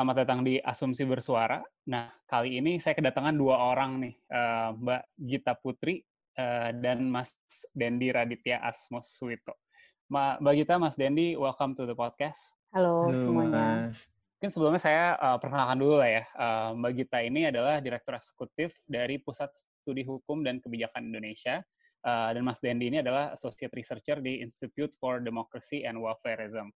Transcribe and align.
Selamat 0.00 0.24
datang 0.24 0.40
di 0.48 0.56
Asumsi 0.56 1.04
Bersuara. 1.04 1.60
Nah, 1.92 2.08
kali 2.24 2.56
ini 2.56 2.80
saya 2.80 2.96
kedatangan 2.96 3.36
dua 3.36 3.68
orang 3.68 4.00
nih, 4.00 4.16
uh, 4.32 4.72
Mbak 4.72 5.02
Gita 5.28 5.52
Putri 5.60 6.00
uh, 6.40 6.72
dan 6.72 7.12
Mas 7.12 7.36
Dendi 7.76 8.08
Raditya 8.08 8.64
Asmos 8.64 9.12
Suwito. 9.12 9.60
Mbak 10.08 10.54
Gita, 10.56 10.80
Mas 10.80 10.96
Dendi, 10.96 11.36
welcome 11.36 11.76
to 11.76 11.84
the 11.84 11.92
podcast. 11.92 12.56
Halo, 12.72 13.12
Halo 13.12 13.28
semuanya. 13.28 13.92
Mas. 13.92 14.08
Mungkin 14.40 14.48
sebelumnya 14.48 14.80
saya 14.80 15.20
uh, 15.20 15.36
perkenalkan 15.36 15.76
dulu 15.76 16.00
lah 16.00 16.08
ya. 16.08 16.24
Uh, 16.32 16.80
Mbak 16.80 16.92
Gita 16.96 17.18
ini 17.20 17.52
adalah 17.52 17.84
Direktur 17.84 18.16
Eksekutif 18.16 18.80
dari 18.88 19.20
Pusat 19.20 19.52
Studi 19.52 20.08
Hukum 20.08 20.40
dan 20.40 20.64
Kebijakan 20.64 21.12
Indonesia. 21.12 21.60
Uh, 22.00 22.32
dan 22.32 22.40
Mas 22.40 22.64
Dendi 22.64 22.88
ini 22.88 23.04
adalah 23.04 23.36
Associate 23.36 23.68
Researcher 23.76 24.24
di 24.24 24.40
Institute 24.40 24.96
for 24.96 25.20
Democracy 25.20 25.84
and 25.84 26.00
Welfareism 26.00 26.72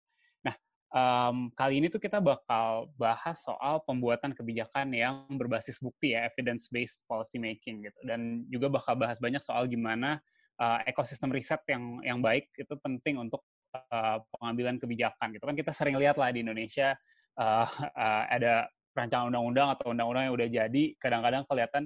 um, 0.94 1.50
kali 1.58 1.82
ini 1.82 1.90
tuh 1.90 1.98
kita 1.98 2.22
bakal 2.22 2.88
bahas 2.96 3.42
soal 3.42 3.82
pembuatan 3.84 4.32
kebijakan 4.32 4.94
yang 4.94 5.26
berbasis 5.34 5.82
bukti 5.82 6.14
ya, 6.14 6.24
evidence-based 6.30 7.02
policy 7.10 7.42
making 7.42 7.82
gitu. 7.84 7.98
Dan 8.06 8.46
juga 8.48 8.70
bakal 8.70 8.94
bahas 8.94 9.18
banyak 9.18 9.42
soal 9.42 9.66
gimana 9.66 10.22
uh, 10.62 10.80
ekosistem 10.86 11.34
riset 11.34 11.62
yang 11.66 12.00
yang 12.06 12.19
baik 12.22 12.50
itu 12.54 12.74
penting 12.78 13.19
untuk 13.19 13.42
uh, 13.74 14.22
pengambilan 14.38 14.78
kebijakan 14.78 15.34
gitu 15.34 15.44
kan 15.44 15.56
kita 15.58 15.72
sering 15.74 15.98
lihat 15.98 16.19
lah 16.19 16.30
di 16.30 16.46
Indonesia 16.46 16.94
uh, 17.38 17.66
uh, 17.94 18.24
ada 18.30 18.70
rancangan 18.94 19.34
undang-undang 19.34 19.69
atau 19.74 19.91
undang-undang 19.91 20.30
yang 20.30 20.34
udah 20.38 20.48
jadi 20.48 20.84
kadang-kadang 21.02 21.42
kelihatan 21.50 21.84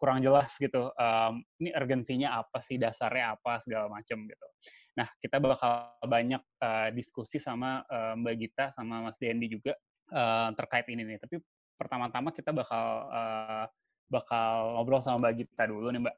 kurang 0.00 0.24
jelas 0.24 0.56
gitu. 0.56 0.88
Um, 0.96 1.44
ini 1.60 1.76
urgensinya 1.76 2.40
apa 2.40 2.56
sih, 2.58 2.80
dasarnya 2.80 3.36
apa 3.36 3.60
segala 3.60 3.92
macam 3.92 4.24
gitu. 4.24 4.46
Nah, 4.96 5.06
kita 5.20 5.36
bakal 5.36 5.92
banyak 6.08 6.40
uh, 6.64 6.88
diskusi 6.96 7.36
sama 7.36 7.84
uh, 7.84 8.16
Mbak 8.16 8.34
Gita 8.40 8.64
sama 8.72 9.04
Mas 9.04 9.20
Dendi 9.20 9.52
juga 9.52 9.76
uh, 10.16 10.48
terkait 10.56 10.88
ini 10.88 11.04
nih. 11.04 11.20
Tapi 11.20 11.36
pertama-tama 11.76 12.32
kita 12.32 12.56
bakal 12.56 13.12
uh, 13.12 13.68
bakal 14.08 14.80
ngobrol 14.80 15.04
sama 15.04 15.28
Mbak 15.28 15.34
Gita 15.44 15.68
dulu 15.68 15.92
nih, 15.92 16.00
Mbak. 16.08 16.16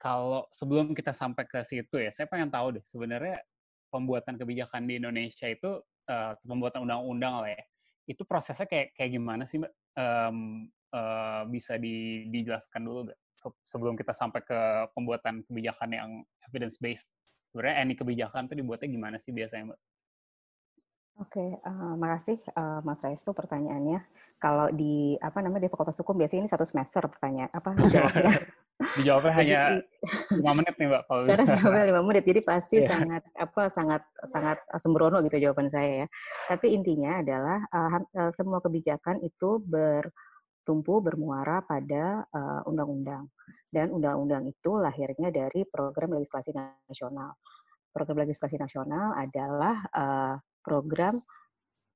Kalau 0.00 0.48
sebelum 0.48 0.96
kita 0.96 1.12
sampai 1.12 1.44
ke 1.44 1.60
situ 1.60 2.00
ya, 2.00 2.08
saya 2.08 2.24
pengen 2.24 2.48
tahu 2.48 2.80
deh 2.80 2.84
sebenarnya 2.88 3.44
pembuatan 3.92 4.40
kebijakan 4.40 4.88
di 4.88 4.96
Indonesia 4.96 5.44
itu 5.44 5.84
uh, 6.08 6.32
pembuatan 6.40 6.88
undang-undang 6.88 7.44
lah 7.44 7.52
ya. 7.52 7.62
Itu 8.08 8.24
prosesnya 8.24 8.64
kayak 8.64 8.96
kayak 8.96 9.10
gimana 9.12 9.44
sih, 9.44 9.60
Mbak? 9.60 9.72
Um, 9.98 10.70
uh, 10.92 11.42
bisa 11.48 11.76
di, 11.76 12.28
dijelaskan 12.30 12.80
dulu 12.84 13.08
nggak 13.08 13.18
sebelum 13.62 13.94
kita 13.94 14.10
sampai 14.10 14.42
ke 14.42 14.60
pembuatan 14.92 15.46
kebijakan 15.46 15.90
yang 15.94 16.10
evidence 16.50 16.76
based 16.82 17.14
sebenarnya 17.52 17.76
any 17.80 17.94
kebijakan 17.96 18.46
itu 18.50 18.54
dibuatnya 18.60 18.88
gimana 18.92 19.16
sih 19.16 19.32
biasanya 19.32 19.72
mbak? 19.72 19.80
Oke, 21.18 21.42
okay, 21.42 21.50
uh, 21.66 21.70
eh, 21.74 21.94
makasih 21.98 22.38
uh, 22.54 22.78
Mas 22.86 23.02
Restu 23.02 23.34
pertanyaannya. 23.34 24.06
Kalau 24.38 24.70
di 24.70 25.18
apa 25.18 25.42
namanya 25.42 25.66
di 25.66 25.70
Fakultas 25.74 25.98
Hukum 25.98 26.14
biasanya 26.14 26.46
ini 26.46 26.50
satu 26.54 26.62
semester 26.62 27.02
pertanyaan 27.10 27.50
apa 27.50 27.74
jawabnya? 27.90 28.38
Dijawabnya 28.94 29.32
hanya 29.34 29.60
lima 30.30 30.52
menit 30.54 30.78
nih 30.78 30.86
mbak 30.86 31.02
kalau 31.10 31.26
bisa. 31.26 31.42
jawabnya 31.42 31.84
lima 31.90 32.02
menit, 32.06 32.22
jadi 32.22 32.40
pasti 32.46 32.76
yeah. 32.78 32.90
sangat 32.94 33.22
apa 33.34 33.62
sangat 33.74 34.02
sangat 34.30 34.58
sembrono 34.78 35.18
gitu 35.26 35.42
jawaban 35.42 35.66
saya 35.74 36.06
ya. 36.06 36.08
Tapi 36.54 36.66
intinya 36.70 37.18
adalah 37.18 37.66
uh, 37.66 38.30
semua 38.30 38.62
kebijakan 38.62 39.18
itu 39.18 39.58
ber 39.58 40.06
tumpu 40.68 41.00
bermuara 41.00 41.64
pada 41.64 42.28
undang-undang. 42.68 43.24
Uh, 43.24 43.72
Dan 43.72 43.88
undang-undang 43.88 44.44
itu 44.44 44.76
lahirnya 44.76 45.32
dari 45.32 45.64
program 45.64 46.12
legislasi 46.20 46.52
nasional. 46.88 47.32
Program 47.88 48.20
legislasi 48.20 48.60
nasional 48.60 49.16
adalah 49.16 49.80
uh, 49.96 50.36
program 50.60 51.16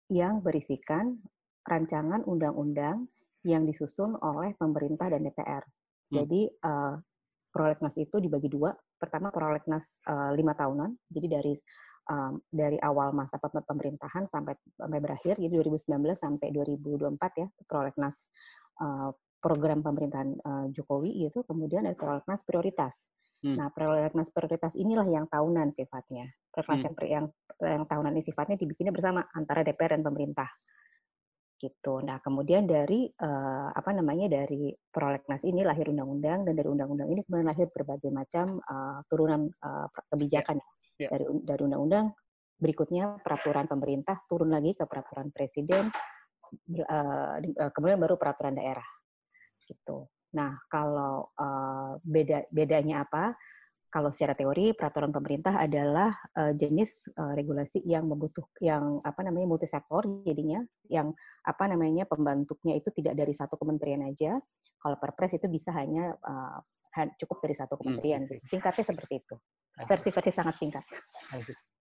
yang 0.08 0.40
berisikan 0.40 1.20
rancangan 1.68 2.24
undang-undang 2.24 3.08
yang 3.44 3.68
disusun 3.68 4.16
oleh 4.24 4.56
pemerintah 4.56 5.12
dan 5.12 5.20
DPR. 5.24 5.62
Hmm. 5.62 6.12
Jadi 6.12 6.48
uh, 6.64 6.96
prolegnas 7.52 7.96
itu 8.00 8.16
dibagi 8.18 8.48
dua. 8.48 8.72
Pertama 8.96 9.28
prolegnas 9.28 10.00
uh, 10.08 10.32
lima 10.32 10.56
tahunan. 10.56 10.96
Jadi 11.12 11.26
dari 11.28 11.54
um, 12.10 12.40
dari 12.48 12.78
awal 12.80 13.14
masa 13.14 13.38
pemerintahan 13.38 14.26
sampai 14.30 14.54
sampai 14.74 14.98
berakhir, 14.98 15.38
jadi 15.38 15.52
2019 15.60 16.16
sampai 16.16 16.48
2024 16.54 17.42
ya, 17.42 17.46
prolegnas 17.68 18.30
program 19.42 19.82
pemerintahan 19.82 20.30
uh, 20.42 20.66
Jokowi 20.70 21.26
itu, 21.26 21.42
kemudian 21.42 21.86
ada 21.86 21.98
prolegnas 21.98 22.46
prioritas. 22.46 23.10
Hmm. 23.42 23.58
Nah, 23.58 23.68
prolegnas 23.74 24.30
prioritas 24.30 24.78
inilah 24.78 25.06
yang 25.10 25.26
tahunan 25.26 25.74
sifatnya. 25.74 26.30
Prolegnas 26.54 26.86
hmm. 26.86 27.10
yang, 27.10 27.26
yang 27.58 27.84
tahunan 27.90 28.12
ini 28.14 28.22
sifatnya 28.22 28.54
dibikinnya 28.54 28.94
bersama 28.94 29.26
antara 29.34 29.66
DPR 29.66 29.98
dan 29.98 30.06
pemerintah 30.06 30.46
gitu. 31.58 32.02
Nah, 32.02 32.18
kemudian 32.18 32.66
dari 32.66 33.06
uh, 33.06 33.70
apa 33.70 33.94
namanya 33.94 34.26
dari 34.26 34.74
prolegnas 34.90 35.46
ini 35.46 35.62
lahir 35.62 35.86
undang-undang 35.94 36.42
dan 36.42 36.58
dari 36.58 36.66
undang-undang 36.66 37.06
ini 37.06 37.22
kemudian 37.22 37.46
lahir 37.46 37.70
berbagai 37.70 38.10
macam 38.10 38.58
uh, 38.66 38.98
turunan 39.06 39.46
uh, 39.62 39.86
kebijakan. 40.10 40.58
Yeah 40.58 40.80
yeah. 41.02 41.10
dari 41.10 41.24
dari 41.42 41.62
undang-undang 41.66 42.06
berikutnya 42.62 43.18
peraturan 43.18 43.66
pemerintah 43.66 44.22
turun 44.30 44.54
lagi 44.54 44.78
ke 44.78 44.86
peraturan 44.86 45.34
presiden 45.34 45.90
uh, 46.84 47.70
kemudian 47.72 48.00
baru 48.00 48.16
peraturan 48.20 48.56
daerah 48.56 48.86
gitu. 49.64 50.08
Nah 50.36 50.56
kalau 50.68 51.32
uh, 51.36 51.96
beda 52.02 52.48
bedanya 52.52 53.04
apa? 53.04 53.36
Kalau 53.92 54.08
secara 54.08 54.32
teori 54.32 54.72
peraturan 54.72 55.12
pemerintah 55.12 55.60
adalah 55.60 56.08
uh, 56.32 56.56
jenis 56.56 57.12
uh, 57.12 57.36
regulasi 57.36 57.84
yang 57.84 58.08
membutuh 58.08 58.48
yang 58.64 59.04
apa 59.04 59.20
namanya 59.20 59.52
multisektor 59.52 60.08
jadinya 60.24 60.64
yang 60.88 61.12
apa 61.44 61.64
namanya 61.68 62.08
pembentuknya 62.08 62.80
itu 62.80 62.88
tidak 62.96 63.20
dari 63.20 63.36
satu 63.36 63.60
kementerian 63.60 64.00
aja. 64.08 64.40
Kalau 64.82 64.96
perpres 64.98 65.36
itu 65.36 65.46
bisa 65.46 65.70
hanya 65.76 66.16
uh, 66.24 66.58
cukup 67.20 67.44
dari 67.44 67.54
satu 67.54 67.76
hmm, 67.76 67.80
kementerian. 67.84 68.20
Hmm. 68.24 68.40
singkatnya 68.48 68.84
seperti 68.88 69.22
itu 69.22 69.36
versi-versi 69.80 70.30
sangat 70.32 70.54
singkat. 70.60 70.84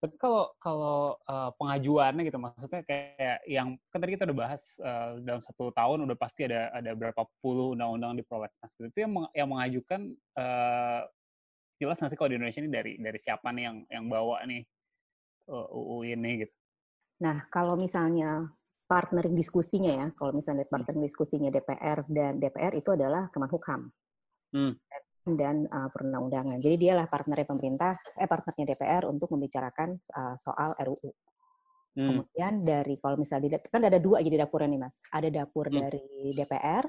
Tapi 0.01 0.15
kalau 0.17 0.49
kalau 0.57 1.19
uh, 1.29 1.51
pengajuannya 1.59 2.25
gitu, 2.25 2.39
maksudnya 2.41 2.81
kayak 2.87 3.43
yang 3.45 3.77
kan 3.93 3.99
tadi 4.01 4.17
kita 4.17 4.25
udah 4.25 4.37
bahas 4.37 4.79
uh, 4.81 5.19
dalam 5.21 5.43
satu 5.43 5.69
tahun 5.75 6.09
udah 6.09 6.17
pasti 6.17 6.47
ada 6.49 6.73
ada 6.73 6.97
berapa 6.97 7.21
puluh 7.43 7.77
undang-undang 7.77 8.17
di 8.17 8.23
prolegnas 8.25 8.71
gitu. 8.73 8.89
Itu 8.89 8.99
yang 9.05 9.11
yang 9.37 9.49
mengajukan 9.51 10.15
uh, 10.39 11.05
jelas 11.77 12.01
nggak 12.01 12.11
sih 12.15 12.17
kalau 12.17 12.29
di 12.33 12.37
Indonesia 12.39 12.61
ini 12.63 12.71
dari 12.71 12.91
dari 12.97 13.19
siapa 13.19 13.53
nih 13.53 13.63
yang 13.67 13.77
yang 13.93 14.05
bawa 14.09 14.41
nih 14.47 14.65
uh, 15.51 15.67
UU 15.69 16.17
ini 16.17 16.47
gitu? 16.47 16.55
Nah 17.21 17.45
kalau 17.53 17.77
misalnya 17.77 18.49
partner 18.89 19.29
diskusinya 19.29 19.91
ya, 19.93 20.07
kalau 20.17 20.33
misalnya 20.33 20.65
hmm. 20.65 20.73
partner 20.73 20.95
diskusinya 20.97 21.49
DPR 21.53 22.09
dan 22.09 22.41
DPR 22.41 22.73
itu 22.73 22.89
adalah 22.89 23.29
Kemenhukam. 23.29 23.93
Hmm 24.49 24.73
dan 24.89 25.00
uh, 25.27 25.89
perundang-undangan. 25.93 26.57
Jadi 26.57 26.87
dialah 26.87 27.05
partnernya 27.05 27.45
pemerintah, 27.45 27.93
eh 28.17 28.25
partnernya 28.25 28.73
DPR 28.73 29.03
untuk 29.05 29.29
membicarakan 29.33 29.97
uh, 30.17 30.35
soal 30.41 30.73
RUU. 30.81 31.11
Hmm. 31.91 32.07
Kemudian 32.07 32.63
dari 32.63 32.95
kalau 33.03 33.19
misalnya 33.19 33.59
kan 33.67 33.83
ada 33.83 33.99
dua 33.99 34.23
jadi 34.23 34.47
dapurnya 34.47 34.69
nih 34.71 34.81
mas, 34.81 34.95
ada 35.11 35.27
dapur 35.27 35.67
hmm. 35.67 35.75
dari 35.75 36.03
DPR, 36.31 36.85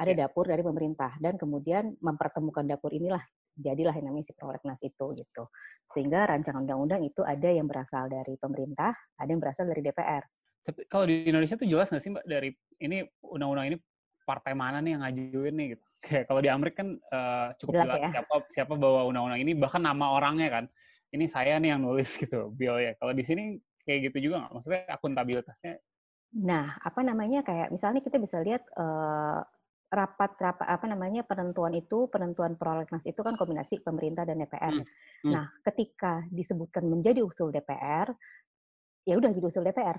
ada 0.00 0.12
yeah. 0.12 0.18
dapur 0.24 0.44
dari 0.48 0.62
pemerintah, 0.64 1.12
dan 1.20 1.36
kemudian 1.36 1.92
mempertemukan 2.00 2.64
dapur 2.64 2.90
inilah 2.92 3.20
jadilah 3.56 3.92
yang 3.96 4.12
namanya 4.12 4.28
si 4.28 4.34
prolegnas 4.36 4.80
itu 4.84 5.06
gitu. 5.16 5.44
Sehingga 5.92 6.28
rancangan 6.28 6.64
undang-undang 6.64 7.04
itu 7.04 7.24
ada 7.24 7.48
yang 7.48 7.68
berasal 7.68 8.08
dari 8.08 8.36
pemerintah, 8.36 8.92
ada 9.16 9.28
yang 9.28 9.40
berasal 9.40 9.64
dari 9.68 9.80
DPR. 9.80 10.24
Tapi 10.66 10.80
kalau 10.90 11.06
di 11.06 11.30
Indonesia 11.30 11.54
tuh 11.54 11.68
jelas 11.68 11.88
nggak 11.88 12.02
sih 12.02 12.10
mbak 12.10 12.24
dari 12.26 12.50
ini 12.82 13.06
undang-undang 13.22 13.70
ini 13.72 13.76
partai 14.26 14.52
mana 14.58 14.82
nih 14.82 14.98
yang 14.98 15.02
ngajuin 15.06 15.54
nih 15.54 15.66
gitu? 15.78 15.85
Kayak 16.04 16.24
kalau 16.30 16.40
di 16.44 16.50
Amerika 16.52 16.76
kan 16.84 16.90
uh, 17.10 17.48
cukup 17.58 17.72
jelas, 17.82 17.86
jelas 17.88 18.00
ya? 18.00 18.10
siapa 18.14 18.34
siapa 18.52 18.74
bawa 18.78 19.00
undang-undang 19.08 19.40
ini 19.42 19.52
bahkan 19.56 19.82
nama 19.82 20.16
orangnya 20.16 20.48
kan. 20.50 20.64
Ini 21.10 21.24
saya 21.30 21.56
nih 21.62 21.74
yang 21.74 21.82
nulis 21.82 22.14
gitu 22.22 22.52
bio 22.52 22.76
ya. 22.78 22.94
Kalau 22.98 23.12
di 23.16 23.24
sini 23.24 23.56
kayak 23.86 24.12
gitu 24.12 24.30
juga 24.30 24.46
nggak? 24.46 24.52
Maksudnya 24.52 24.82
akuntabilitasnya? 24.90 25.74
Nah, 26.36 26.76
apa 26.82 27.00
namanya 27.00 27.40
kayak 27.46 27.72
misalnya 27.72 28.02
kita 28.02 28.18
bisa 28.20 28.42
lihat 28.42 28.66
uh, 28.76 29.40
rapat 29.86 30.34
rapat 30.42 30.66
apa 30.66 30.84
namanya 30.90 31.22
penentuan 31.22 31.70
itu 31.78 32.10
penentuan 32.10 32.58
prolegnas 32.58 33.06
itu 33.06 33.22
kan 33.22 33.38
kombinasi 33.38 33.80
pemerintah 33.80 34.26
dan 34.26 34.42
DPR. 34.42 34.74
Hmm. 34.74 34.86
Hmm. 35.22 35.32
Nah, 35.32 35.46
ketika 35.62 36.26
disebutkan 36.28 36.84
menjadi 36.90 37.22
usul 37.22 37.54
DPR, 37.54 38.10
ya 39.06 39.14
udah 39.14 39.30
jadi 39.30 39.46
usul 39.46 39.62
DPR. 39.62 39.96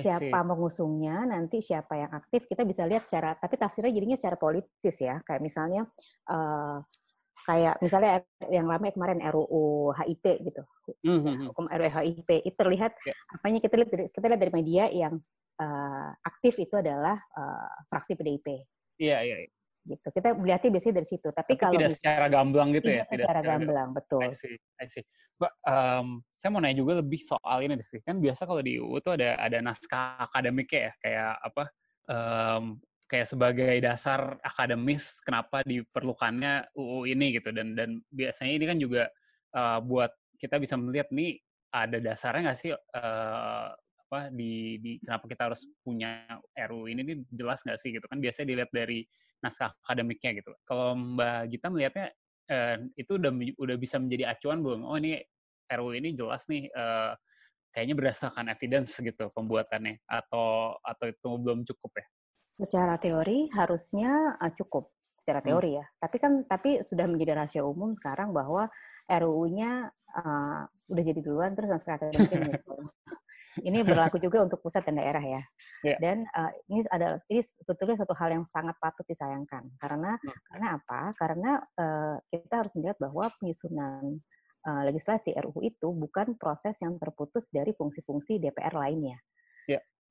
Siapa 0.00 0.40
mengusungnya, 0.40 1.28
nanti 1.28 1.60
siapa 1.60 2.00
yang 2.00 2.12
aktif, 2.16 2.48
kita 2.48 2.64
bisa 2.64 2.88
lihat 2.88 3.04
secara, 3.04 3.36
tapi 3.36 3.60
tafsirnya 3.60 3.92
jadinya 3.92 4.16
secara 4.16 4.36
politis 4.40 4.96
ya. 4.96 5.20
Kayak 5.22 5.42
misalnya, 5.44 5.82
uh, 6.32 6.80
kayak 7.44 7.76
misalnya 7.84 8.24
yang 8.48 8.64
ramai 8.64 8.96
kemarin 8.96 9.20
RUU 9.20 9.92
HIP 9.92 10.24
gitu, 10.48 10.62
mm-hmm. 11.04 11.52
hukum 11.52 11.68
RUU 11.68 11.92
HIP 11.92 12.30
itu 12.48 12.56
terlihat 12.56 12.96
yeah. 13.04 13.16
apanya 13.36 13.60
kita 13.60 13.74
lihat 13.76 13.90
dari, 13.92 14.04
kita 14.08 14.26
lihat 14.32 14.40
dari 14.40 14.52
media 14.56 14.84
yang 14.88 15.14
uh, 15.60 16.10
aktif 16.24 16.56
itu 16.56 16.74
adalah 16.80 17.20
uh, 17.36 17.76
fraksi 17.92 18.16
PDIP. 18.16 18.64
Iya 18.96 19.20
yeah, 19.20 19.20
iya. 19.20 19.36
Yeah, 19.44 19.63
gitu. 19.84 20.06
Kita 20.10 20.32
melihatnya 20.34 20.70
biasanya 20.72 20.94
dari 21.00 21.08
situ. 21.08 21.28
Tapi, 21.30 21.54
Tapi 21.54 21.60
kalau 21.60 21.72
tidak 21.76 21.92
secara 21.94 22.26
gamblang 22.32 22.68
gitu 22.72 22.88
ya, 22.90 23.04
tidak 23.08 23.26
secara 23.28 23.40
gamblang, 23.44 23.88
betul. 23.92 24.20
I 24.24 24.32
see, 24.32 24.56
I 24.80 24.86
see. 24.88 25.04
Mbak, 25.34 25.52
um, 25.66 26.06
saya 26.38 26.50
mau 26.54 26.60
nanya 26.62 26.78
juga 26.78 26.92
lebih 27.00 27.20
soal 27.20 27.58
ini 27.66 27.74
sih. 27.84 28.00
Kan 28.00 28.22
biasa 28.22 28.46
kalau 28.48 28.62
di 28.62 28.80
UU 28.80 28.96
tuh 29.04 29.18
ada 29.18 29.36
ada 29.36 29.58
naskah 29.60 30.18
akademik 30.24 30.70
ya, 30.72 30.90
kayak 31.02 31.32
apa? 31.42 31.64
Um, 32.04 32.80
kayak 33.04 33.28
sebagai 33.28 33.74
dasar 33.84 34.40
akademis 34.40 35.20
kenapa 35.20 35.60
diperlukannya 35.62 36.72
UU 36.72 37.12
ini 37.12 37.36
gitu 37.36 37.52
dan 37.52 37.76
dan 37.76 38.00
biasanya 38.08 38.52
ini 38.56 38.64
kan 38.64 38.78
juga 38.80 39.12
uh, 39.52 39.78
buat 39.84 40.10
kita 40.40 40.56
bisa 40.56 40.74
melihat 40.80 41.12
nih 41.12 41.36
ada 41.74 42.00
dasarnya 42.00 42.50
nggak 42.50 42.58
sih 42.58 42.72
uh, 42.72 43.68
apa 44.14 44.30
di, 44.30 44.78
di 44.78 45.02
kenapa 45.02 45.26
kita 45.26 45.42
harus 45.50 45.66
punya 45.82 46.22
RU 46.70 46.86
ini 46.86 47.02
nih 47.02 47.16
jelas 47.34 47.66
nggak 47.66 47.78
sih 47.82 47.90
gitu 47.90 48.06
kan 48.06 48.22
biasanya 48.22 48.46
dilihat 48.54 48.70
dari 48.70 49.02
naskah 49.42 49.74
akademiknya 49.82 50.38
gitu. 50.38 50.54
Kalau 50.62 50.94
Mbak 50.94 51.50
Gita 51.50 51.66
melihatnya 51.74 52.06
eh, 52.46 52.78
itu 52.94 53.18
udah 53.18 53.34
udah 53.58 53.76
bisa 53.76 53.98
menjadi 53.98 54.30
acuan 54.30 54.62
belum? 54.62 54.86
Oh 54.86 54.94
ini 54.94 55.18
RU 55.66 55.98
ini 55.98 56.14
jelas 56.14 56.46
nih 56.46 56.70
eh, 56.70 57.12
kayaknya 57.74 57.94
berdasarkan 57.98 58.46
evidence 58.54 58.94
gitu 59.02 59.26
pembuatannya 59.34 59.98
atau 60.06 60.78
atau 60.78 61.06
itu 61.10 61.28
belum 61.42 61.66
cukup 61.66 61.98
ya? 61.98 62.06
Secara 62.54 62.94
teori 63.02 63.50
harusnya 63.50 64.38
uh, 64.38 64.52
cukup 64.54 64.94
secara 65.18 65.42
hmm. 65.42 65.48
teori 65.50 65.70
hmm. 65.74 65.78
ya. 65.82 65.86
Tapi 65.98 66.16
kan 66.22 66.32
tapi 66.46 66.70
sudah 66.86 67.10
menjadi 67.10 67.34
rahasia 67.34 67.66
umum 67.66 67.90
sekarang 67.98 68.30
bahwa 68.30 68.70
RUU-nya 69.10 69.90
uh, 69.90 70.62
udah 70.70 71.02
jadi 71.02 71.18
duluan 71.18 71.58
terus 71.58 71.74
naskah 71.74 71.98
akademiknya 71.98 72.54
gitu. 72.54 72.74
Ini 73.60 73.86
berlaku 73.86 74.18
juga 74.18 74.42
untuk 74.42 74.58
pusat 74.64 74.82
dan 74.82 74.98
daerah 74.98 75.22
ya. 75.22 75.42
Yeah. 75.86 75.98
Dan 76.02 76.26
uh, 76.34 76.50
ini 76.66 76.82
adalah 76.90 77.20
ini 77.30 77.42
sebetulnya 77.42 78.02
satu 78.02 78.14
hal 78.18 78.34
yang 78.34 78.44
sangat 78.50 78.74
patut 78.82 79.06
disayangkan 79.06 79.70
karena 79.78 80.18
hmm. 80.18 80.40
karena 80.50 80.66
apa? 80.80 81.00
Karena 81.14 81.50
uh, 81.78 82.16
kita 82.32 82.66
harus 82.66 82.72
melihat 82.74 82.98
bahwa 82.98 83.30
penyusunan 83.38 84.18
uh, 84.66 84.82
legislasi 84.88 85.36
RUU 85.38 85.60
itu 85.62 85.88
bukan 85.94 86.34
proses 86.34 86.74
yang 86.82 86.98
terputus 86.98 87.52
dari 87.54 87.70
fungsi-fungsi 87.76 88.42
DPR 88.42 88.74
lainnya 88.74 89.22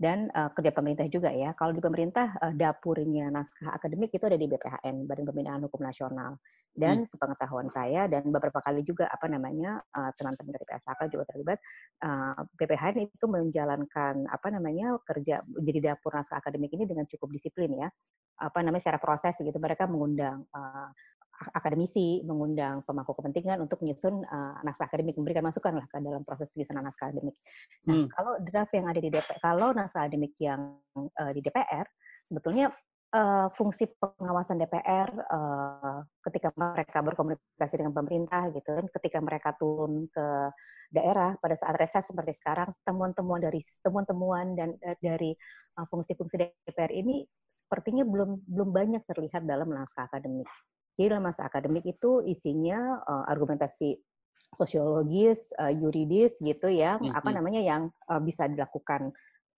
dan 0.03 0.27
uh, 0.33 0.49
kerja 0.51 0.73
pemerintah 0.73 1.05
juga 1.07 1.29
ya. 1.29 1.53
Kalau 1.53 1.71
di 1.71 1.81
pemerintah 1.81 2.35
uh, 2.41 2.53
dapurnya 2.53 3.29
naskah 3.29 3.77
akademik 3.77 4.11
itu 4.11 4.25
ada 4.25 4.35
di 4.35 4.49
BPHN 4.49 5.05
Badan 5.05 5.25
Pembinaan 5.29 5.61
Hukum 5.63 5.79
Nasional. 5.79 6.35
Dan 6.73 7.05
hmm. 7.05 7.09
sepengetahuan 7.09 7.69
saya 7.69 8.09
dan 8.09 8.25
beberapa 8.33 8.57
kali 8.57 8.81
juga 8.81 9.05
apa 9.05 9.29
namanya 9.29 9.77
uh, 9.93 10.09
teman-teman 10.17 10.57
dari 10.57 10.65
PSAK 10.65 11.13
juga 11.13 11.23
terlibat 11.29 11.61
uh, 12.01 12.41
BPHN 12.57 13.13
itu 13.13 13.25
menjalankan 13.29 14.25
apa 14.25 14.47
namanya 14.49 14.97
kerja 15.05 15.45
jadi 15.45 15.93
dapur 15.93 16.17
naskah 16.17 16.41
akademik 16.41 16.73
ini 16.73 16.89
dengan 16.89 17.05
cukup 17.05 17.29
disiplin 17.29 17.77
ya. 17.77 17.89
Apa 18.41 18.65
namanya 18.65 18.89
secara 18.89 18.97
proses 18.97 19.37
gitu 19.37 19.55
mereka 19.61 19.85
mengundang 19.85 20.49
uh, 20.49 20.89
akademisi 21.53 22.21
mengundang 22.21 22.85
pemangku 22.85 23.17
kepentingan 23.17 23.57
untuk 23.65 23.81
menyusun 23.81 24.21
uh, 24.21 24.61
naskah 24.61 24.85
akademik, 24.85 25.17
memberikan 25.17 25.43
masukan 25.43 25.73
lah 25.73 25.85
ke 25.89 25.97
dalam 25.97 26.21
proses 26.21 26.53
penyusunan 26.53 26.85
naskah 26.85 27.09
akademik. 27.09 27.35
Nah, 27.89 28.05
hmm. 28.05 28.07
kalau 28.13 28.33
draft 28.45 28.73
yang 28.77 28.85
ada 28.85 28.99
di 29.01 29.09
DPR, 29.09 29.39
kalau 29.41 29.69
naskah 29.73 30.05
akademik 30.05 30.33
yang 30.37 30.77
uh, 30.95 31.31
di 31.33 31.41
DPR, 31.41 31.85
sebetulnya 32.23 32.69
uh, 33.13 33.47
fungsi 33.53 33.87
pengawasan 34.01 34.57
DPR 34.59 35.09
uh, 35.29 36.01
ketika 36.25 36.49
mereka 36.57 36.99
berkomunikasi 37.05 37.75
dengan 37.77 37.93
pemerintah 37.93 38.49
gitu 38.51 38.69
kan, 38.73 38.85
ketika 38.99 39.17
mereka 39.21 39.49
turun 39.55 40.09
ke 40.09 40.25
daerah 40.93 41.37
pada 41.37 41.55
saat 41.57 41.77
reses 41.77 42.05
seperti 42.05 42.33
sekarang, 42.37 42.73
temuan-temuan 42.83 43.41
dari 43.41 43.61
temuan-temuan 43.85 44.57
dan 44.57 44.75
uh, 44.81 44.97
dari 44.99 45.37
fungsi-fungsi 45.73 46.35
uh, 46.37 46.49
DPR 46.69 46.93
ini 46.93 47.25
sepertinya 47.49 48.05
belum 48.05 48.45
belum 48.45 48.69
banyak 48.73 49.01
terlihat 49.05 49.45
dalam 49.45 49.69
naskah 49.69 50.09
akademik. 50.09 50.49
Jadi 50.93 51.09
dalam 51.09 51.25
masa 51.25 51.49
akademik 51.49 51.85
itu 51.89 52.21
isinya 52.25 53.01
uh, 53.01 53.25
argumentasi 53.25 53.97
sosiologis, 54.53 55.49
uh, 55.57 55.73
yuridis 55.73 56.37
gitu 56.37 56.69
yang 56.69 57.01
mm 57.01 57.09
-hmm. 57.09 57.17
apa 57.17 57.29
namanya 57.33 57.61
yang 57.61 57.89
uh, 58.05 58.21
bisa 58.21 58.45
dilakukan 58.45 59.09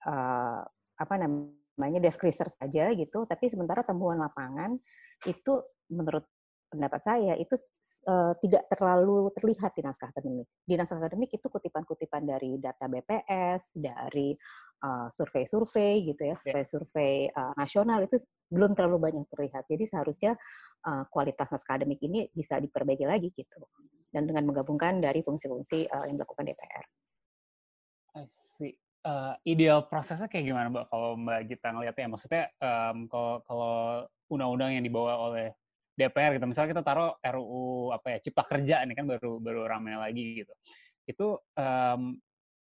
uh, 0.07 0.63
apa 0.95 1.15
namanya 1.19 1.64
desk 1.75 2.23
research 2.23 2.55
saja 2.55 2.91
gitu, 2.95 3.27
tapi 3.27 3.51
sementara 3.51 3.83
temuan 3.83 4.19
lapangan 4.19 4.75
itu 5.27 5.53
menurut 5.91 6.25
pendapat 6.65 7.01
saya 7.03 7.33
itu 7.37 7.55
uh, 8.09 8.33
tidak 8.41 8.67
terlalu 8.67 9.31
terlihat 9.37 9.71
di 9.77 9.81
naskah 9.85 10.11
akademik. 10.11 10.47
Di 10.65 10.75
naskah 10.75 10.99
akademik 10.99 11.31
itu 11.31 11.47
kutipan-kutipan 11.47 12.25
dari 12.25 12.57
data 12.59 12.89
BPS, 12.89 13.79
dari 13.79 14.35
survei-survei 14.85 16.03
uh, 16.03 16.05
gitu 16.13 16.21
ya, 16.29 16.35
survei-survei 16.37 17.31
uh, 17.31 17.53
nasional 17.57 18.05
itu 18.05 18.21
belum 18.51 18.77
terlalu 18.77 18.97
banyak 19.09 19.25
terlihat. 19.33 19.65
Jadi 19.65 19.83
seharusnya 19.89 20.37
uh, 20.85 21.03
kualitas 21.09 21.49
naskah 21.49 21.79
akademik 21.79 21.97
ini 22.05 22.29
bisa 22.29 22.61
diperbaiki 22.61 23.05
lagi 23.07 23.33
gitu. 23.33 23.65
Dan 24.13 24.29
dengan 24.29 24.45
menggabungkan 24.45 25.01
dari 25.01 25.25
fungsi-fungsi 25.25 25.89
uh, 25.89 26.05
yang 26.05 26.21
dilakukan 26.21 26.45
DPR. 26.45 26.85
I 28.15 28.23
see. 28.29 28.84
Uh, 29.05 29.37
ideal 29.45 29.85
prosesnya 29.85 30.25
kayak 30.25 30.49
gimana 30.49 30.73
Mbak 30.73 30.85
kalau 30.89 31.13
Mbak 31.13 31.39
Gita 31.45 31.69
ngeliatnya? 31.69 32.07
Maksudnya 32.09 32.43
um, 32.57 33.05
kalau 33.05 33.33
kalau 33.45 33.75
undang-undang 34.33 34.73
yang 34.73 34.81
dibawa 34.81 35.13
oleh 35.29 35.53
DPR 35.93 36.33
gitu, 36.33 36.49
misalnya 36.49 36.73
kita 36.73 36.83
taruh 36.83 37.13
RUU 37.21 37.93
apa 37.93 38.17
ya 38.17 38.19
Cipta 38.19 38.41
Kerja 38.41 38.81
ini 38.81 38.97
kan 38.97 39.05
baru 39.05 39.37
baru 39.37 39.69
ramai 39.69 39.93
lagi 39.93 40.41
gitu. 40.41 40.53
Itu 41.05 41.37
um, 41.53 42.17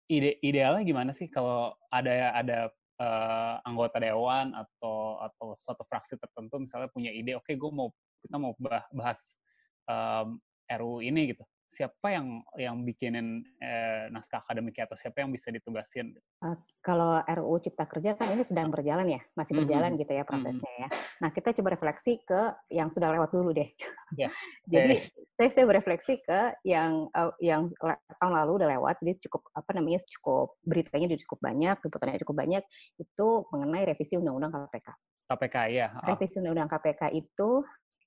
ide 0.10 0.42
idealnya 0.42 0.82
gimana 0.82 1.14
sih 1.14 1.30
kalau 1.30 1.78
ada 1.94 2.34
ada 2.34 2.60
uh, 2.98 3.62
anggota 3.62 4.02
dewan 4.02 4.50
atau 4.58 5.22
atau 5.22 5.54
suatu 5.62 5.86
fraksi 5.86 6.18
tertentu 6.18 6.58
misalnya 6.58 6.90
punya 6.90 7.14
ide, 7.14 7.38
oke 7.38 7.46
okay, 7.46 7.54
gue 7.54 7.70
mau 7.70 7.94
kita 8.26 8.42
mau 8.42 8.58
bahas 8.98 9.38
um, 9.86 10.42
RUU 10.66 11.06
ini 11.06 11.38
gitu 11.38 11.46
siapa 11.66 12.08
yang 12.14 12.40
yang 12.56 12.76
bikinin 12.86 13.44
eh, 13.60 14.08
naskah 14.14 14.40
akademiknya 14.42 14.88
atau 14.88 14.98
siapa 14.98 15.26
yang 15.26 15.34
bisa 15.34 15.50
ditugasin? 15.52 16.16
Uh, 16.40 16.56
kalau 16.80 17.20
RUU 17.26 17.58
Cipta 17.62 17.90
Kerja 17.90 18.16
kan 18.16 18.32
ini 18.32 18.46
sedang 18.46 18.70
berjalan 18.70 19.06
ya, 19.10 19.22
masih 19.36 19.54
berjalan 19.60 19.94
mm 19.94 19.98
-hmm. 19.98 20.02
gitu 20.06 20.12
ya 20.16 20.24
prosesnya 20.24 20.56
mm 20.72 20.78
-hmm. 20.78 20.84
ya. 20.86 20.88
Nah 21.22 21.30
kita 21.34 21.50
coba 21.58 21.68
refleksi 21.76 22.14
ke 22.24 22.42
yang 22.72 22.90
sudah 22.94 23.10
lewat 23.12 23.30
dulu 23.34 23.52
deh. 23.52 23.70
Yeah. 24.16 24.32
jadi 24.74 25.02
okay. 25.02 25.26
saya 25.36 25.50
saya 25.52 25.66
berefleksi 25.68 26.14
ke 26.24 26.40
yang 26.64 27.10
uh, 27.12 27.34
yang 27.42 27.74
tahun 28.22 28.34
lalu 28.34 28.52
udah 28.64 28.70
lewat, 28.80 28.96
jadi 29.04 29.14
cukup 29.28 29.50
apa 29.52 29.72
namanya 29.76 30.00
cukup 30.06 30.56
beritanya 30.64 31.18
cukup 31.28 31.40
banyak, 31.44 31.76
liputannya 31.82 32.22
cukup 32.22 32.36
banyak 32.40 32.64
itu 33.02 33.28
mengenai 33.52 33.84
revisi 33.90 34.16
Undang-Undang 34.16 34.70
KPK. 34.70 34.90
KPK 35.26 35.56
ya. 35.74 35.88
Oh. 36.00 36.14
Revisi 36.14 36.38
Undang-Undang 36.40 36.70
KPK 36.72 37.02
itu 37.18 37.50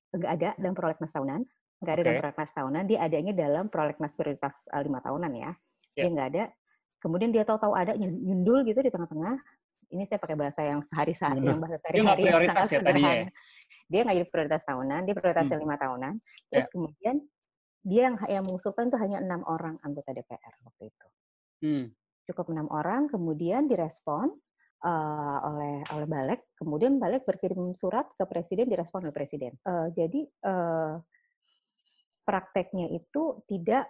enggak 0.09 0.33
ada 0.41 0.49
dalam 0.57 0.73
prolegnas 0.73 1.13
tahunan 1.13 1.45
nggak 1.79 1.95
ada 1.95 2.03
okay. 2.03 2.09
dalam 2.11 2.21
prolegnas 2.23 2.53
tahunan, 2.55 2.85
dia 2.91 2.99
adanya 2.99 3.33
dalam 3.35 3.65
prolegnas 3.71 4.13
prioritas 4.19 4.55
uh, 4.75 4.83
lima 4.83 4.99
tahunan 4.99 5.33
ya. 5.35 5.41
Yeah. 5.41 5.53
Dia 5.95 6.09
nggak 6.11 6.29
ada. 6.35 6.45
Kemudian 6.99 7.31
dia 7.31 7.47
tahu-tahu 7.47 7.73
ada 7.79 7.95
nyundul 7.95 8.67
gitu 8.67 8.83
di 8.83 8.91
tengah-tengah. 8.91 9.39
Ini 9.89 10.05
saya 10.05 10.19
pakai 10.21 10.37
bahasa 10.37 10.61
yang 10.67 10.83
sehari-hari, 10.85 11.41
yang 11.41 11.63
bahasa 11.63 11.79
sehari-hari 11.81 12.21
yang 12.27 12.43
sangat 12.45 12.67
ya, 12.67 12.71
sederhana. 12.83 13.09
Ya? 13.09 13.29
Dia 13.89 14.01
nggak 14.05 14.17
jadi 14.19 14.29
prioritas 14.29 14.63
tahunan, 14.67 15.01
dia 15.07 15.15
prioritasnya 15.15 15.57
hmm. 15.57 15.65
lima 15.65 15.77
tahunan. 15.79 16.13
Terus 16.51 16.67
yeah. 16.67 16.73
kemudian 16.75 17.17
dia 17.87 18.01
yang 18.11 18.17
yang 18.27 18.45
mengusulkan 18.45 18.91
itu 18.91 18.99
hanya 18.99 19.19
enam 19.23 19.41
orang 19.47 19.79
anggota 19.87 20.11
DPR 20.13 20.55
waktu 20.67 20.83
itu. 20.91 21.07
Hmm. 21.63 21.85
Cukup 22.29 22.53
enam 22.53 22.69
orang, 22.69 23.09
kemudian 23.09 23.71
direspon 23.71 24.35
uh, 24.85 25.39
oleh 25.49 25.87
oleh 25.95 26.07
Balek, 26.11 26.41
kemudian 26.59 27.01
Balek 27.01 27.25
berkirim 27.25 27.73
surat 27.79 28.11
ke 28.19 28.27
Presiden, 28.29 28.69
direspon 28.69 29.07
oleh 29.07 29.15
Presiden. 29.15 29.57
Uh, 29.65 29.89
jadi 29.95 30.21
uh, 30.45 31.01
prakteknya 32.29 32.93
itu 32.93 33.41
tidak 33.49 33.89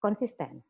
konsisten. 0.00 0.64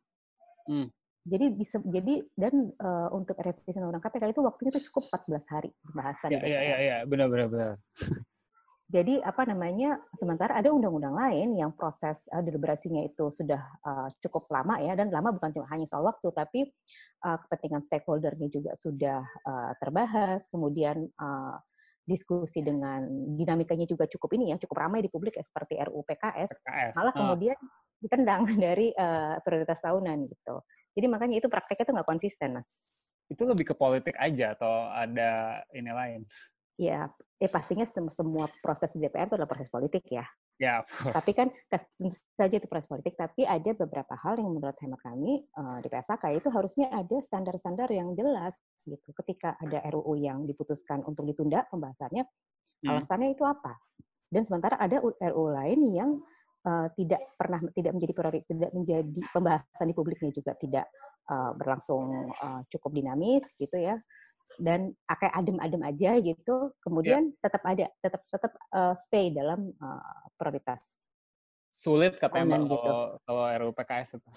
Hmm. 0.66 0.90
Jadi 1.26 1.46
bisa 1.54 1.78
jadi 1.82 2.22
dan 2.34 2.70
uh, 2.82 3.10
untuk 3.14 3.38
revisi 3.38 3.78
undang-undang 3.78 4.02
KPK 4.02 4.34
itu 4.34 4.42
waktunya 4.42 4.70
itu 4.74 4.90
cukup 4.90 5.10
14 5.26 5.54
hari 5.54 5.70
pembahasan. 5.86 6.30
Iya 6.34 6.42
iya 6.42 6.76
iya 6.82 6.96
benar 7.06 7.30
benar 7.30 7.46
benar. 7.50 7.74
Jadi 8.86 9.18
apa 9.18 9.42
namanya 9.42 9.98
sementara 10.14 10.54
ada 10.54 10.70
undang-undang 10.70 11.18
lain 11.18 11.58
yang 11.58 11.74
proses 11.74 12.22
uh, 12.30 12.38
deliberasinya 12.38 13.02
itu 13.02 13.34
sudah 13.34 13.58
uh, 13.82 14.06
cukup 14.22 14.46
lama 14.54 14.78
ya 14.78 14.94
dan 14.94 15.10
lama 15.10 15.34
bukan 15.34 15.50
cuma 15.50 15.66
hanya 15.74 15.90
soal 15.90 16.06
waktu 16.06 16.30
tapi 16.30 16.70
uh, 17.26 17.38
kepentingan 17.42 17.82
stakeholdernya 17.82 18.46
juga 18.46 18.78
sudah 18.78 19.26
uh, 19.26 19.74
terbahas 19.82 20.46
kemudian 20.46 21.10
uh, 21.18 21.58
diskusi 22.06 22.62
dengan 22.62 23.02
dinamikanya 23.34 23.82
juga 23.82 24.06
cukup 24.06 24.38
ini 24.38 24.54
ya 24.54 24.56
cukup 24.62 24.86
ramai 24.86 25.02
di 25.02 25.10
publik 25.10 25.34
ya 25.34 25.44
seperti 25.44 25.74
RUU 25.82 26.06
PKS, 26.06 26.50
PKS. 26.62 26.92
malah 26.94 27.12
oh. 27.12 27.18
kemudian 27.18 27.58
ditendang 27.98 28.46
dari 28.64 28.94
uh, 28.94 29.42
prioritas 29.42 29.82
tahunan 29.82 30.30
gitu. 30.30 30.62
Jadi 30.96 31.06
makanya 31.10 31.36
itu 31.42 31.50
prakteknya 31.50 31.84
tuh 31.84 31.94
nggak 31.98 32.08
konsisten 32.08 32.50
mas. 32.62 32.70
itu 33.26 33.42
lebih 33.42 33.66
ke 33.66 33.74
politik 33.74 34.14
aja 34.22 34.54
atau 34.54 34.86
ada 34.86 35.58
ini 35.74 35.90
lain? 35.90 36.20
Ya, 36.78 37.10
eh 37.36 37.52
pastinya 37.52 37.84
semua 38.08 38.48
proses 38.64 38.96
di 38.96 39.04
DPR 39.04 39.28
itu 39.28 39.36
adalah 39.36 39.50
proses 39.50 39.68
politik 39.68 40.08
ya. 40.08 40.24
Ya. 40.56 40.80
Tapi 40.88 41.36
kan 41.36 41.52
tentu 41.68 42.08
saja 42.32 42.56
itu 42.56 42.64
proses 42.64 42.88
politik, 42.88 43.12
tapi 43.12 43.44
ada 43.44 43.76
beberapa 43.76 44.16
hal 44.16 44.40
yang 44.40 44.56
menurut 44.56 44.72
hemat 44.80 45.00
kami 45.04 45.44
uh, 45.52 45.84
di 45.84 45.88
PSAK 45.92 46.32
itu 46.32 46.48
harusnya 46.48 46.88
ada 46.88 47.20
standar-standar 47.20 47.92
yang 47.92 48.16
jelas 48.16 48.56
gitu. 48.88 49.12
Ketika 49.12 49.52
ada 49.60 49.84
RUU 49.92 50.16
yang 50.16 50.48
diputuskan 50.48 51.04
untuk 51.04 51.28
ditunda 51.28 51.68
pembahasannya, 51.68 52.24
hmm. 52.24 52.88
alasannya 52.88 53.36
itu 53.36 53.44
apa? 53.44 53.76
Dan 54.32 54.48
sementara 54.48 54.80
ada 54.80 54.96
RUU 55.04 55.52
lain 55.52 55.80
yang 55.92 56.10
uh, 56.64 56.88
tidak 56.96 57.20
pernah 57.36 57.60
tidak 57.76 57.92
menjadi 57.92 58.12
prioritas, 58.16 58.48
tidak 58.48 58.72
menjadi 58.72 59.20
pembahasan 59.36 59.86
di 59.92 59.94
publiknya 59.94 60.30
juga 60.32 60.56
tidak 60.56 60.88
uh, 61.28 61.52
berlangsung 61.52 62.32
uh, 62.32 62.64
cukup 62.72 62.96
dinamis 62.96 63.52
gitu 63.60 63.76
ya 63.76 64.00
dan 64.56 64.96
kayak 65.06 65.34
adem-adem 65.36 65.82
aja 65.84 66.10
gitu, 66.20 66.72
kemudian 66.80 67.30
yeah. 67.30 67.40
tetap 67.44 67.62
ada, 67.64 67.86
tetap 68.00 68.22
tetap 68.28 68.52
uh, 68.72 68.94
stay 68.96 69.28
dalam 69.32 69.72
uh, 69.80 70.26
prioritas. 70.40 70.96
Sulit 71.76 72.16
katanya 72.16 72.56
mbak 72.56 72.72
gitu. 72.72 72.92
kalau 73.28 73.44
RUU 73.52 73.72
PKS 73.76 74.16
itu. 74.16 74.28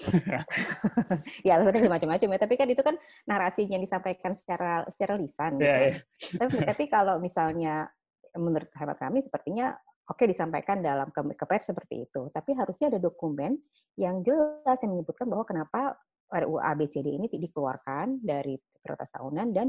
ya 1.47 1.55
alasannya 1.55 1.87
macam-macam 1.87 2.35
ya, 2.35 2.39
tapi 2.43 2.55
kan 2.59 2.67
itu 2.67 2.83
kan 2.83 2.99
narasinya 3.23 3.79
yang 3.79 3.85
disampaikan 3.87 4.35
secara 4.35 4.83
secara 4.91 5.15
lisan. 5.15 5.55
Gitu. 5.55 5.63
Yeah, 5.63 5.79
yeah. 5.87 5.97
Tapi, 6.35 6.55
tapi 6.67 6.83
kalau 6.91 7.15
misalnya 7.23 7.87
menurut 8.35 8.67
hemat 8.75 8.99
kami 8.99 9.23
sepertinya 9.23 9.71
oke 10.09 10.19
okay, 10.19 10.27
disampaikan 10.27 10.83
dalam 10.83 11.07
ke, 11.15 11.21
ke 11.31 11.45
pers 11.47 11.71
seperti 11.71 12.11
itu, 12.11 12.27
tapi 12.35 12.51
harusnya 12.59 12.91
ada 12.91 12.99
dokumen 12.99 13.55
yang 13.95 14.19
jelas 14.19 14.75
yang 14.83 14.99
menyebutkan 14.99 15.31
bahwa 15.31 15.47
kenapa 15.47 15.95
RUU 16.29 16.59
ABCD 16.59 17.07
ini 17.07 17.31
dikeluarkan 17.31 18.19
dari 18.19 18.59
prioritas 18.83 19.11
tahunan 19.11 19.47
dan 19.51 19.67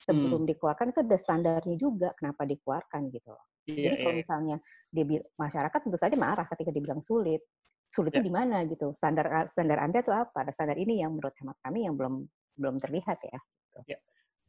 sebelum 0.00 0.42
hmm. 0.44 0.50
dikeluarkan 0.56 0.86
itu 0.96 1.00
ada 1.04 1.18
standarnya 1.20 1.76
juga 1.76 2.08
kenapa 2.16 2.48
dikeluarkan 2.48 3.12
gitu 3.12 3.28
loh. 3.30 3.44
Iya, 3.68 3.92
Jadi 3.92 3.94
kalau 4.00 4.14
iya. 4.16 4.20
misalnya 4.24 4.56
dia 4.90 5.04
masyarakat 5.36 5.78
tentu 5.84 5.98
saja 6.00 6.16
marah 6.16 6.46
ketika 6.48 6.70
dibilang 6.72 7.04
sulit. 7.04 7.44
Sulitnya 7.90 8.22
yeah. 8.22 8.28
di 8.30 8.32
mana 8.32 8.56
gitu? 8.70 8.94
Standar 8.94 9.50
standar 9.50 9.82
Anda 9.82 10.00
itu 10.00 10.14
apa? 10.14 10.46
Ada 10.46 10.54
standar 10.54 10.78
ini 10.78 11.02
yang 11.02 11.12
menurut 11.18 11.34
hemat 11.36 11.58
kami 11.60 11.84
yang 11.84 11.94
belum 11.98 12.22
belum 12.56 12.74
terlihat 12.80 13.18
ya. 13.20 13.38
Gitu. 13.38 13.98
Yeah. 13.98 14.00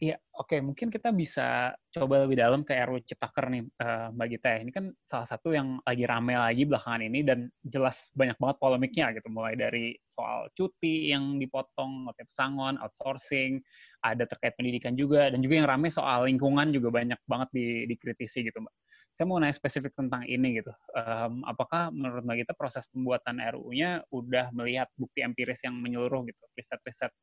Iya, 0.02 0.18
oke. 0.34 0.58
Okay. 0.58 0.60
Mungkin 0.66 0.90
kita 0.90 1.14
bisa 1.14 1.78
coba 1.94 2.26
lebih 2.26 2.34
dalam 2.42 2.66
ke 2.66 2.74
RU 2.74 3.06
Ciptaker 3.06 3.54
nih, 3.54 3.62
uh, 3.86 4.10
Mbak 4.10 4.28
Gita. 4.34 4.50
Ya. 4.50 4.60
Ini 4.66 4.72
kan 4.74 4.86
salah 4.98 5.30
satu 5.30 5.54
yang 5.54 5.78
lagi 5.86 6.10
rame 6.10 6.34
lagi 6.34 6.66
belakangan 6.66 7.06
ini 7.06 7.22
dan 7.22 7.54
jelas 7.62 8.10
banyak 8.18 8.34
banget 8.42 8.58
polemiknya 8.58 9.14
gitu. 9.14 9.30
Mulai 9.30 9.54
dari 9.62 9.94
soal 10.10 10.50
cuti 10.58 11.14
yang 11.14 11.38
dipotong, 11.38 12.10
atau 12.10 12.26
pesangon, 12.26 12.82
outsourcing, 12.82 13.62
ada 14.02 14.26
terkait 14.26 14.58
pendidikan 14.58 14.98
juga, 14.98 15.30
dan 15.30 15.38
juga 15.46 15.62
yang 15.62 15.70
rame 15.70 15.94
soal 15.94 16.26
lingkungan 16.26 16.74
juga 16.74 16.90
banyak 16.90 17.22
banget 17.30 17.50
di, 17.54 17.68
dikritisi 17.94 18.50
gitu, 18.50 18.58
Mbak. 18.58 18.74
Saya 19.14 19.26
mau 19.30 19.38
nanya 19.38 19.54
spesifik 19.54 19.94
tentang 19.94 20.26
ini 20.26 20.66
gitu. 20.66 20.74
Um, 20.98 21.46
apakah 21.46 21.94
menurut 21.94 22.26
Mbak 22.26 22.38
Gita 22.42 22.54
proses 22.58 22.90
pembuatan 22.90 23.38
RU-nya 23.38 24.02
udah 24.10 24.50
melihat 24.58 24.90
bukti 24.98 25.22
empiris 25.22 25.62
yang 25.62 25.78
menyeluruh 25.78 26.26
gitu, 26.26 26.42
riset-riset 26.58 27.14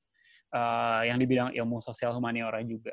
uh, 0.53 1.03
yang 1.05 1.19
di 1.21 1.27
bidang 1.29 1.51
ilmu 1.53 1.81
sosial 1.83 2.15
humaniora 2.17 2.61
juga. 2.65 2.93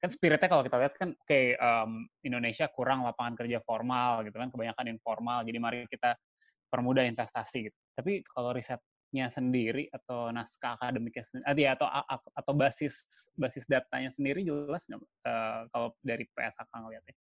Kan 0.00 0.12
spiritnya 0.12 0.48
kalau 0.52 0.60
kita 0.60 0.76
lihat 0.76 0.94
kan, 1.00 1.16
oke 1.16 1.24
okay, 1.24 1.56
um, 1.56 2.04
Indonesia 2.20 2.68
kurang 2.68 3.08
lapangan 3.08 3.40
kerja 3.40 3.58
formal 3.64 4.20
gitu 4.28 4.36
kan, 4.36 4.52
kebanyakan 4.52 4.86
informal. 4.92 5.40
Jadi 5.48 5.58
mari 5.60 5.78
kita 5.88 6.12
permudah 6.68 7.08
investasi 7.08 7.72
gitu. 7.72 7.78
Tapi 7.96 8.20
kalau 8.28 8.52
risetnya 8.52 9.32
sendiri 9.32 9.88
atau 9.88 10.28
naskah 10.28 10.76
akademiknya 10.76 11.24
sendiri, 11.24 11.64
atau 11.72 11.88
atau 12.36 12.52
basis 12.52 13.06
basis 13.38 13.64
datanya 13.64 14.10
sendiri 14.12 14.44
jelas 14.44 14.84
nggak 14.90 15.00
uh, 15.00 15.70
kalau 15.72 15.88
dari 16.04 16.28
PSAK 16.36 16.68
ngeliatnya? 16.68 17.14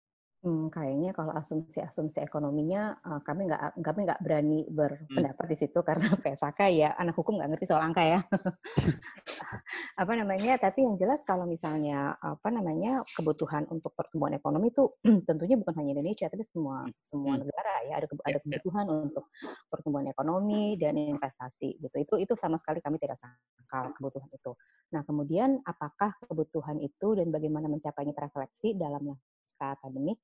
Hmm, 0.42 0.74
kayaknya 0.74 1.14
kalau 1.14 1.30
asumsi-asumsi 1.38 2.18
ekonominya 2.18 2.98
uh, 3.06 3.22
kami 3.22 3.46
nggak 3.46 3.78
kami 3.78 4.10
nggak 4.10 4.20
berani 4.26 4.66
berpendapat 4.66 5.46
hmm. 5.46 5.52
di 5.54 5.56
situ 5.56 5.78
karena 5.86 6.18
PSAK 6.18 6.60
ya 6.74 6.98
anak 6.98 7.14
hukum 7.14 7.38
nggak 7.38 7.54
ngerti 7.54 7.70
soal 7.70 7.86
angka 7.86 8.02
ya. 8.02 8.26
apa 10.02 10.12
namanya? 10.18 10.58
Tapi 10.58 10.82
yang 10.82 10.98
jelas 10.98 11.22
kalau 11.22 11.46
misalnya 11.46 12.18
apa 12.18 12.50
namanya 12.50 13.06
kebutuhan 13.14 13.70
untuk 13.70 13.94
pertumbuhan 13.94 14.34
ekonomi 14.34 14.74
itu 14.74 14.90
tentunya 15.30 15.54
bukan 15.54 15.78
hanya 15.78 15.94
Indonesia 16.02 16.26
tapi 16.26 16.42
semua 16.42 16.90
hmm. 16.90 16.98
semua 16.98 17.38
hmm. 17.38 17.40
negara 17.46 17.74
ya 17.86 17.94
ada 18.02 18.06
ada 18.10 18.38
kebutuhan 18.42 18.86
untuk 18.90 19.30
pertumbuhan 19.70 20.10
ekonomi 20.10 20.74
dan 20.74 20.98
investasi 20.98 21.78
gitu. 21.78 21.96
Itu 22.02 22.14
itu 22.18 22.34
sama 22.34 22.58
sekali 22.58 22.82
kami 22.82 22.98
tidak 22.98 23.22
sangkal 23.22 23.94
kebutuhan 23.94 24.26
itu. 24.34 24.58
Nah 24.90 25.06
kemudian 25.06 25.62
apakah 25.62 26.18
kebutuhan 26.26 26.82
itu 26.82 27.14
dan 27.14 27.30
bagaimana 27.30 27.70
mencapainya 27.70 28.10
terefleksi 28.10 28.74
dalam 28.74 29.14
naskah 29.62 29.78
akademik. 29.78 30.18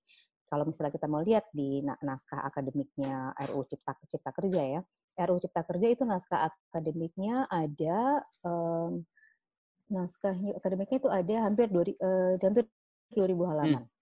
Kalau 0.49 0.65
misalnya 0.67 0.93
kita 0.97 1.07
mau 1.07 1.23
lihat 1.23 1.45
di 1.55 1.85
naskah 1.85 2.43
akademiknya 2.43 3.37
RUU 3.53 3.63
Cipta 3.71 3.95
Cipta 4.11 4.31
Kerja 4.35 4.63
ya, 4.65 4.81
RUU 5.29 5.39
Cipta 5.39 5.63
Kerja 5.63 5.87
itu 5.93 6.03
naskah 6.03 6.51
akademiknya 6.51 7.47
ada 7.47 8.25
um, 8.43 9.05
naskah 9.87 10.35
akademiknya 10.59 10.97
itu 10.99 11.09
ada 11.13 11.35
hampir 11.47 11.71
dua 11.71 11.85
uh, 12.01 12.35
hampir 12.43 12.67
2000 13.15 13.39
halaman. 13.45 13.85
Hmm. 13.87 13.97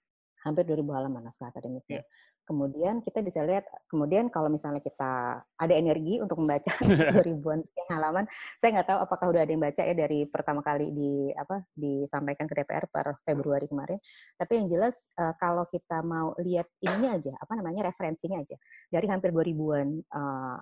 Hampir 0.46 0.64
2000 0.64 0.86
halaman 0.96 1.22
naskah 1.26 1.50
akademiknya. 1.50 2.00
Yeah. 2.00 2.06
Kemudian 2.46 3.02
kita 3.02 3.26
bisa 3.26 3.42
lihat, 3.42 3.66
kemudian 3.90 4.30
kalau 4.30 4.46
misalnya 4.46 4.78
kita 4.78 5.42
ada 5.42 5.74
energi 5.74 6.22
untuk 6.22 6.38
membaca 6.38 6.70
ribuan 7.26 7.60
sekian 7.66 7.98
halaman, 7.98 8.24
saya 8.62 8.78
nggak 8.78 8.88
tahu 8.94 8.98
apakah 9.02 9.26
udah 9.34 9.42
ada 9.42 9.50
yang 9.50 9.62
baca 9.66 9.82
ya 9.82 9.94
dari 9.98 10.24
pertama 10.30 10.62
kali 10.62 10.94
di 10.94 11.34
apa 11.34 11.66
disampaikan 11.74 12.46
ke 12.46 12.54
DPR 12.62 12.86
per 12.86 13.18
Februari 13.26 13.66
kemarin. 13.66 13.98
Tapi 14.38 14.52
yang 14.62 14.66
jelas 14.70 14.94
uh, 15.18 15.34
kalau 15.42 15.66
kita 15.66 16.06
mau 16.06 16.38
lihat 16.38 16.70
ininya 16.80 17.18
aja, 17.18 17.34
apa 17.34 17.52
namanya 17.58 17.90
referensinya 17.90 18.38
aja, 18.38 18.54
dari 18.88 19.06
hampir 19.10 19.34
2000 19.34 19.56
ribuan 19.56 19.88
uh, 20.12 20.60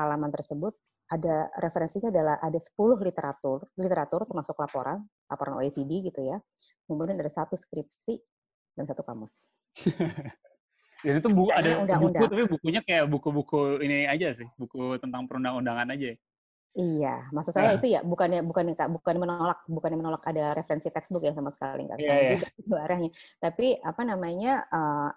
halaman 0.00 0.32
tersebut 0.34 0.72
ada 1.10 1.50
referensinya 1.58 2.08
adalah 2.14 2.38
ada 2.38 2.58
10 2.58 2.74
literatur, 3.02 3.66
literatur 3.74 4.22
termasuk 4.30 4.54
laporan, 4.58 5.02
laporan 5.26 5.58
OECD 5.58 6.06
gitu 6.06 6.22
ya. 6.22 6.38
Kemudian 6.86 7.18
ada 7.18 7.30
satu 7.30 7.58
skripsi 7.58 8.14
dan 8.78 8.86
satu 8.86 9.02
kamus. 9.02 9.46
Dan 11.00 11.20
itu 11.20 11.28
buku 11.32 11.50
ada 11.52 11.70
undang 11.80 12.00
-undang. 12.00 12.20
buku 12.20 12.24
tapi 12.28 12.44
bukunya 12.48 12.80
kayak 12.84 13.04
buku-buku 13.08 13.60
ini 13.80 14.04
aja 14.04 14.32
sih, 14.36 14.48
buku 14.60 15.00
tentang 15.00 15.24
perundang-undangan 15.24 15.88
aja. 15.96 16.12
Iya, 16.70 17.26
maksud 17.34 17.50
saya 17.50 17.74
nah. 17.74 17.76
itu 17.82 17.86
ya 17.90 18.00
bukannya 18.06 18.46
bukan 18.46 18.78
bukan 18.94 19.16
menolak 19.18 19.58
bukan 19.66 19.90
menolak 19.98 20.22
ada 20.22 20.54
referensi 20.54 20.86
textbook 20.86 21.26
yang 21.26 21.34
sama 21.34 21.50
sekali 21.50 21.82
nggak 21.82 21.98
yeah, 21.98 22.38
yeah. 22.38 22.62
itu 22.62 22.74
arahnya. 22.78 23.10
Tapi 23.42 23.74
apa 23.82 24.02
namanya 24.06 24.62
uh, 24.70 25.10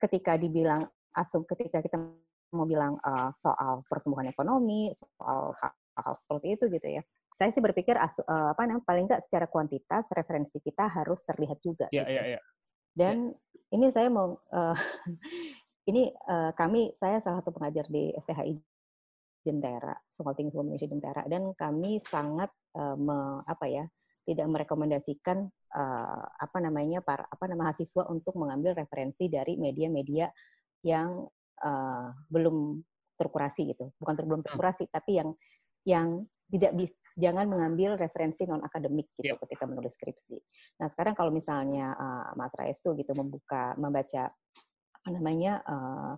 ketika 0.00 0.40
dibilang 0.40 0.88
asum 1.12 1.44
ketika 1.44 1.84
kita 1.84 2.00
mau 2.56 2.64
bilang 2.64 2.96
uh, 3.04 3.28
soal 3.36 3.84
pertumbuhan 3.84 4.32
ekonomi, 4.32 4.96
soal 4.96 5.52
hal-hal 5.60 6.14
seperti 6.16 6.56
itu 6.56 6.64
gitu 6.72 6.88
ya. 6.88 7.02
Saya 7.34 7.50
sih 7.50 7.60
berpikir 7.60 7.98
asu, 7.98 8.22
uh, 8.24 8.54
apa 8.54 8.64
namanya 8.64 8.86
paling 8.88 9.04
nggak 9.10 9.20
secara 9.20 9.44
kuantitas 9.50 10.08
referensi 10.14 10.56
kita 10.62 10.88
harus 10.88 11.20
terlihat 11.28 11.58
juga. 11.60 11.86
Iya, 11.92 12.06
gitu. 12.06 12.12
iya, 12.16 12.22
iya. 12.32 12.40
Dan 12.94 13.34
yeah. 13.34 13.74
ini 13.74 13.86
saya 13.90 14.08
mau 14.08 14.38
uh, 14.38 14.78
ini 15.90 16.08
uh, 16.30 16.54
kami 16.54 16.94
saya 16.94 17.18
salah 17.18 17.42
satu 17.42 17.50
pengajar 17.52 17.90
di 17.90 18.14
STHI 18.14 18.54
Jentera, 19.44 19.92
Sekolah 20.08 20.32
Tinggi 20.32 20.56
Indonesia 20.56 20.88
Jentera 20.88 21.22
dan 21.28 21.52
kami 21.52 22.00
sangat 22.00 22.48
uh, 22.78 22.96
me, 22.96 23.44
apa 23.44 23.68
ya 23.68 23.84
tidak 24.24 24.48
merekomendasikan 24.48 25.44
uh, 25.76 26.24
apa 26.40 26.58
namanya 26.64 27.04
para 27.04 27.28
apa 27.28 27.44
nama 27.44 27.68
mahasiswa 27.68 28.08
untuk 28.08 28.32
mengambil 28.40 28.72
referensi 28.72 29.28
dari 29.28 29.60
media-media 29.60 30.32
yang 30.80 31.28
uh, 31.60 32.08
belum 32.32 32.80
terkurasi 33.20 33.76
gitu 33.76 33.92
bukan 34.00 34.14
ter, 34.16 34.24
belum 34.24 34.40
hmm. 34.40 34.48
terkurasi 34.48 34.84
tapi 34.88 35.20
yang 35.20 35.30
yang 35.84 36.08
tidak 36.48 36.72
bisa 36.72 36.96
jangan 37.14 37.46
mengambil 37.46 37.94
referensi 37.94 38.42
non 38.44 38.62
akademik 38.62 39.10
gitu 39.18 39.34
yeah. 39.34 39.40
ketika 39.46 39.64
menulis 39.70 39.94
skripsi. 39.94 40.36
Nah 40.82 40.90
sekarang 40.90 41.14
kalau 41.14 41.30
misalnya 41.30 41.94
uh, 41.94 42.30
Mas 42.34 42.52
Rais 42.58 42.78
tuh 42.82 42.98
gitu 42.98 43.14
membuka 43.14 43.74
membaca 43.78 44.34
apa 44.94 45.08
namanya 45.08 45.62
uh, 45.62 46.12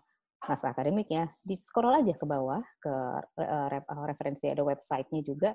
naskah 0.47 0.73
akademik 0.73 1.11
ya, 1.11 1.27
di 1.43 1.59
scroll 1.59 2.01
aja 2.01 2.15
ke 2.15 2.25
bawah 2.25 2.63
ke 2.79 2.95
uh, 3.43 3.69
referensi 4.07 4.47
ada 4.49 4.63
websitenya 4.63 5.23
juga 5.27 5.51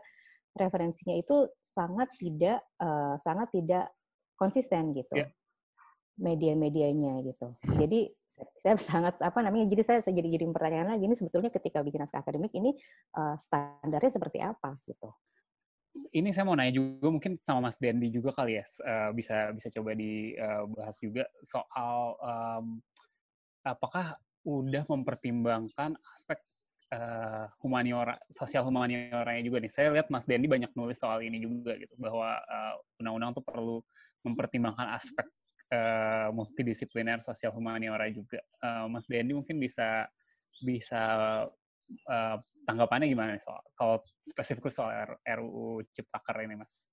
referensinya 0.52 1.16
itu 1.16 1.48
sangat 1.64 2.12
tidak 2.20 2.60
uh, 2.84 3.16
sangat 3.18 3.48
tidak 3.56 3.88
konsisten 4.36 4.94
gitu. 4.94 5.26
Yeah 5.26 5.32
media-medianya 6.22 7.26
gitu. 7.26 7.58
Jadi 7.82 8.14
saya 8.58 8.78
sangat 8.80 9.20
apa 9.20 9.42
namanya 9.44 9.68
jadi 9.70 9.84
saya, 9.84 10.00
jadi 10.06 10.40
jadi 10.40 10.46
pertanyaan 10.54 10.96
lagi 10.96 11.04
ini 11.06 11.18
sebetulnya 11.18 11.52
ketika 11.52 11.84
bikin 11.84 12.06
naskah 12.06 12.24
akademik 12.24 12.54
ini 12.56 12.74
uh, 13.18 13.36
standarnya 13.38 14.12
seperti 14.14 14.40
apa 14.42 14.80
gitu 14.88 15.12
ini 16.16 16.32
saya 16.32 16.48
mau 16.48 16.56
nanya 16.56 16.72
juga 16.72 17.12
mungkin 17.12 17.36
sama 17.44 17.68
Mas 17.68 17.76
Dendi 17.76 18.08
juga 18.08 18.32
kali 18.32 18.56
ya 18.56 18.66
uh, 18.88 19.12
bisa 19.12 19.52
bisa 19.52 19.68
coba 19.76 19.92
dibahas 19.92 20.96
uh, 20.96 21.02
juga 21.04 21.24
soal 21.44 22.16
um, 22.24 22.80
apakah 23.68 24.16
udah 24.48 24.84
mempertimbangkan 24.90 25.94
aspek 26.16 26.40
uh, 26.96 27.46
humaniora, 27.62 28.18
sosial 28.34 28.66
humanioranya 28.66 29.42
juga 29.46 29.62
nih. 29.62 29.72
Saya 29.72 29.94
lihat 29.94 30.10
Mas 30.10 30.26
Dendi 30.26 30.50
banyak 30.50 30.74
nulis 30.74 30.98
soal 30.98 31.22
ini 31.22 31.38
juga 31.44 31.78
gitu, 31.78 31.94
bahwa 32.02 32.42
uh, 32.42 32.76
undang-undang 32.98 33.38
tuh 33.38 33.46
perlu 33.46 33.78
mempertimbangkan 34.26 34.98
aspek 34.98 35.26
uh, 35.72 36.30
multidisipliner 36.36 37.24
sosial 37.24 37.56
humaniora 37.56 38.12
juga. 38.12 38.44
Uh, 38.60 38.92
Mas 38.92 39.08
Dendi 39.08 39.34
mungkin 39.34 39.58
bisa 39.58 40.06
bisa 40.62 41.02
uh, 42.12 42.38
tanggapannya 42.68 43.10
gimana 43.10 43.34
nih 43.34 43.44
soal 43.44 43.64
kalau 43.74 43.98
spesifik 44.22 44.70
soal 44.70 45.18
RUU 45.26 45.82
Ciptaker 45.96 46.46
ini, 46.46 46.60
Mas? 46.60 46.92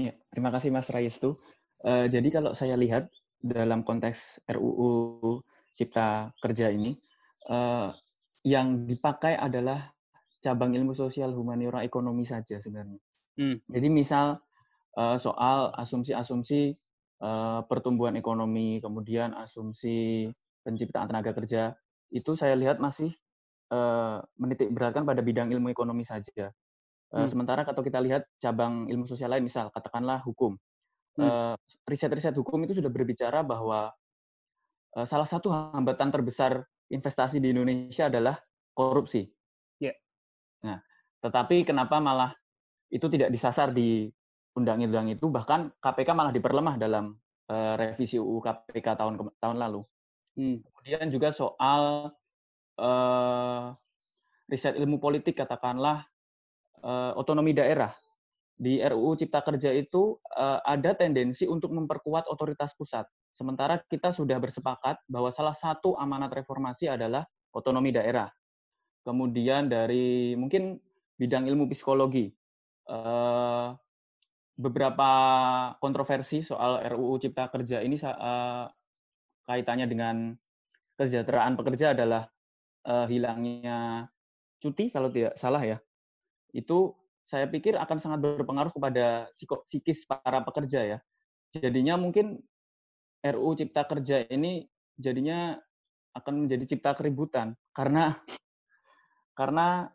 Ya, 0.00 0.12
terima 0.32 0.50
kasih 0.50 0.74
Mas 0.74 0.90
Rayestu. 0.90 1.36
Uh, 1.84 2.06
jadi 2.10 2.28
kalau 2.32 2.56
saya 2.56 2.74
lihat 2.74 3.10
dalam 3.44 3.84
konteks 3.84 4.40
RUU 4.48 5.38
Cipta 5.76 6.32
Kerja 6.40 6.72
ini, 6.72 6.96
uh, 7.50 7.92
yang 8.44 8.84
dipakai 8.88 9.36
adalah 9.36 9.84
cabang 10.44 10.76
ilmu 10.76 10.92
sosial 10.92 11.32
humaniora 11.32 11.80
ekonomi 11.80 12.28
saja 12.28 12.60
sebenarnya. 12.60 13.00
Hmm. 13.40 13.58
Jadi 13.66 13.88
misal 13.88 14.38
uh, 15.00 15.16
soal 15.16 15.72
asumsi-asumsi 15.74 16.76
uh, 17.24 17.64
pertumbuhan 17.64 18.14
ekonomi, 18.20 18.84
kemudian 18.84 19.32
asumsi 19.32 20.28
penciptaan 20.60 21.08
tenaga 21.08 21.32
kerja, 21.32 21.72
itu 22.12 22.36
saya 22.36 22.52
lihat 22.52 22.76
masih 22.76 23.16
uh, 23.72 24.20
menitik 24.36 24.68
beratkan 24.68 25.08
pada 25.08 25.24
bidang 25.24 25.48
ilmu 25.48 25.72
ekonomi 25.72 26.04
saja. 26.04 26.52
Uh, 27.08 27.24
hmm. 27.24 27.28
Sementara 27.32 27.64
kalau 27.64 27.80
kita 27.80 28.04
lihat 28.04 28.28
cabang 28.36 28.84
ilmu 28.92 29.08
sosial 29.08 29.32
lain, 29.32 29.48
misal 29.48 29.72
katakanlah 29.72 30.20
hukum, 30.28 30.60
hmm. 31.16 31.56
riset-riset 31.88 32.36
hukum 32.36 32.60
itu 32.68 32.76
sudah 32.76 32.92
berbicara 32.92 33.40
bahwa 33.40 33.88
salah 34.94 35.26
satu 35.26 35.50
hambatan 35.50 36.14
terbesar 36.14 36.62
investasi 36.86 37.42
di 37.42 37.50
Indonesia 37.50 38.06
adalah 38.06 38.38
korupsi. 38.78 39.26
Yeah. 39.82 39.98
Nah, 40.62 40.78
tetapi 41.18 41.66
kenapa 41.66 41.98
malah 41.98 42.30
itu 42.94 43.10
tidak 43.10 43.34
disasar 43.34 43.74
di 43.74 44.06
undang-undang 44.54 45.10
itu, 45.10 45.26
bahkan 45.28 45.70
KPK 45.82 46.14
malah 46.14 46.32
diperlemah 46.34 46.78
dalam 46.78 47.18
uh, 47.50 47.74
revisi 47.74 48.16
UU 48.16 48.40
KPK 48.40 48.96
tahun 48.96 49.14
tahun 49.42 49.56
lalu. 49.58 49.82
Hmm. 50.34 50.62
Kemudian 50.62 51.06
juga 51.10 51.30
soal 51.30 52.14
uh, 52.78 53.64
riset 54.50 54.74
ilmu 54.78 54.98
politik, 54.98 55.38
katakanlah 55.38 56.06
uh, 56.82 57.12
otonomi 57.18 57.54
daerah. 57.54 57.94
Di 58.54 58.78
RUU 58.78 59.18
Cipta 59.18 59.42
Kerja 59.42 59.74
itu 59.74 60.14
uh, 60.38 60.62
ada 60.62 60.94
tendensi 60.94 61.42
untuk 61.42 61.74
memperkuat 61.74 62.30
otoritas 62.30 62.70
pusat. 62.78 63.02
Sementara 63.34 63.82
kita 63.82 64.14
sudah 64.14 64.38
bersepakat 64.38 65.02
bahwa 65.10 65.34
salah 65.34 65.58
satu 65.58 65.98
amanat 65.98 66.30
reformasi 66.30 66.86
adalah 66.86 67.26
otonomi 67.50 67.90
daerah. 67.90 68.30
Kemudian 69.02 69.66
dari 69.66 70.38
mungkin 70.38 70.78
bidang 71.18 71.50
ilmu 71.50 71.66
psikologi, 71.66 72.30
beberapa 74.54 75.10
kontroversi 75.82 76.38
soal 76.40 76.82
RUU 76.94 77.18
Cipta 77.18 77.50
Kerja 77.50 77.82
ini 77.82 77.98
eh, 77.98 78.66
kaitannya 79.44 79.86
dengan 79.90 80.16
kesejahteraan 80.94 81.58
pekerja 81.58 81.92
adalah 81.92 82.30
eh, 82.86 83.06
hilangnya 83.10 84.06
cuti 84.62 84.94
kalau 84.94 85.10
tidak 85.10 85.34
salah 85.36 85.62
ya. 85.62 85.78
Itu 86.54 86.94
saya 87.24 87.48
pikir 87.50 87.74
akan 87.74 87.98
sangat 87.98 88.20
berpengaruh 88.22 88.70
kepada 88.70 89.32
psikis 89.66 90.06
para 90.06 90.44
pekerja 90.44 90.80
ya. 90.96 90.98
Jadinya 91.50 91.98
mungkin 91.98 92.38
RUU 93.24 93.56
Cipta 93.58 93.88
Kerja 93.88 94.28
ini 94.28 94.68
jadinya 94.94 95.58
akan 96.14 96.46
menjadi 96.46 96.76
cipta 96.76 96.94
keributan 96.94 97.58
karena 97.74 98.14
karena 99.34 99.90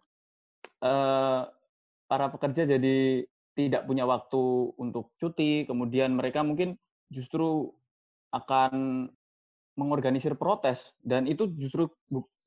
eh, 0.83 1.41
para 2.09 2.27
pekerja 2.27 2.67
jadi 2.67 3.23
tidak 3.59 3.83
punya 3.83 4.07
waktu 4.07 4.71
untuk 4.79 5.11
cuti, 5.19 5.67
kemudian 5.67 6.15
mereka 6.15 6.39
mungkin 6.47 6.79
justru 7.11 7.67
akan 8.31 9.03
mengorganisir 9.75 10.39
protes 10.39 10.95
dan 11.03 11.27
itu 11.27 11.51
justru 11.59 11.91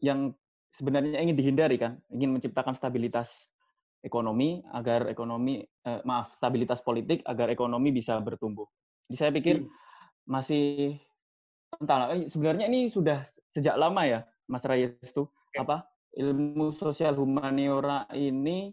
yang 0.00 0.32
sebenarnya 0.72 1.20
ingin 1.20 1.36
dihindari 1.36 1.76
kan, 1.76 2.00
ingin 2.08 2.32
menciptakan 2.32 2.72
stabilitas 2.72 3.52
ekonomi 4.00 4.64
agar 4.72 5.06
ekonomi 5.12 5.60
eh, 5.60 6.00
maaf 6.08 6.32
stabilitas 6.40 6.80
politik 6.80 7.20
agar 7.28 7.52
ekonomi 7.52 7.92
bisa 7.92 8.16
bertumbuh. 8.24 8.64
Jadi 9.06 9.16
saya 9.20 9.30
pikir 9.30 9.62
hmm. 9.62 9.70
masih 10.24 10.96
entahlah 11.76 12.16
eh, 12.16 12.26
sebenarnya 12.26 12.72
ini 12.72 12.88
sudah 12.88 13.20
sejak 13.52 13.76
lama 13.76 14.02
ya 14.08 14.20
Mas 14.48 14.64
Rayes 14.64 14.96
itu 15.04 15.28
apa 15.60 15.84
ilmu 16.16 16.72
sosial 16.72 17.16
humaniora 17.16 18.08
ini 18.16 18.72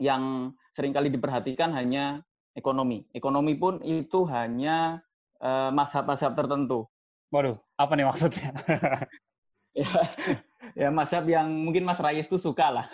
yang 0.00 0.54
sering 0.72 0.92
kali 0.92 1.12
diperhatikan 1.12 1.72
hanya 1.76 2.24
ekonomi. 2.56 3.04
Ekonomi 3.12 3.56
pun 3.56 3.80
itu 3.84 4.24
hanya 4.28 5.00
uh, 5.40 5.70
mazhab-mazhab 5.72 6.36
tertentu. 6.36 6.88
Waduh, 7.32 7.56
apa 7.80 7.92
nih 7.96 8.06
maksudnya? 8.08 8.52
ya, 9.80 9.92
ya 10.76 10.88
mazhab 10.92 11.24
yang 11.24 11.48
mungkin 11.48 11.84
Mas 11.88 12.00
Rayes 12.00 12.28
itu 12.28 12.36
suka 12.36 12.68
lah. 12.68 12.86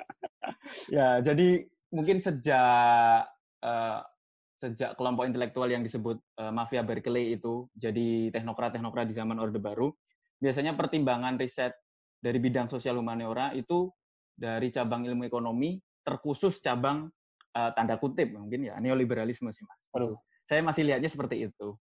ya, 0.96 1.24
jadi 1.24 1.64
mungkin 1.88 2.20
sejak 2.20 3.24
uh, 3.64 3.98
sejak 4.60 4.92
kelompok 5.00 5.24
intelektual 5.24 5.72
yang 5.72 5.80
disebut 5.80 6.20
uh, 6.36 6.52
mafia 6.52 6.84
Berkeley 6.84 7.32
itu 7.40 7.64
jadi 7.72 8.28
teknokrat-teknokrat 8.28 9.08
di 9.08 9.16
zaman 9.16 9.40
Orde 9.40 9.56
Baru, 9.56 9.96
biasanya 10.36 10.76
pertimbangan 10.76 11.40
riset 11.40 11.72
dari 12.20 12.36
bidang 12.36 12.68
sosial 12.68 13.00
humaniora 13.00 13.56
itu 13.56 13.88
dari 14.36 14.68
cabang 14.68 15.08
ilmu 15.08 15.24
ekonomi 15.24 15.80
terkhusus 16.06 16.58
cabang 16.64 17.08
uh, 17.56 17.70
tanda 17.76 17.96
kutip 18.00 18.32
mungkin 18.32 18.70
ya 18.70 18.76
neoliberalisme 18.78 19.50
sih 19.52 19.64
mas. 19.66 19.82
Aduh. 19.96 20.16
Saya 20.50 20.66
masih 20.66 20.82
lihatnya 20.82 21.06
seperti 21.06 21.46
itu. 21.46 21.78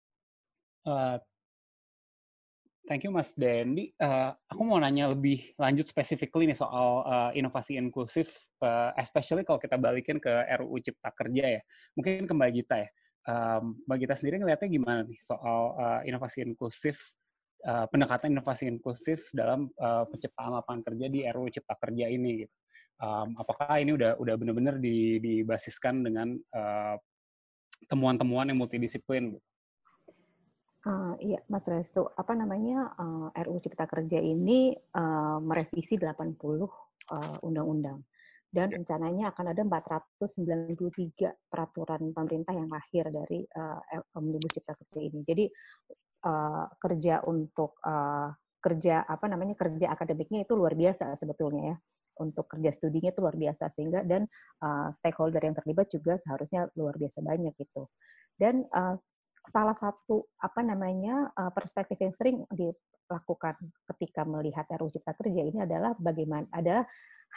Uh, 0.88 1.20
Thank 2.85 3.09
you 3.09 3.12
Mas 3.16 3.33
Dendi. 3.33 3.96
Uh, 3.96 4.37
aku 4.44 4.61
mau 4.61 4.77
nanya 4.77 5.09
lebih 5.09 5.57
lanjut 5.57 5.88
specifically 5.88 6.44
nih 6.44 6.57
soal 6.57 7.00
uh, 7.09 7.31
inovasi 7.33 7.81
inklusif, 7.81 8.29
uh, 8.61 8.92
especially 9.00 9.40
kalau 9.40 9.57
kita 9.57 9.81
balikin 9.81 10.20
ke 10.20 10.29
RUU 10.61 10.85
Cipta 10.85 11.09
Kerja 11.16 11.61
ya. 11.61 11.62
Mungkin 11.96 12.29
ke 12.29 12.33
Mbak 12.37 12.50
Gita 12.53 12.77
ya. 12.85 12.88
Um, 13.24 13.81
Mbak 13.88 13.96
Gita 14.05 14.14
sendiri 14.20 14.37
ngelihatnya 14.44 14.68
gimana 14.68 15.00
nih 15.09 15.16
soal 15.24 15.61
uh, 15.81 16.00
inovasi 16.05 16.44
inklusif, 16.44 17.00
uh, 17.64 17.87
pendekatan 17.88 18.37
inovasi 18.37 18.68
inklusif 18.70 19.29
dalam 19.33 19.68
uh, 19.81 20.05
penciptaan 20.09 20.55
lapangan 20.55 20.83
kerja 20.92 21.07
di 21.11 21.24
RUU 21.29 21.48
Cipta 21.50 21.74
Kerja 21.81 22.07
ini 22.09 22.44
gitu. 22.44 22.55
Um, 23.03 23.35
apakah 23.37 23.83
ini 23.83 23.90
udah 23.98 24.14
udah 24.22 24.35
benar-benar 24.38 24.79
dibasiskan 24.79 26.07
dengan 26.07 26.38
temuan-temuan 27.90 28.46
uh, 28.46 28.50
yang 28.55 28.59
multidisiplin 28.62 29.35
gitu? 29.35 29.42
Uh, 30.85 31.16
iya, 31.16 31.40
Mas 31.48 31.64
Restu, 31.64 32.05
apa 32.12 32.37
namanya 32.37 32.92
uh, 33.00 33.33
eh, 33.33 33.40
RUU 33.48 33.57
Cipta 33.64 33.88
Kerja 33.88 34.20
ini 34.20 34.77
uh, 34.77 35.40
merevisi 35.40 35.96
80 35.96 36.37
uh, 36.37 36.68
undang-undang 37.40 38.05
dan 38.53 38.68
ya. 38.68 38.77
rencananya 38.77 39.33
akan 39.33 39.57
ada 39.57 39.64
493 39.64 41.48
peraturan 41.48 42.12
pemerintah 42.12 42.53
yang 42.53 42.68
lahir 42.68 43.09
dari 43.09 43.48
uh, 43.57 43.81
Omnibus 44.12 44.53
Cipta 44.53 44.77
Kerja 44.77 45.00
ini. 45.00 45.24
Jadi 45.24 45.48
uh, 46.24 46.66
kerja 46.80 47.20
untuk 47.28 47.78
uh, 47.84 48.32
kerja 48.64 49.04
apa 49.04 49.28
namanya 49.28 49.54
kerja 49.54 49.92
akademiknya 49.92 50.48
itu 50.48 50.56
luar 50.56 50.72
biasa 50.72 51.12
sebetulnya 51.20 51.76
ya 51.76 51.76
untuk 52.18 52.46
kerja 52.46 52.70
studinya 52.70 53.10
itu 53.10 53.20
luar 53.20 53.34
biasa 53.34 53.70
sehingga 53.74 54.06
dan 54.06 54.26
uh, 54.62 54.88
stakeholder 54.94 55.42
yang 55.42 55.56
terlibat 55.56 55.90
juga 55.90 56.14
seharusnya 56.18 56.70
luar 56.78 56.94
biasa 56.94 57.20
banyak 57.20 57.54
gitu. 57.58 57.90
Dan 58.34 58.66
uh, 58.70 58.94
salah 59.44 59.76
satu 59.76 60.24
apa 60.40 60.60
namanya 60.62 61.30
uh, 61.34 61.50
perspektif 61.50 61.98
yang 62.00 62.14
sering 62.14 62.37
dilakukan 62.54 63.58
ketika 63.94 64.24
melihat 64.24 64.64
RUU 64.78 64.90
Cipta 64.94 65.12
Kerja 65.18 65.42
ini 65.44 65.58
adalah 65.62 65.92
bagaimana 65.98 66.48
adalah 66.54 66.87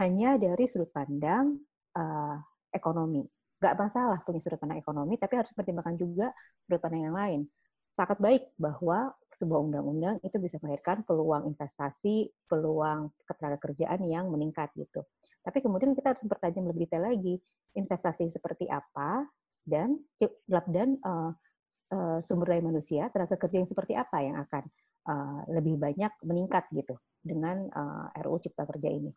hanya 0.02 0.38
dari 0.38 0.66
sudut 0.70 0.90
pandang 0.94 1.58
uh, 1.98 2.38
ekonomi. 2.72 3.26
Gak 3.58 3.74
masalah 3.76 4.22
punya 4.22 4.40
sudut 4.42 4.62
pandang 4.62 4.80
ekonomi, 4.80 5.18
tapi 5.18 5.42
harus 5.42 5.52
pertimbangkan 5.52 5.98
juga 5.98 6.30
sudut 6.66 6.80
pandang 6.82 7.10
yang 7.10 7.18
lain. 7.18 7.42
Sangat 7.98 8.22
baik 8.22 8.54
bahwa 8.62 9.10
sebuah 9.34 9.58
undang-undang 9.58 10.22
itu 10.22 10.38
bisa 10.38 10.62
melahirkan 10.62 11.02
peluang 11.02 11.50
investasi, 11.50 12.30
peluang 12.46 13.10
ketenaga 13.26 13.58
kerjaan 13.58 14.06
yang 14.06 14.30
meningkat 14.30 14.70
gitu. 14.78 15.02
Tapi 15.42 15.66
kemudian 15.66 15.98
kita 15.98 16.14
harus 16.14 16.22
mempertajam 16.22 16.70
lebih 16.70 16.86
detail 16.86 17.10
lagi 17.10 17.42
investasi 17.74 18.30
seperti 18.30 18.70
apa 18.70 19.26
dan 19.66 19.98
dan 20.70 21.02
uh, 21.02 21.34
uh, 21.90 22.22
sumber 22.22 22.54
daya 22.54 22.62
manusia, 22.62 23.10
tenaga 23.10 23.34
kerja 23.34 23.66
yang 23.66 23.70
seperti 23.74 23.98
apa 23.98 24.22
yang 24.22 24.38
akan 24.46 24.64
uh, 25.10 25.42
lebih 25.58 25.82
banyak 25.82 26.14
meningkat 26.22 26.70
gitu 26.78 27.02
dengan 27.26 27.66
uh, 27.74 28.14
RUU 28.14 28.46
Cipta 28.46 28.70
Kerja 28.70 28.94
ini. 28.94 29.10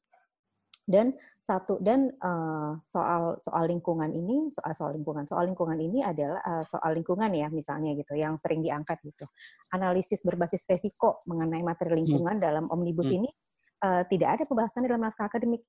Dan 0.90 1.14
satu 1.38 1.79
dan 1.79 2.11
uh, 2.18 2.74
soal 2.83 3.38
soal 3.46 3.70
lingkungan 3.70 4.11
ini 4.11 4.50
soal 4.50 4.74
soal 4.74 4.90
lingkungan 4.98 5.22
soal 5.22 5.46
lingkungan 5.46 5.79
ini 5.79 6.03
adalah 6.03 6.42
uh, 6.42 6.64
soal 6.66 6.98
lingkungan 6.98 7.31
ya 7.31 7.46
misalnya 7.46 7.94
gitu 7.94 8.18
yang 8.18 8.35
sering 8.35 8.59
diangkat 8.59 8.98
gitu 9.07 9.22
analisis 9.70 10.18
berbasis 10.26 10.66
resiko 10.66 11.22
mengenai 11.31 11.62
materi 11.62 11.94
hmm. 11.94 11.98
lingkungan 12.03 12.37
hmm. 12.37 12.42
dalam 12.42 12.64
omnibus 12.74 13.07
hmm. 13.07 13.22
ini 13.22 13.31
uh, 13.85 14.03
tidak 14.09 14.40
ada 14.40 14.44
pembahasan 14.46 14.85
dalam 14.85 15.03
naskah 15.03 15.26
akademik. 15.26 15.64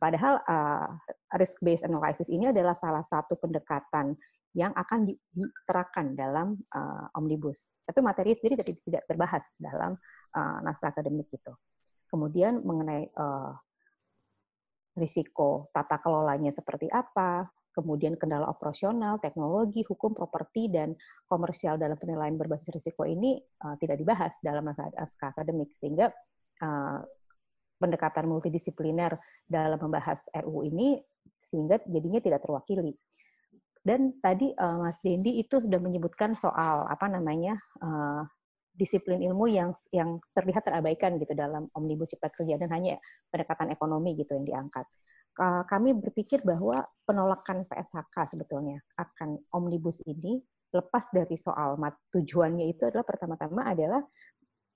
Padahal 0.00 0.40
uh, 0.48 0.88
risk 1.36 1.60
based 1.60 1.84
analysis 1.84 2.30
ini 2.30 2.48
adalah 2.48 2.72
salah 2.72 3.04
satu 3.04 3.36
pendekatan 3.36 4.16
yang 4.54 4.70
akan 4.70 5.10
diterapkan 5.10 6.14
dalam 6.14 6.56
uh, 6.72 7.10
omnibus. 7.18 7.74
Tapi 7.82 7.98
materi 8.00 8.38
sendiri 8.38 8.62
tidak, 8.62 8.80
tidak 8.80 9.02
terbahas 9.10 9.44
dalam 9.58 9.98
uh, 10.32 10.58
naskah 10.62 10.94
akademik 10.94 11.26
itu. 11.34 11.52
Kemudian 12.06 12.62
mengenai 12.62 13.10
uh, 13.18 13.50
risiko 14.94 15.68
tata 15.74 15.98
kelolanya 15.98 16.54
seperti 16.54 16.86
apa, 16.90 17.46
kemudian 17.74 18.14
kendala 18.14 18.46
operasional, 18.46 19.18
teknologi, 19.18 19.82
hukum, 19.82 20.14
properti, 20.14 20.70
dan 20.70 20.94
komersial 21.26 21.74
dalam 21.74 21.98
penilaian 21.98 22.38
berbasis 22.38 22.70
risiko 22.70 23.02
ini 23.02 23.42
uh, 23.66 23.74
tidak 23.82 23.98
dibahas 23.98 24.38
dalam 24.38 24.70
naskah 24.70 25.34
akademik. 25.34 25.74
Sehingga 25.74 26.14
uh, 26.62 27.02
pendekatan 27.82 28.30
multidisipliner 28.30 29.18
dalam 29.44 29.76
membahas 29.76 30.30
RUU 30.30 30.70
ini 30.70 31.02
sehingga 31.36 31.82
jadinya 31.84 32.22
tidak 32.22 32.40
terwakili. 32.46 32.94
Dan 33.84 34.16
tadi 34.22 34.48
uh, 34.56 34.80
Mas 34.80 35.04
Dendi 35.04 35.36
itu 35.36 35.60
sudah 35.60 35.76
menyebutkan 35.76 36.32
soal 36.32 36.88
apa 36.88 37.04
namanya 37.10 37.60
uh, 37.84 38.24
disiplin 38.74 39.22
ilmu 39.22 39.46
yang 39.46 39.70
yang 39.94 40.18
terlihat 40.34 40.66
terabaikan 40.66 41.16
gitu 41.22 41.32
dalam 41.32 41.70
omnibus 41.78 42.10
cipta 42.10 42.28
kerja 42.34 42.58
dan 42.58 42.68
hanya 42.74 42.98
pendekatan 43.30 43.70
ekonomi 43.70 44.18
gitu 44.18 44.34
yang 44.34 44.44
diangkat. 44.44 44.86
Kami 45.66 45.98
berpikir 45.98 46.46
bahwa 46.46 46.74
penolakan 47.02 47.66
PSHK 47.66 48.14
sebetulnya 48.34 48.78
akan 48.94 49.38
omnibus 49.50 49.98
ini 50.06 50.38
lepas 50.74 51.14
dari 51.14 51.38
soal 51.38 51.78
mat, 51.78 51.94
tujuannya 52.10 52.66
itu 52.70 52.86
adalah 52.86 53.06
pertama-tama 53.06 53.62
adalah 53.66 54.02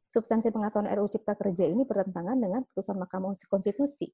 substansi 0.06 0.54
pengaturan 0.54 0.86
RUU 0.94 1.10
Cipta 1.10 1.34
Kerja 1.34 1.66
ini 1.66 1.82
bertentangan 1.82 2.38
dengan 2.38 2.62
putusan 2.70 2.96
Mahkamah 2.96 3.34
Konstitusi 3.50 4.08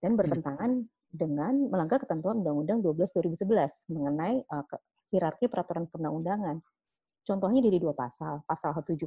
dan 0.00 0.16
hmm. 0.16 0.18
bertentangan 0.18 0.70
hmm. 0.82 0.88
dengan 1.12 1.54
melanggar 1.68 2.02
ketentuan 2.02 2.40
Undang-Undang 2.42 2.80
12 2.80 3.44
2011 3.44 3.92
mengenai 3.92 4.34
uh, 4.50 4.64
hierarki 5.12 5.46
peraturan 5.48 5.86
perundang-undangan. 5.88 6.60
Contohnya 7.28 7.60
di 7.60 7.76
dua 7.76 7.92
pasal, 7.92 8.40
pasal 8.48 8.72
70 8.80 9.04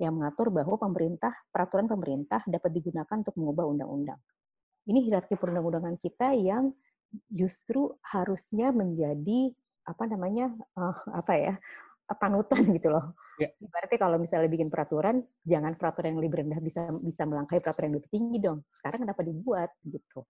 yang 0.00 0.16
mengatur 0.16 0.48
bahwa 0.48 0.80
pemerintah 0.80 1.36
peraturan 1.52 1.84
pemerintah 1.84 2.40
dapat 2.48 2.72
digunakan 2.72 3.12
untuk 3.20 3.36
mengubah 3.36 3.68
undang-undang. 3.68 4.16
Ini 4.88 5.04
hierarki 5.04 5.36
perundang-undangan 5.36 6.00
kita 6.00 6.32
yang 6.32 6.72
justru 7.28 7.92
harusnya 8.00 8.72
menjadi 8.72 9.52
apa 9.84 10.08
namanya 10.08 10.48
uh, 10.80 10.96
apa 11.12 11.32
ya 11.36 11.54
panutan 12.16 12.64
gitu 12.72 12.88
loh. 12.88 13.12
Ya. 13.36 13.52
Berarti 13.60 14.00
kalau 14.00 14.16
misalnya 14.16 14.48
bikin 14.48 14.72
peraturan, 14.72 15.20
jangan 15.44 15.76
peraturan 15.76 16.16
yang 16.16 16.20
lebih 16.24 16.44
rendah 16.44 16.60
bisa 16.64 16.88
bisa 17.04 17.28
melangkahi 17.28 17.60
peraturan 17.60 17.92
yang 17.92 17.98
lebih 18.00 18.12
tinggi 18.12 18.38
dong. 18.40 18.64
Sekarang 18.72 19.04
kenapa 19.04 19.20
dibuat 19.20 19.70
gitu? 19.84 20.24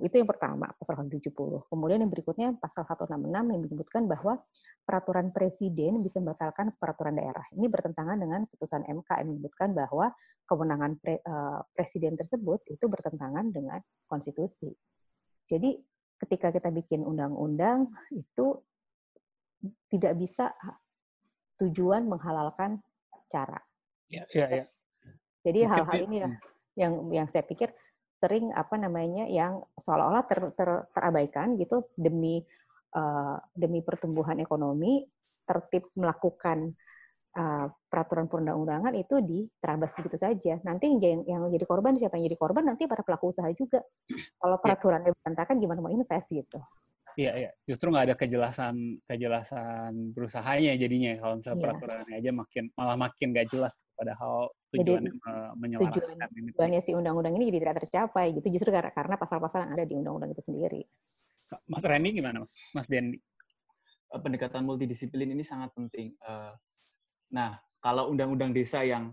Itu 0.00 0.24
yang 0.24 0.28
pertama, 0.28 0.72
pasal 0.80 1.04
170. 1.04 1.68
Kemudian 1.68 2.00
yang 2.00 2.08
berikutnya 2.08 2.56
pasal 2.56 2.88
166 2.88 3.28
yang 3.28 3.60
menyebutkan 3.60 4.08
bahwa 4.08 4.40
peraturan 4.88 5.28
presiden 5.36 6.00
bisa 6.00 6.16
membatalkan 6.24 6.72
peraturan 6.80 7.20
daerah. 7.20 7.44
Ini 7.52 7.68
bertentangan 7.68 8.16
dengan 8.16 8.48
putusan 8.48 8.88
MK 8.88 9.08
yang 9.20 9.28
menyebutkan 9.28 9.76
bahwa 9.76 10.08
kewenangan 10.48 10.96
pre, 10.96 11.20
uh, 11.28 11.60
presiden 11.76 12.16
tersebut 12.16 12.64
itu 12.72 12.88
bertentangan 12.88 13.52
dengan 13.52 13.84
konstitusi. 14.08 14.72
Jadi 15.44 15.76
ketika 16.24 16.48
kita 16.48 16.72
bikin 16.72 17.04
undang-undang 17.04 17.92
itu 18.16 18.64
tidak 19.92 20.16
bisa 20.16 20.56
tujuan 21.60 22.08
menghalalkan 22.08 22.80
cara. 23.28 23.60
Ya, 24.08 24.24
ya, 24.32 24.48
ya. 24.48 24.64
Jadi 25.44 25.60
hal-hal 25.68 26.00
ini 26.08 26.16
ya 26.24 26.30
yang 26.72 26.92
yang 27.12 27.26
saya 27.28 27.44
pikir 27.44 27.68
sering 28.22 28.54
apa 28.54 28.78
namanya 28.78 29.26
yang 29.26 29.66
seolah-olah 29.74 30.22
ter, 30.30 30.40
ter, 30.54 30.70
terabaikan 30.94 31.58
gitu 31.58 31.90
demi 31.98 32.38
uh, 32.94 33.34
demi 33.50 33.82
pertumbuhan 33.82 34.38
ekonomi 34.38 35.02
tertib 35.42 35.90
melakukan 35.98 36.70
uh, 37.34 37.66
peraturan 37.90 38.30
perundang-undangan 38.30 38.94
itu 38.94 39.18
diterabas 39.18 39.90
begitu 39.98 40.22
saja. 40.22 40.54
Nanti 40.62 40.86
yang, 41.02 41.26
yang 41.26 41.42
jadi 41.50 41.66
korban 41.66 41.98
siapa 41.98 42.14
yang 42.14 42.30
jadi 42.30 42.38
korban 42.38 42.62
nanti 42.62 42.86
para 42.86 43.02
pelaku 43.02 43.34
usaha 43.34 43.50
juga. 43.50 43.82
Kalau 44.38 44.56
ya. 44.56 44.62
peraturannya 44.62 45.10
berantakan 45.18 45.56
gimana 45.58 45.78
mau 45.82 45.90
invest 45.90 46.30
gitu. 46.30 46.62
Iya, 47.16 47.32
iya. 47.36 47.50
Justru 47.68 47.92
nggak 47.92 48.06
ada 48.08 48.16
kejelasan 48.16 49.04
kejelasan 49.04 50.16
berusahanya 50.16 50.72
jadinya 50.80 51.12
kalau 51.20 51.34
misalnya 51.38 51.58
iya. 51.58 51.64
peraturannya 51.68 52.14
aja 52.18 52.30
makin 52.32 52.64
malah 52.76 52.96
makin 52.96 53.26
nggak 53.32 53.46
jelas 53.52 53.74
padahal 53.94 54.48
tujuannya 54.72 55.12
jadi, 55.12 55.52
menyelaraskan 55.60 56.00
tujuan, 56.00 56.28
ini. 56.40 56.48
Tujuannya 56.56 56.80
si 56.80 56.90
undang-undang 56.96 57.34
ini 57.36 57.44
jadi 57.52 57.58
tidak 57.68 57.76
tercapai 57.84 58.26
gitu 58.36 58.48
justru 58.48 58.70
karena 58.72 58.90
karena 58.90 59.14
pasal-pasal 59.20 59.68
yang 59.68 59.72
ada 59.76 59.84
di 59.84 59.94
undang-undang 59.96 60.30
itu 60.32 60.42
sendiri. 60.44 60.82
Mas 61.68 61.84
Randy 61.84 62.16
gimana 62.16 62.40
Mas? 62.40 62.56
Mas 62.72 62.88
Dendi? 62.88 63.20
Eh, 64.12 64.20
pendekatan 64.20 64.64
multidisiplin 64.64 65.28
ini 65.32 65.44
sangat 65.44 65.72
penting. 65.72 66.12
Eh, 66.16 66.52
nah, 67.32 67.56
kalau 67.80 68.12
undang-undang 68.12 68.52
desa 68.52 68.84
yang 68.84 69.12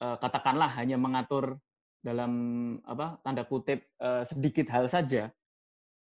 eh, 0.00 0.16
katakanlah 0.20 0.68
hanya 0.76 0.96
mengatur 1.00 1.56
dalam 1.98 2.32
apa 2.86 3.18
tanda 3.26 3.42
kutip 3.42 3.82
sedikit 4.22 4.70
hal 4.70 4.86
saja 4.86 5.34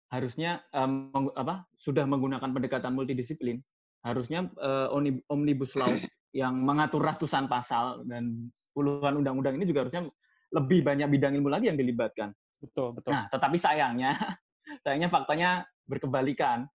harusnya 0.08 0.64
um, 0.72 1.12
apa 1.36 1.68
sudah 1.76 2.08
menggunakan 2.08 2.48
pendekatan 2.52 2.96
multidisiplin 2.96 3.60
harusnya 4.08 4.48
uh, 4.64 4.88
omnibus 5.28 5.76
law 5.76 5.92
yang 6.32 6.56
mengatur 6.64 7.04
ratusan 7.04 7.52
pasal 7.52 8.06
dan 8.08 8.48
puluhan 8.72 9.20
undang-undang 9.20 9.60
ini 9.60 9.68
juga 9.68 9.84
harusnya 9.84 10.08
lebih 10.54 10.86
banyak 10.86 11.08
bidang 11.12 11.34
ilmu 11.36 11.50
lagi 11.52 11.68
yang 11.68 11.80
dilibatkan. 11.80 12.32
Betul, 12.62 12.96
betul. 12.96 13.12
Nah, 13.12 13.28
tetapi 13.28 13.58
sayangnya, 13.60 14.16
sayangnya 14.86 15.10
faktanya 15.12 15.50
berkebalikan. 15.90 16.70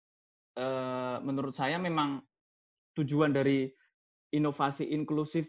E, 0.56 0.66
menurut 1.22 1.54
saya 1.54 1.78
memang 1.78 2.24
tujuan 2.98 3.30
dari 3.30 3.70
inovasi 4.34 4.90
inklusif 4.90 5.46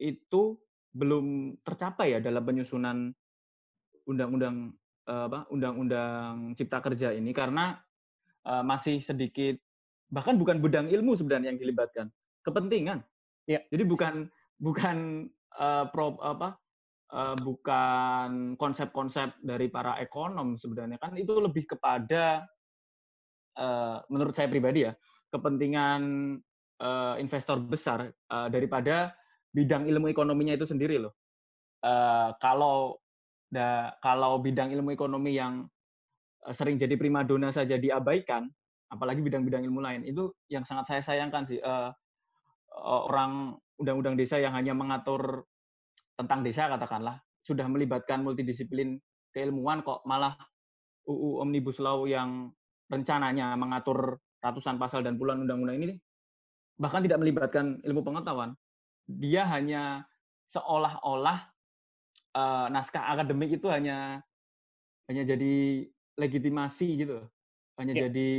itu 0.00 0.56
belum 0.96 1.58
tercapai 1.60 2.16
ya 2.16 2.20
dalam 2.24 2.42
penyusunan 2.46 3.12
undang-undang 4.08 4.72
apa 5.08 5.48
undang-undang 5.48 6.52
cipta 6.52 6.84
kerja 6.84 7.16
ini 7.16 7.32
karena 7.32 7.80
uh, 8.44 8.60
masih 8.60 9.00
sedikit 9.00 9.56
bahkan 10.12 10.36
bukan 10.36 10.60
bidang 10.60 10.88
ilmu 10.88 11.16
sebenarnya 11.16 11.52
yang 11.52 11.60
dilibatkan 11.60 12.06
kepentingan. 12.44 13.00
Ya. 13.48 13.64
Jadi 13.72 13.84
bukan 13.88 14.28
bukan 14.60 15.28
uh, 15.56 15.84
pro 15.88 16.20
apa 16.20 16.56
uh, 17.12 17.36
bukan 17.40 18.56
konsep-konsep 18.60 19.36
dari 19.40 19.68
para 19.72 19.96
ekonom 20.00 20.56
sebenarnya. 20.56 21.00
Kan 21.00 21.16
itu 21.16 21.36
lebih 21.40 21.64
kepada 21.68 22.44
uh, 23.56 24.00
menurut 24.08 24.32
saya 24.36 24.48
pribadi 24.48 24.88
ya 24.88 24.92
kepentingan 25.28 26.00
uh, 26.80 27.14
investor 27.20 27.60
besar 27.60 28.08
uh, 28.32 28.48
daripada 28.48 29.12
bidang 29.52 29.88
ilmu 29.88 30.08
ekonominya 30.08 30.56
itu 30.56 30.64
sendiri 30.68 31.00
loh. 31.00 31.12
Uh, 31.84 32.34
kalau 32.42 32.98
da, 33.48 33.92
kalau 34.04 34.38
bidang 34.40 34.72
ilmu 34.72 34.92
ekonomi 34.92 35.36
yang 35.36 35.64
eh, 36.46 36.54
sering 36.54 36.76
jadi 36.76 36.94
primadona 36.94 37.52
saja 37.52 37.76
diabaikan, 37.80 38.46
apalagi 38.92 39.20
bidang-bidang 39.20 39.64
ilmu 39.68 39.80
lain, 39.84 40.00
itu 40.04 40.32
yang 40.48 40.64
sangat 40.64 40.88
saya 40.88 41.02
sayangkan 41.04 41.44
sih. 41.44 41.60
Uh, 41.60 41.92
orang 42.78 43.56
undang-undang 43.80 44.14
desa 44.14 44.38
yang 44.38 44.54
hanya 44.54 44.70
mengatur 44.76 45.42
tentang 46.14 46.46
desa 46.46 46.70
katakanlah 46.70 47.18
sudah 47.42 47.64
melibatkan 47.66 48.22
multidisiplin 48.22 49.00
keilmuan 49.32 49.80
kok 49.82 50.04
malah 50.04 50.36
UU 51.08 51.42
Omnibus 51.42 51.80
Law 51.80 52.04
yang 52.04 52.52
rencananya 52.92 53.56
mengatur 53.56 54.20
ratusan 54.44 54.76
pasal 54.76 55.00
dan 55.00 55.16
puluhan 55.16 55.48
undang-undang 55.48 55.80
ini 55.80 55.96
bahkan 56.78 57.02
tidak 57.02 57.18
melibatkan 57.18 57.82
ilmu 57.82 58.06
pengetahuan. 58.06 58.54
Dia 59.08 59.48
hanya 59.50 60.06
seolah-olah 60.52 61.50
uh, 62.34 62.66
naskah 62.72 63.12
akademik 63.14 63.56
itu 63.60 63.68
hanya 63.70 64.20
hanya 65.08 65.22
jadi 65.24 65.86
legitimasi 66.18 66.88
gitu, 67.06 67.24
hanya 67.80 67.94
yeah. 67.96 68.02
jadi 68.08 68.30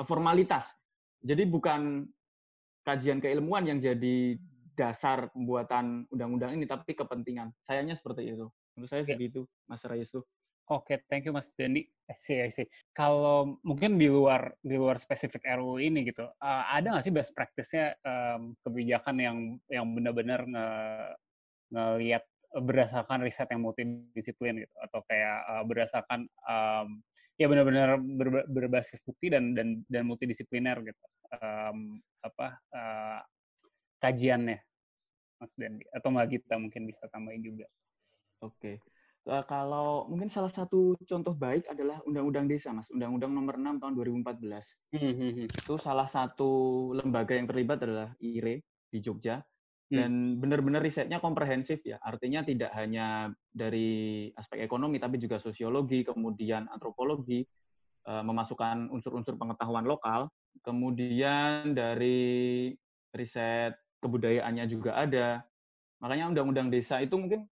uh, 0.00 0.06
formalitas. 0.06 0.72
Jadi 1.24 1.48
bukan 1.48 2.04
kajian 2.84 3.20
keilmuan 3.20 3.64
yang 3.64 3.80
jadi 3.80 4.36
dasar 4.76 5.32
pembuatan 5.32 6.04
undang-undang 6.12 6.56
ini, 6.56 6.68
tapi 6.68 6.92
kepentingan. 6.92 7.52
Sayangnya 7.64 7.96
seperti 7.96 8.32
itu. 8.36 8.48
Menurut 8.76 8.90
saya 8.90 9.02
yeah. 9.04 9.16
segitu, 9.16 9.40
Mas 9.68 9.84
Rayus 9.84 10.12
tuh. 10.12 10.24
Oke, 10.72 10.96
okay, 10.96 10.98
thank 11.12 11.28
you 11.28 11.32
Mas 11.36 11.52
Dendi. 11.52 11.84
I 12.08 12.16
see, 12.16 12.40
I 12.40 12.48
see. 12.48 12.64
Kalau 12.96 13.60
mungkin 13.60 14.00
di 14.00 14.08
luar 14.08 14.48
di 14.64 14.80
luar 14.80 14.96
spesifik 14.96 15.44
RUU 15.44 15.76
ini 15.76 16.08
gitu, 16.08 16.24
uh, 16.24 16.64
ada 16.72 16.88
nggak 16.88 17.04
sih 17.04 17.12
best 17.12 17.36
practice-nya 17.36 17.92
um, 18.00 18.56
kebijakan 18.64 19.16
yang 19.20 19.36
yang 19.68 19.84
benar-benar 19.92 20.40
nge 20.48 20.68
ngelihat 21.68 22.24
berdasarkan 22.54 23.26
riset 23.26 23.50
yang 23.50 23.66
multidisiplin 23.66 24.62
gitu 24.62 24.76
atau 24.78 25.02
kayak 25.10 25.38
uh, 25.50 25.64
berdasarkan 25.66 26.30
um, 26.46 27.02
ya 27.34 27.50
benar-benar 27.50 27.98
ber, 27.98 28.46
berbasis 28.46 29.02
bukti 29.02 29.34
dan 29.34 29.58
dan 29.58 29.82
dan 29.90 30.06
multidisipliner 30.06 30.78
gitu 30.86 31.04
um, 31.34 31.98
apa 32.22 32.58
uh, 32.70 33.20
kajiannya 33.98 34.62
Mas 35.42 35.54
Dendi 35.58 35.84
atau 35.90 36.08
Mbak 36.14 36.26
Gita 36.30 36.54
mungkin 36.56 36.86
bisa 36.86 37.10
tambahin 37.10 37.42
juga. 37.42 37.66
Oke. 38.40 38.78
Uh, 39.24 39.40
kalau 39.48 40.04
mungkin 40.04 40.28
salah 40.28 40.52
satu 40.52 41.00
contoh 41.00 41.32
baik 41.32 41.64
adalah 41.72 41.96
Undang-Undang 42.04 42.44
Desa, 42.44 42.76
Mas. 42.76 42.92
Undang-Undang 42.92 43.32
Nomor 43.32 43.56
6 43.56 43.80
tahun 43.80 43.92
2014. 43.96 44.92
Hmm, 44.92 45.00
hmm, 45.00 45.16
hmm. 45.16 45.46
Itu 45.48 45.74
salah 45.80 46.04
satu 46.04 46.50
lembaga 46.92 47.32
yang 47.32 47.48
terlibat 47.48 47.80
adalah 47.80 48.12
IRE 48.20 48.60
di 48.92 48.98
Jogja. 49.00 49.40
Hmm. 49.92 49.96
Dan 49.96 50.12
benar-benar 50.40 50.80
risetnya 50.80 51.20
komprehensif 51.20 51.84
ya. 51.84 52.00
Artinya 52.00 52.40
tidak 52.40 52.72
hanya 52.72 53.32
dari 53.52 54.28
aspek 54.32 54.64
ekonomi, 54.64 54.96
tapi 54.96 55.20
juga 55.20 55.36
sosiologi, 55.36 56.02
kemudian 56.02 56.66
antropologi, 56.72 57.44
uh, 58.08 58.24
memasukkan 58.24 58.88
unsur-unsur 58.88 59.36
pengetahuan 59.36 59.84
lokal. 59.84 60.32
Kemudian 60.64 61.76
dari 61.76 62.72
riset 63.12 63.76
kebudayaannya 64.00 64.64
juga 64.68 64.96
ada. 64.96 65.44
Makanya 66.00 66.32
Undang-Undang 66.32 66.68
Desa 66.72 67.00
itu 67.00 67.16
mungkin 67.16 67.44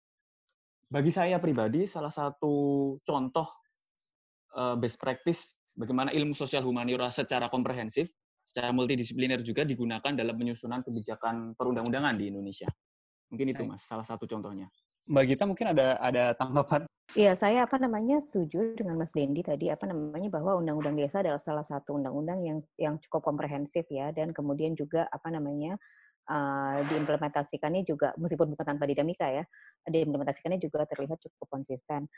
bagi 0.93 1.09
saya 1.09 1.41
pribadi 1.41 1.89
salah 1.89 2.13
satu 2.13 2.97
contoh 3.01 3.49
uh, 4.57 4.77
best 4.77 5.01
practice 5.01 5.57
bagaimana 5.73 6.13
ilmu 6.13 6.37
sosial 6.37 6.65
humaniora 6.69 7.09
secara 7.09 7.49
komprehensif, 7.49 8.13
secara 8.53 8.69
multidisipliner 8.69 9.41
juga 9.41 9.65
digunakan 9.65 10.13
dalam 10.13 10.37
penyusunan 10.37 10.85
kebijakan 10.85 11.57
perundang-undangan 11.57 12.21
di 12.21 12.29
Indonesia. 12.29 12.69
Mungkin 13.33 13.57
itu 13.57 13.65
Mas, 13.65 13.81
salah 13.89 14.05
satu 14.05 14.29
contohnya. 14.29 14.69
Mbak 15.09 15.25
Gita 15.25 15.45
mungkin 15.49 15.73
ada 15.73 15.97
ada 15.97 16.37
tanggapan? 16.37 16.85
Iya, 17.17 17.33
saya 17.33 17.65
apa 17.65 17.81
namanya 17.81 18.21
setuju 18.21 18.77
dengan 18.77 19.01
Mas 19.01 19.13
Dendi 19.17 19.41
tadi 19.41 19.73
apa 19.73 19.89
namanya 19.89 20.29
bahwa 20.29 20.61
Undang-Undang 20.61 20.97
Desa 21.01 21.25
adalah 21.25 21.41
salah 21.41 21.65
satu 21.65 21.97
undang-undang 21.97 22.45
yang 22.45 22.59
yang 22.77 22.95
cukup 23.09 23.25
komprehensif 23.25 23.89
ya 23.89 24.13
dan 24.13 24.37
kemudian 24.37 24.77
juga 24.77 25.09
apa 25.09 25.29
namanya 25.33 25.81
uh, 26.29 26.81
diimplementasikannya 26.89 27.83
juga 27.85 28.17
meskipun 28.17 28.53
bukan 28.57 28.65
tanpa 28.65 28.85
dinamika 28.89 29.29
ya, 29.29 29.45
diimplementasikannya 29.89 30.61
juga 30.61 30.89
terlihat 30.89 31.19
cukup 31.21 31.49
konsisten. 31.51 32.09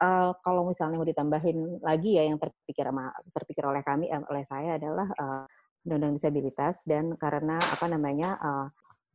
Uh, 0.00 0.34
kalau 0.42 0.68
misalnya 0.68 1.00
mau 1.00 1.08
ditambahin 1.08 1.80
lagi 1.80 2.18
ya 2.18 2.26
yang 2.26 2.36
terpikir 2.36 2.84
sama 2.88 3.08
terpikir 3.32 3.64
oleh 3.64 3.80
kami 3.86 4.12
uh, 4.12 4.24
oleh 4.28 4.44
saya 4.44 4.76
adalah 4.76 5.08
uh, 5.16 5.44
undang-undang 5.82 6.18
disabilitas 6.18 6.82
dan 6.86 7.14
karena 7.18 7.58
apa 7.58 7.86
namanya 7.90 8.38
uh, 8.38 8.68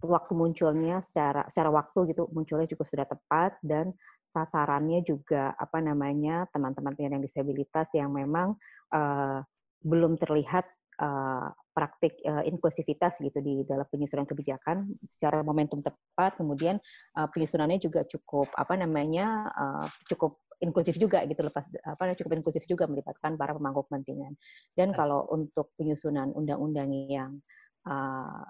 waktu 0.04 0.34
munculnya 0.38 1.02
secara 1.02 1.50
secara 1.50 1.74
waktu 1.74 2.14
gitu 2.14 2.30
munculnya 2.30 2.70
juga 2.70 2.86
sudah 2.86 3.06
tepat 3.10 3.58
dan 3.66 3.96
sasarannya 4.22 5.02
juga 5.02 5.58
apa 5.58 5.82
namanya 5.82 6.46
teman-teman 6.54 6.94
penyandang 6.94 7.26
disabilitas 7.26 7.96
yang 7.98 8.14
memang 8.14 8.54
uh, 8.94 9.42
belum 9.82 10.20
terlihat 10.22 10.68
uh, 11.02 11.50
praktik 11.74 12.18
uh, 12.26 12.42
inklusivitas 12.42 13.22
gitu 13.22 13.38
di 13.42 13.62
dalam 13.64 13.86
penyusunan 13.86 14.26
kebijakan 14.26 14.90
secara 15.06 15.46
momentum 15.46 15.82
tepat 15.86 16.38
kemudian 16.42 16.82
uh, 17.18 17.30
penyusunannya 17.30 17.78
juga 17.78 18.02
cukup 18.10 18.50
apa 18.58 18.74
namanya 18.74 19.50
uh, 19.54 19.88
cukup 20.10 20.42
inklusif 20.58 20.98
juga 20.98 21.22
gitu 21.30 21.46
lepas 21.46 21.70
apa 21.86 22.18
cukup 22.18 22.42
inklusif 22.42 22.66
juga 22.66 22.90
melibatkan 22.90 23.38
para 23.38 23.54
pemangku 23.54 23.86
kepentingan 23.86 24.34
dan 24.74 24.90
yes. 24.90 24.98
kalau 24.98 25.30
untuk 25.30 25.70
penyusunan 25.78 26.34
undang-undang 26.34 26.90
yang 27.06 27.38
uh, 27.86 28.42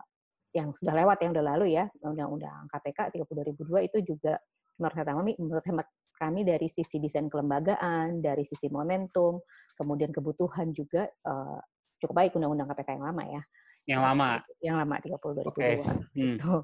yang 0.55 0.71
sudah 0.71 0.95
lewat 0.95 1.19
yang 1.19 1.31
sudah 1.35 1.45
lalu 1.45 1.75
ya 1.75 1.85
undang-undang 1.99 2.71
KPK 2.71 3.11
30 3.11 3.59
2002 3.59 3.87
itu 3.91 3.97
juga 4.15 4.39
menurut 4.79 4.95
kami 5.03 5.31
menurut 5.35 5.65
hemat 5.67 5.87
kami 6.17 6.41
dari 6.47 6.65
sisi 6.71 6.97
desain 6.97 7.29
kelembagaan 7.29 8.23
dari 8.23 8.47
sisi 8.47 8.71
momentum 8.71 9.43
kemudian 9.77 10.09
kebutuhan 10.09 10.73
juga 10.73 11.05
uh, 11.27 11.61
cukup 12.01 12.15
baik 12.15 12.31
undang-undang 12.37 12.69
KPK 12.69 12.97
yang 12.97 13.05
lama 13.05 13.23
ya. 13.25 13.41
Yang 13.87 14.01
lama. 14.03 14.29
Yang 14.59 14.75
lama 14.83 14.95
30 14.99 15.17
2002 15.17 15.47
okay. 15.47 15.73
hmm. 15.81 16.37
gitu. 16.37 16.55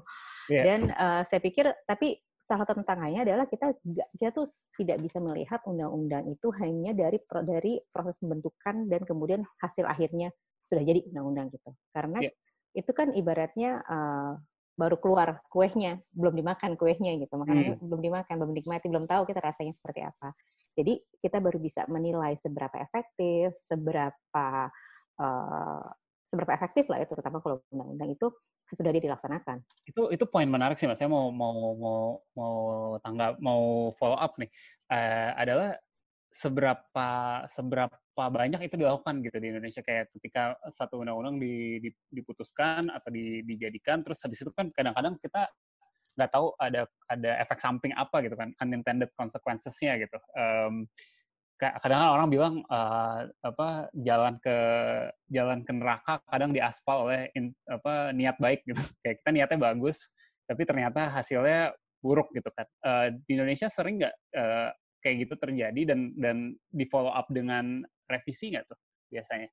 Yeah. 0.52 0.64
Dan 0.64 0.80
uh, 0.92 1.22
saya 1.24 1.40
pikir 1.40 1.66
tapi 1.88 2.20
salah 2.44 2.68
satu 2.68 2.76
tantangannya 2.76 3.24
adalah 3.24 3.48
kita 3.48 3.72
kita 4.20 4.30
tuh 4.36 4.44
tidak 4.76 5.00
bisa 5.00 5.16
melihat 5.16 5.64
undang-undang 5.64 6.28
itu 6.28 6.52
hanya 6.60 6.92
dari 6.92 7.16
dari 7.48 7.80
proses 7.88 8.20
pembentukan 8.20 8.84
dan 8.84 9.00
kemudian 9.08 9.40
hasil 9.64 9.88
akhirnya 9.88 10.28
sudah 10.68 10.84
jadi 10.84 11.00
undang-undang 11.08 11.48
gitu. 11.48 11.72
Karena 11.96 12.20
yeah. 12.20 12.34
itu 12.76 12.92
kan 12.92 13.16
ibaratnya 13.16 13.80
uh, 13.88 14.36
baru 14.74 14.98
keluar 14.98 15.40
kuehnya, 15.48 16.02
belum 16.12 16.34
dimakan 16.34 16.74
kuehnya 16.74 17.16
gitu. 17.16 17.34
Makanya 17.38 17.78
hmm. 17.78 17.84
belum 17.88 18.00
dimakan, 18.02 18.34
belum 18.42 18.52
dinikmati, 18.52 18.86
belum 18.90 19.06
tahu 19.06 19.22
kita 19.24 19.40
rasanya 19.40 19.72
seperti 19.72 20.02
apa. 20.04 20.34
Jadi 20.74 20.98
kita 21.22 21.38
baru 21.38 21.62
bisa 21.62 21.86
menilai 21.86 22.34
seberapa 22.34 22.74
efektif, 22.82 23.54
seberapa 23.62 24.46
uh, 25.20 25.86
seberapa 26.28 26.52
efektif 26.56 26.88
lah 26.90 27.04
ya 27.04 27.06
terutama 27.06 27.38
kalau 27.44 27.60
undang-undang 27.70 28.10
itu 28.16 28.26
sesudah 28.64 28.90
dia 28.96 29.04
dilaksanakan. 29.04 29.60
Itu 29.84 30.08
itu 30.08 30.24
poin 30.24 30.48
menarik 30.48 30.80
sih 30.80 30.88
mas. 30.88 30.96
Saya 30.96 31.12
mau 31.12 31.28
mau 31.28 31.76
mau 31.76 32.00
mau 32.34 32.56
tanggap 33.04 33.38
mau 33.38 33.92
follow 34.00 34.16
up 34.16 34.32
nih 34.40 34.48
uh, 34.90 35.30
adalah 35.36 35.76
seberapa 36.34 37.08
seberapa 37.46 37.94
banyak 38.18 38.66
itu 38.66 38.74
dilakukan 38.74 39.22
gitu 39.22 39.38
di 39.38 39.54
Indonesia 39.54 39.86
kayak 39.86 40.10
ketika 40.10 40.58
satu 40.66 41.06
undang-undang 41.06 41.38
di, 41.38 41.78
di, 41.78 41.90
diputuskan 42.10 42.90
atau 42.90 43.14
di, 43.14 43.46
dijadikan 43.46 44.02
terus 44.02 44.18
habis 44.26 44.42
itu 44.42 44.50
kan 44.50 44.66
kadang-kadang 44.74 45.14
kita 45.22 45.46
nggak 46.18 46.30
tahu 46.34 46.50
ada 46.58 46.90
ada 47.10 47.30
efek 47.38 47.62
samping 47.62 47.94
apa 47.94 48.22
gitu 48.26 48.34
kan 48.34 48.50
unintended 48.62 49.10
consequences-nya 49.14 49.94
gitu. 50.02 50.18
Um, 50.34 50.90
kadang 51.58 52.10
orang 52.10 52.28
bilang 52.28 52.54
uh, 52.66 53.30
apa 53.46 53.88
jalan 53.94 54.36
ke 54.42 54.56
jalan 55.30 55.62
ke 55.62 55.72
neraka 55.72 56.18
kadang 56.26 56.50
diaspal 56.50 57.08
oleh 57.08 57.30
in, 57.38 57.54
apa 57.70 58.10
niat 58.10 58.36
baik 58.42 58.66
gitu. 58.66 58.78
Kayak 59.06 59.22
kita 59.22 59.30
niatnya 59.30 59.58
bagus 59.72 60.10
tapi 60.44 60.62
ternyata 60.68 61.08
hasilnya 61.08 61.72
buruk 62.04 62.28
gitu 62.36 62.50
kan. 62.52 62.66
Uh, 62.84 63.06
di 63.24 63.38
Indonesia 63.38 63.70
sering 63.70 64.02
nggak 64.02 64.14
uh, 64.36 64.68
kayak 65.00 65.28
gitu 65.28 65.34
terjadi 65.36 65.82
dan 65.84 66.00
dan 66.16 66.36
di 66.72 66.84
follow 66.88 67.12
up 67.12 67.28
dengan 67.28 67.84
revisi 68.08 68.52
nggak 68.52 68.64
tuh 68.68 68.78
biasanya 69.12 69.48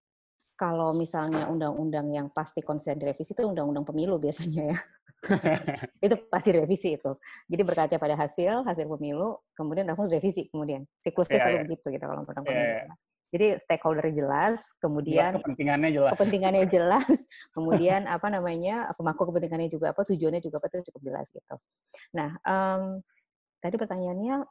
kalau 0.61 0.93
misalnya 0.93 1.49
undang-undang 1.49 2.13
yang 2.13 2.29
pasti 2.29 2.61
konsisten 2.61 3.01
direvisi 3.01 3.33
itu 3.33 3.41
undang-undang 3.41 3.81
pemilu 3.81 4.21
biasanya 4.21 4.77
ya. 4.77 4.77
itu 6.05 6.15
pasti 6.29 6.53
revisi 6.53 7.01
itu. 7.01 7.17
Jadi 7.49 7.61
berkaca 7.65 7.95
pada 7.97 8.13
hasil, 8.13 8.61
hasil 8.61 8.85
pemilu, 8.85 9.41
kemudian 9.57 9.89
langsung 9.89 10.05
revisi 10.05 10.53
kemudian. 10.53 10.85
Siklusnya 11.01 11.41
yeah, 11.41 11.41
selalu 11.41 11.57
yeah. 11.57 11.65
begitu 11.65 11.85
gitu 11.97 12.05
kalau 12.05 12.21
undang 12.21 12.45
yeah, 12.45 12.53
pemilu. 12.53 12.69
Yeah. 12.77 12.95
Jadi 13.31 13.47
stakeholder 13.63 14.07
jelas, 14.11 14.59
kemudian 14.77 15.31
jelas 15.31 15.39
kepentingannya 15.39 15.89
jelas. 15.95 16.11
Kepentingannya 16.13 16.65
jelas, 16.77 17.15
kemudian 17.55 18.01
apa 18.05 18.27
namanya 18.29 18.91
pemangku 18.93 19.23
kepentingannya 19.23 19.71
juga 19.71 19.95
apa, 19.97 20.03
tujuannya 20.05 20.43
juga 20.43 20.61
apa 20.61 20.67
itu 20.67 20.91
cukup 20.91 21.01
jelas 21.09 21.27
gitu. 21.31 21.55
Nah, 22.13 22.37
um, 22.43 22.99
tadi 23.63 23.75
pertanyaannya 23.79 24.45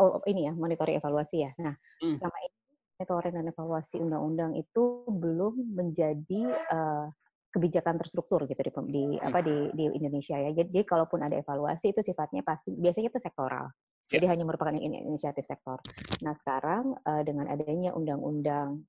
oh 0.00 0.16
ini 0.24 0.48
ya 0.48 0.52
monitoring 0.56 0.96
evaluasi 0.96 1.44
ya. 1.44 1.50
Nah, 1.60 1.74
hmm. 2.00 2.14
selama 2.14 2.38
ini 2.46 2.61
monitoring 2.96 3.34
dan 3.34 3.46
evaluasi 3.48 3.96
undang-undang 3.98 4.52
itu 4.54 5.02
belum 5.08 5.74
menjadi 5.74 6.42
uh, 6.70 7.08
kebijakan 7.52 8.00
terstruktur 8.00 8.48
gitu 8.48 8.56
di, 8.56 8.72
di 8.88 9.04
apa 9.20 9.44
di, 9.44 9.68
di 9.76 9.84
Indonesia 9.92 10.40
ya. 10.40 10.50
Jadi, 10.56 10.72
jadi 10.72 10.84
kalaupun 10.88 11.20
ada 11.20 11.36
evaluasi 11.36 11.92
itu 11.92 12.00
sifatnya 12.00 12.40
pasti 12.40 12.72
biasanya 12.72 13.12
itu 13.12 13.20
sektoral. 13.20 13.68
Ya. 14.08 14.18
Jadi 14.18 14.24
hanya 14.28 14.44
merupakan 14.48 14.72
in, 14.72 14.92
inisiatif 14.92 15.44
sektor. 15.44 15.78
Nah 16.24 16.32
sekarang 16.32 16.96
uh, 17.04 17.22
dengan 17.22 17.48
adanya 17.48 17.92
undang-undang, 17.92 18.84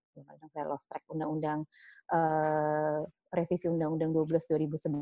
saya 0.51 0.65
lost 0.67 0.87
track 0.87 1.03
undang-undang 1.11 1.67
uh, 2.11 3.03
revisi 3.35 3.67
undang-undang 3.67 4.15
12 4.15 4.47
2011, 4.47 4.99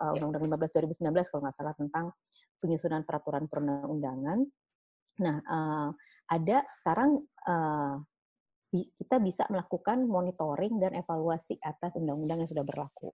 uh, 0.00 0.12
undang-undang 0.18 0.44
15 0.48 0.98
2019 0.98 1.30
kalau 1.30 1.42
nggak 1.46 1.56
salah 1.56 1.74
tentang 1.78 2.10
penyusunan 2.58 3.02
peraturan 3.06 3.46
perundang-undangan. 3.46 4.38
Nah 5.22 5.36
uh, 5.46 5.88
ada 6.26 6.66
sekarang 6.74 7.22
uh, 7.46 8.02
kita 8.70 9.18
bisa 9.18 9.44
melakukan 9.50 10.06
monitoring 10.06 10.78
dan 10.78 10.94
evaluasi 10.94 11.58
atas 11.58 11.98
undang-undang 11.98 12.46
yang 12.46 12.50
sudah 12.50 12.62
berlaku. 12.62 13.10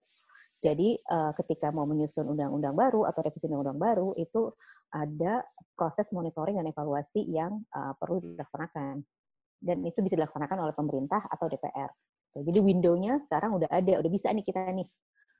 Jadi 0.57 0.97
uh, 1.09 1.33
ketika 1.37 1.69
mau 1.73 1.85
menyusun 1.85 2.29
undang-undang 2.29 2.73
baru 2.73 3.05
atau 3.09 3.21
revisi 3.21 3.49
undang-undang 3.49 3.77
baru 3.77 4.09
itu 4.17 4.53
ada 4.93 5.45
proses 5.73 6.09
monitoring 6.13 6.57
dan 6.57 6.65
evaluasi 6.69 7.25
yang 7.29 7.61
uh, 7.73 7.93
perlu 7.97 8.21
dilaksanakan. 8.21 9.01
Dan 9.57 9.81
itu 9.85 10.05
bisa 10.05 10.17
dilaksanakan 10.17 10.57
oleh 10.61 10.73
pemerintah 10.77 11.25
atau 11.25 11.49
DPR. 11.49 11.89
Jadi 12.37 12.59
window-nya 12.61 13.17
sekarang 13.17 13.57
udah 13.57 13.69
ada, 13.73 13.97
udah 13.97 14.11
bisa 14.13 14.29
nih 14.29 14.45
kita 14.45 14.69
nih 14.69 14.85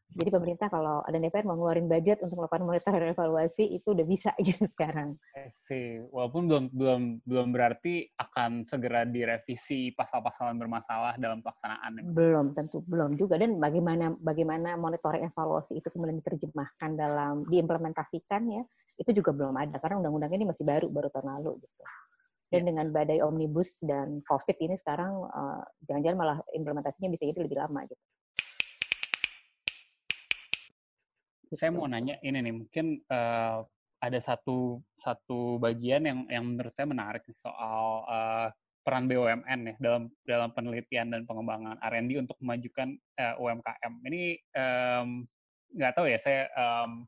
jadi 0.08 0.32
pemerintah 0.32 0.72
kalau 0.72 1.04
ada 1.04 1.20
DPR 1.20 1.43
mau 1.43 1.60
ngeluarin 1.60 1.91
budget 1.91 2.24
untuk 2.24 2.39
melakukan 2.39 2.63
monitoring 2.63 3.04
dan 3.04 3.12
evaluasi 3.12 3.76
itu 3.76 3.91
udah 3.91 4.06
bisa 4.08 4.32
gitu 4.48 4.63
sekarang. 4.63 5.20
sih, 5.52 6.00
walaupun 6.08 6.48
belum 6.48 6.63
belum 6.72 7.02
belum 7.28 7.48
berarti 7.52 8.08
akan 8.15 8.63
segera 8.63 9.04
direvisi 9.04 9.91
pasal-pasal 9.91 10.56
yang 10.56 10.63
bermasalah 10.63 11.20
dalam 11.20 11.43
pelaksanaan. 11.43 12.08
Belum, 12.15 12.56
tentu 12.56 12.80
belum 12.88 13.20
juga. 13.20 13.36
Dan 13.36 13.60
bagaimana 13.60 14.15
bagaimana 14.15 14.80
monitoring 14.80 15.28
evaluasi 15.28 15.76
itu 15.76 15.91
kemudian 15.91 16.24
diterjemahkan 16.24 16.91
dalam 16.96 17.43
diimplementasikan 17.52 18.48
ya, 18.48 18.63
itu 18.96 19.12
juga 19.12 19.36
belum 19.36 19.60
ada 19.60 19.76
karena 19.76 20.00
undang-undang 20.00 20.32
ini 20.32 20.48
masih 20.48 20.63
baru 20.63 20.88
baru 20.88 21.12
tahun 21.12 21.36
lalu 21.36 21.67
gitu. 21.67 21.84
Dan 22.48 22.63
yeah. 22.63 22.67
dengan 22.72 22.86
badai 22.96 23.20
omnibus 23.20 23.84
dan 23.84 24.24
COVID 24.24 24.56
ini 24.63 24.80
sekarang 24.80 25.20
uh, 25.20 25.67
jangan-jangan 25.84 26.15
malah 26.15 26.38
implementasinya 26.56 27.12
bisa 27.12 27.28
jadi 27.28 27.43
lebih 27.43 27.60
lama 27.60 27.84
gitu. 27.91 28.00
Saya 31.54 31.72
mau 31.72 31.88
nanya 31.88 32.20
ini 32.26 32.40
nih 32.44 32.56
mungkin 32.56 33.00
uh, 33.08 33.64
ada 33.98 34.20
satu 34.22 34.82
satu 34.94 35.58
bagian 35.58 36.06
yang 36.06 36.20
yang 36.30 36.44
menurut 36.46 36.74
saya 36.74 36.86
menarik 36.86 37.26
soal 37.34 38.06
uh, 38.06 38.48
peran 38.88 39.12
BUMN 39.12 39.60
ya 39.68 39.76
dalam 39.84 40.04
dalam 40.24 40.50
penelitian 40.56 41.12
dan 41.12 41.28
pengembangan 41.28 41.76
R&D 41.84 42.24
untuk 42.24 42.40
memajukan 42.40 42.96
uh, 43.20 43.36
UMKM. 43.36 43.94
Ini 44.08 44.22
nggak 45.76 45.92
um, 45.92 45.96
tahu 46.00 46.08
ya 46.08 46.16
saya 46.16 46.48
um, 46.56 47.04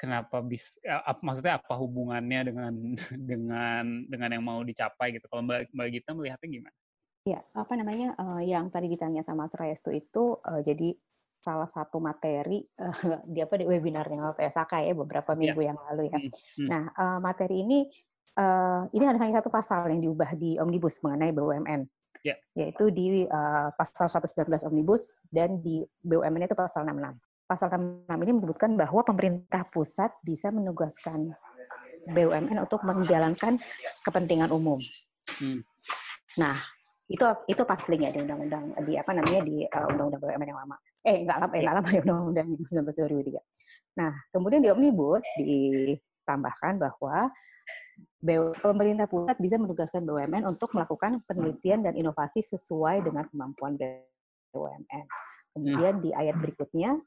kenapa 0.00 0.40
bis 0.40 0.80
ap, 0.88 1.20
maksudnya 1.20 1.60
apa 1.60 1.74
hubungannya 1.76 2.40
dengan 2.48 2.72
dengan 3.30 3.84
dengan 4.08 4.30
yang 4.32 4.44
mau 4.44 4.64
dicapai 4.64 5.12
gitu. 5.16 5.28
Kalau 5.28 5.44
Mbak 5.44 5.76
Mbak 5.76 5.88
Gita 5.92 6.10
melihatnya 6.16 6.48
gimana? 6.48 6.76
Ya, 7.26 7.42
apa 7.58 7.74
namanya 7.74 8.14
uh, 8.16 8.38
yang 8.38 8.70
tadi 8.70 8.86
ditanya 8.86 9.20
sama 9.20 9.50
Srayestu 9.50 9.90
itu 9.90 10.38
uh, 10.46 10.62
jadi 10.62 10.94
salah 11.46 11.70
satu 11.70 12.02
materi 12.02 12.66
uh, 12.82 13.22
di 13.32 13.38
apa 13.38 13.54
di 13.54 13.64
webinar 13.70 14.10
yang 14.10 14.34
PSAK 14.34 14.82
ya 14.82 14.94
beberapa 14.98 15.30
iya. 15.34 15.38
minggu 15.38 15.60
yeah. 15.62 15.68
yang 15.70 15.78
lalu 15.86 16.02
ya. 16.10 16.18
Hmm. 16.18 16.30
Hmm. 16.34 16.68
Nah, 16.68 16.82
uh, 16.98 17.18
materi 17.22 17.62
ini 17.62 17.78
uh, 18.34 18.82
ini 18.90 19.04
ada 19.06 19.18
hanya 19.22 19.38
satu 19.38 19.54
pasal 19.54 19.86
yang 19.94 20.02
diubah 20.02 20.34
di 20.34 20.58
Omnibus 20.58 20.98
mengenai 21.06 21.30
BUMN. 21.30 21.86
Yeah. 22.26 22.38
Yaitu 22.58 22.90
di 22.90 23.22
uh, 23.30 23.70
pasal 23.78 24.10
119 24.10 24.66
Omnibus 24.66 25.22
dan 25.30 25.62
di 25.62 25.86
BUMN 26.02 26.50
itu 26.50 26.58
pasal 26.58 26.82
66. 26.82 27.14
Pasal 27.46 27.70
66 27.70 28.10
ini 28.26 28.32
menyebutkan 28.34 28.74
bahwa 28.74 29.06
pemerintah 29.06 29.62
pusat 29.70 30.10
bisa 30.26 30.50
menugaskan 30.50 31.30
BUMN 32.10 32.58
untuk 32.58 32.82
menjalankan 32.82 33.62
kepentingan 34.02 34.50
umum. 34.50 34.82
Hmm. 35.38 35.62
Nah, 36.38 36.58
itu 37.06 37.22
itu 37.46 37.62
paslingnya 37.62 38.10
di 38.10 38.18
undang-undang 38.26 38.74
di 38.82 38.98
apa 38.98 39.14
namanya 39.14 39.40
di 39.46 39.62
uh, 39.62 39.86
undang-undang 39.86 40.22
BUMN 40.22 40.50
yang 40.50 40.60
lama. 40.66 40.76
Eh 41.06 41.22
nggak 41.22 41.38
lama, 41.38 41.52
eh 41.54 41.62
nggak 41.62 41.76
lama 41.78 41.88
ya 41.94 42.00
undang-undang 42.02 42.48
19 42.50 42.82
2003. 42.82 43.38
Nah 44.02 44.12
kemudian 44.34 44.60
di 44.60 44.70
omnibus 44.74 45.22
ditambahkan 45.38 46.82
bahwa 46.82 47.30
pemerintah 48.58 49.06
pusat 49.06 49.38
bisa 49.38 49.54
menugaskan 49.54 50.02
BUMN 50.02 50.50
untuk 50.50 50.66
melakukan 50.74 51.22
penelitian 51.30 51.86
dan 51.86 51.94
inovasi 51.94 52.42
sesuai 52.42 53.06
dengan 53.06 53.30
kemampuan 53.30 53.78
BUMN. 54.50 55.06
Kemudian 55.54 56.02
di 56.02 56.10
ayat 56.10 56.36
berikutnya 56.42 56.98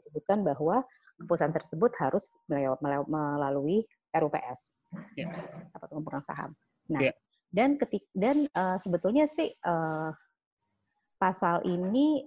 disebutkan 0.00 0.42
bahwa 0.42 0.82
keputusan 1.20 1.52
tersebut 1.52 1.92
harus 2.00 2.26
melalui 2.48 3.84
RUPS, 4.12 4.74
yeah. 5.14 5.30
atau 5.76 5.86
pemegang 6.00 6.24
saham. 6.26 6.50
Nah, 6.90 7.00
yeah 7.04 7.14
dan 7.52 7.76
ketik 7.76 8.08
dan 8.16 8.48
uh, 8.56 8.80
sebetulnya 8.80 9.28
sih 9.28 9.52
uh, 9.68 10.10
pasal 11.20 11.62
ini 11.68 12.24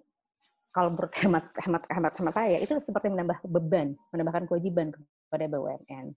kalau 0.76 0.92
menurut 0.92 1.16
hemat 1.16 1.56
hemat 1.56 1.88
hemat 1.88 2.14
hemat 2.20 2.34
saya 2.36 2.60
itu 2.60 2.76
seperti 2.84 3.08
menambah 3.08 3.40
beban, 3.48 3.96
menambahkan 4.12 4.44
kewajiban 4.52 4.92
kepada 4.92 5.48
BUMN. 5.48 6.12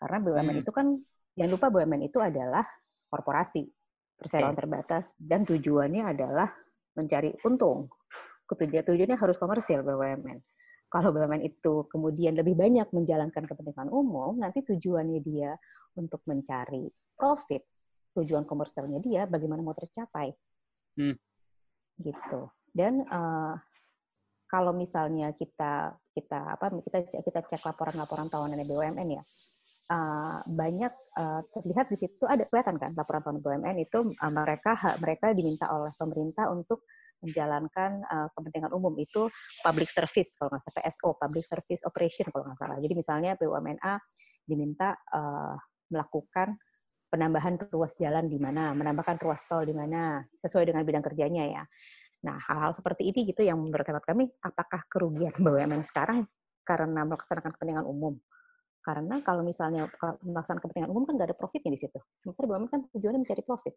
Karena 0.00 0.18
BUMN 0.24 0.56
hmm. 0.56 0.62
itu 0.64 0.72
kan 0.72 0.96
jangan 1.36 1.50
lupa 1.52 1.66
BUMN 1.68 2.08
itu 2.08 2.16
adalah 2.16 2.64
korporasi 3.12 3.68
perseroan 4.16 4.56
okay. 4.56 4.60
terbatas 4.64 5.04
dan 5.20 5.44
tujuannya 5.44 6.16
adalah 6.16 6.48
mencari 6.96 7.36
untung. 7.44 7.92
Tujuan 8.48 8.88
tujuannya 8.88 9.20
harus 9.20 9.36
komersil 9.36 9.84
BUMN. 9.84 10.40
Kalau 10.88 11.12
BUMN 11.12 11.44
itu 11.44 11.84
kemudian 11.92 12.32
lebih 12.32 12.56
banyak 12.56 12.88
menjalankan 12.96 13.44
kepentingan 13.44 13.92
umum, 13.92 14.32
nanti 14.40 14.64
tujuannya 14.64 15.20
dia 15.20 15.60
untuk 15.92 16.24
mencari 16.24 16.88
profit 17.20 17.68
tujuan 18.16 18.48
komersialnya 18.48 18.98
dia 18.98 19.22
bagaimana 19.28 19.62
mau 19.62 19.76
tercapai 19.76 20.34
hmm. 20.98 21.14
gitu 22.02 22.50
dan 22.74 23.06
uh, 23.06 23.54
kalau 24.50 24.74
misalnya 24.74 25.30
kita 25.38 25.94
kita 26.10 26.58
apa 26.58 26.74
kita 26.82 26.98
kita 27.22 27.40
cek 27.46 27.62
laporan-laporan 27.62 28.26
tahunan 28.26 28.58
BUMN 28.66 29.08
ya 29.14 29.22
uh, 29.94 30.42
banyak 30.44 30.92
uh, 31.14 31.40
terlihat 31.54 31.86
di 31.94 31.96
situ 32.02 32.26
ada 32.26 32.42
kelihatan 32.50 32.76
kan 32.82 32.90
laporan 32.98 33.22
tahunan 33.22 33.40
BUMN 33.40 33.76
itu 33.78 34.10
uh, 34.10 34.32
mereka 34.34 34.74
mereka 34.98 35.30
diminta 35.30 35.70
oleh 35.70 35.94
pemerintah 35.94 36.50
untuk 36.50 36.82
menjalankan 37.22 38.02
uh, 38.10 38.28
kepentingan 38.34 38.74
umum 38.74 38.96
itu 38.98 39.30
public 39.62 39.86
service 39.94 40.34
kalau 40.34 40.50
nggak 40.50 40.66
salah 40.66 40.76
PSO 40.82 41.08
public 41.14 41.44
service 41.46 41.82
operation 41.86 42.26
kalau 42.34 42.50
nggak 42.50 42.58
salah 42.58 42.76
jadi 42.82 42.94
misalnya 42.98 43.30
BUMN 43.38 43.78
A 43.86 44.02
diminta 44.42 44.98
uh, 45.14 45.54
melakukan 45.94 46.58
penambahan 47.10 47.58
ruas 47.74 47.98
jalan 47.98 48.30
di 48.30 48.38
mana, 48.38 48.70
menambahkan 48.72 49.18
ruas 49.18 49.42
tol 49.50 49.66
di 49.66 49.74
mana, 49.74 50.22
sesuai 50.38 50.70
dengan 50.70 50.86
bidang 50.86 51.02
kerjanya 51.02 51.44
ya. 51.50 51.62
Nah, 52.20 52.36
hal-hal 52.36 52.76
seperti 52.76 53.08
ini 53.08 53.32
gitu 53.32 53.40
yang 53.40 53.56
menurut 53.56 53.84
hemat 53.84 54.04
kami, 54.04 54.28
apakah 54.44 54.84
kerugian 54.88 55.32
BUMN 55.44 55.80
sekarang 55.84 56.28
karena 56.64 57.04
melaksanakan 57.04 57.56
kepentingan 57.56 57.86
umum? 57.88 58.20
Karena 58.80 59.20
kalau 59.20 59.44
misalnya 59.44 59.92
melaksanakan 60.24 60.60
kepentingan 60.64 60.88
umum 60.88 61.04
kan 61.04 61.20
nggak 61.20 61.28
ada 61.32 61.36
profitnya 61.36 61.76
di 61.76 61.80
situ. 61.80 62.00
Sementara 62.24 62.46
BUMN 62.48 62.68
kan 62.68 62.80
tujuannya 62.96 63.20
mencari 63.24 63.42
profit, 63.44 63.74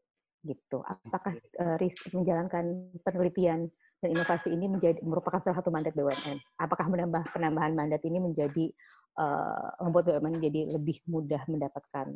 gitu. 0.48 0.80
Apakah 0.84 1.34
uh, 1.60 1.78
menjalankan 2.16 2.64
penelitian 3.04 3.68
dan 4.00 4.10
inovasi 4.12 4.52
ini 4.52 4.72
menjadi 4.72 5.00
merupakan 5.04 5.44
salah 5.44 5.60
satu 5.60 5.72
mandat 5.72 5.92
BUMN? 5.96 6.40
Apakah 6.56 6.88
menambah 6.88 7.36
penambahan 7.36 7.76
mandat 7.76 8.00
ini 8.08 8.24
menjadi 8.24 8.72
uh, 9.20 9.76
membuat 9.84 10.08
BUMN 10.08 10.40
menjadi 10.40 10.62
lebih 10.72 11.04
mudah 11.08 11.44
mendapatkan 11.52 12.08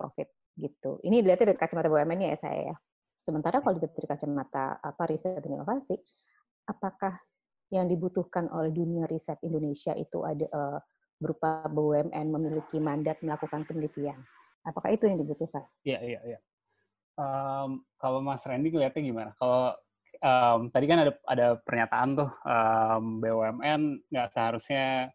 profit? 0.00 0.32
gitu. 0.54 1.02
Ini 1.02 1.22
dilihat 1.22 1.42
dari 1.42 1.54
kacamata 1.58 1.90
BUMN 1.90 2.20
ya 2.30 2.38
saya 2.38 2.58
ya. 2.72 2.76
Sementara 3.18 3.64
kalau 3.64 3.76
dilihat 3.78 3.96
dari 3.96 4.08
kacamata 4.08 4.78
apa 4.84 5.02
riset 5.08 5.40
dan 5.40 5.56
inovasi, 5.56 5.96
apakah 6.68 7.16
yang 7.72 7.88
dibutuhkan 7.88 8.46
oleh 8.52 8.70
dunia 8.70 9.08
riset 9.08 9.40
Indonesia 9.40 9.96
itu 9.96 10.22
ada 10.22 10.46
uh, 10.52 10.78
berupa 11.16 11.64
BUMN 11.72 12.26
memiliki 12.28 12.76
mandat 12.78 13.18
melakukan 13.24 13.64
penelitian? 13.64 14.20
Apakah 14.64 14.92
itu 14.92 15.08
yang 15.08 15.20
dibutuhkan? 15.20 15.64
Iya, 15.84 15.98
iya, 16.04 16.20
iya. 16.24 16.38
Um, 17.14 17.86
kalau 17.96 18.20
Mas 18.20 18.42
Randy 18.42 18.74
ngeliatnya 18.74 19.02
gimana? 19.02 19.30
Kalau 19.38 19.72
um, 20.20 20.60
tadi 20.72 20.84
kan 20.88 20.98
ada 21.04 21.12
ada 21.28 21.46
pernyataan 21.62 22.08
tuh 22.18 22.30
um, 22.44 23.22
BUMN 23.22 23.80
nggak 24.10 24.28
seharusnya 24.32 25.12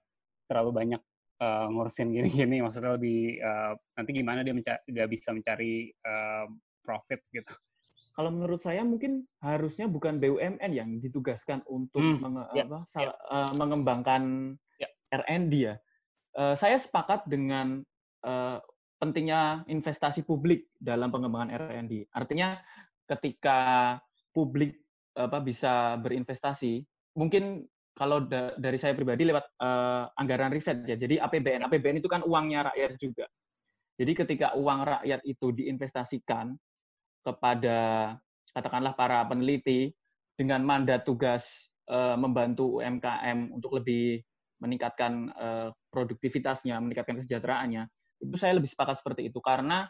terlalu 0.49 0.71
banyak 0.73 1.01
uh, 1.41 1.67
ngurusin 1.71 2.13
gini-gini 2.15 2.61
maksudnya 2.63 2.95
lebih 2.95 3.39
uh, 3.41 3.73
nanti 3.97 4.11
gimana 4.13 4.45
dia 4.45 4.53
nggak 4.55 5.09
bisa 5.09 5.33
mencari 5.33 5.91
uh, 6.05 6.45
profit 6.83 7.21
gitu 7.33 7.51
kalau 8.19 8.35
menurut 8.35 8.59
saya 8.59 8.83
mungkin 8.83 9.23
harusnya 9.39 9.87
bukan 9.87 10.19
BUMN 10.19 10.75
yang 10.75 10.99
ditugaskan 10.99 11.63
untuk 11.71 12.03
hmm, 12.03 12.19
menge 12.19 12.43
ya, 12.51 12.67
apa, 12.67 12.83
ya. 12.99 13.15
Uh, 13.31 13.47
mengembangkan 13.55 14.23
ya. 14.75 14.91
R&D 15.23 15.53
ya. 15.55 15.79
Uh, 16.35 16.51
saya 16.59 16.75
sepakat 16.75 17.31
dengan 17.31 17.79
uh, 18.27 18.59
pentingnya 18.99 19.63
investasi 19.71 20.27
publik 20.27 20.67
dalam 20.75 21.15
pengembangan 21.15 21.55
R&D. 21.63 22.11
Artinya 22.11 22.59
ketika 23.07 23.95
publik 24.35 24.75
apa 25.15 25.39
bisa 25.39 25.95
berinvestasi, 26.03 26.83
mungkin 27.15 27.63
kalau 27.95 28.27
da 28.27 28.51
dari 28.59 28.75
saya 28.75 28.99
pribadi 28.99 29.31
lewat 29.31 29.63
uh, 29.63 30.11
anggaran 30.19 30.51
riset 30.51 30.83
ya. 30.83 30.99
Jadi 30.99 31.23
APBN, 31.23 31.71
APBN 31.71 32.03
itu 32.03 32.11
kan 32.11 32.27
uangnya 32.27 32.67
rakyat 32.67 32.99
juga. 32.99 33.31
Jadi 33.95 34.11
ketika 34.11 34.59
uang 34.59 34.83
rakyat 34.83 35.23
itu 35.23 35.55
diinvestasikan 35.55 36.51
kepada 37.23 38.15
katakanlah 38.53 38.93
para 38.97 39.23
peneliti 39.27 39.93
dengan 40.35 40.63
mandat 40.63 41.03
tugas 41.03 41.69
uh, 41.91 42.15
membantu 42.15 42.79
UMKM 42.79 43.51
untuk 43.53 43.79
lebih 43.81 44.23
meningkatkan 44.59 45.31
uh, 45.35 45.69
produktivitasnya, 45.91 46.79
meningkatkan 46.79 47.19
kesejahteraannya, 47.19 47.87
itu 48.19 48.35
saya 48.35 48.55
lebih 48.55 48.67
sepakat 48.67 48.99
seperti 48.99 49.31
itu 49.31 49.39
karena 49.39 49.87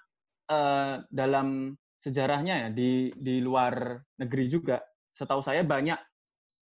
uh, 0.49 1.01
dalam 1.09 1.73
sejarahnya 1.99 2.55
ya 2.55 2.69
di 2.71 3.11
di 3.17 3.41
luar 3.41 3.99
negeri 4.21 4.45
juga, 4.47 4.77
setahu 5.13 5.41
saya 5.41 5.65
banyak 5.65 5.97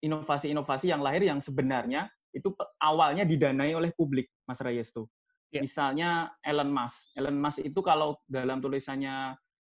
inovasi-inovasi 0.06 0.94
yang 0.94 1.02
lahir 1.02 1.26
yang 1.26 1.42
sebenarnya 1.42 2.06
itu 2.36 2.54
awalnya 2.84 3.24
didanai 3.26 3.74
oleh 3.74 3.90
publik, 3.96 4.30
Mas 4.46 4.62
Reyes 4.62 4.92
tuh. 4.94 5.08
Yeah. 5.50 5.64
Misalnya 5.64 6.36
Elon 6.44 6.70
Musk. 6.70 7.16
Elon 7.16 7.40
Musk 7.40 7.64
itu 7.64 7.80
kalau 7.80 8.20
dalam 8.28 8.60
tulisannya 8.60 9.34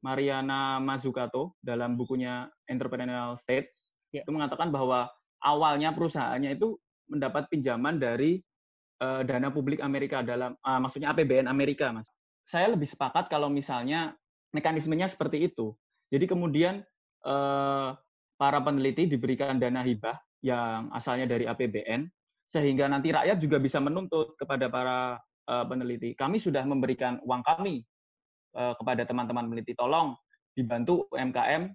Mariana 0.07 0.79
Mazzucato 0.79 1.59
dalam 1.59 1.99
bukunya 1.99 2.47
Entrepreneurial 2.71 3.35
State 3.35 3.75
yeah. 4.15 4.23
itu 4.23 4.31
mengatakan 4.31 4.71
bahwa 4.71 5.11
awalnya 5.43 5.91
perusahaannya 5.91 6.55
itu 6.55 6.79
mendapat 7.11 7.51
pinjaman 7.51 7.99
dari 7.99 8.39
uh, 9.03 9.27
dana 9.27 9.51
publik 9.51 9.83
Amerika 9.83 10.23
dalam 10.23 10.55
uh, 10.63 10.79
maksudnya 10.79 11.11
APBN 11.11 11.51
Amerika, 11.51 11.91
Mas. 11.91 12.07
Saya 12.47 12.71
lebih 12.71 12.87
sepakat 12.87 13.27
kalau 13.27 13.51
misalnya 13.51 14.15
mekanismenya 14.55 15.11
seperti 15.11 15.51
itu. 15.51 15.75
Jadi 16.15 16.31
kemudian 16.31 16.87
uh, 17.27 17.99
para 18.39 18.59
peneliti 18.63 19.11
diberikan 19.11 19.59
dana 19.59 19.83
hibah 19.83 20.15
yang 20.47 20.87
asalnya 20.95 21.27
dari 21.27 21.51
APBN, 21.51 22.07
sehingga 22.47 22.87
nanti 22.87 23.11
rakyat 23.11 23.43
juga 23.43 23.59
bisa 23.59 23.83
menuntut 23.83 24.39
kepada 24.39 24.71
para 24.71 25.19
uh, 25.51 25.65
peneliti. 25.67 26.15
Kami 26.15 26.39
sudah 26.39 26.63
memberikan 26.63 27.19
uang 27.27 27.43
kami 27.43 27.83
kepada 28.57 29.05
teman-teman 29.05 29.53
peneliti, 29.53 29.77
tolong 29.77 30.17
dibantu 30.57 31.05
UMKM 31.13 31.69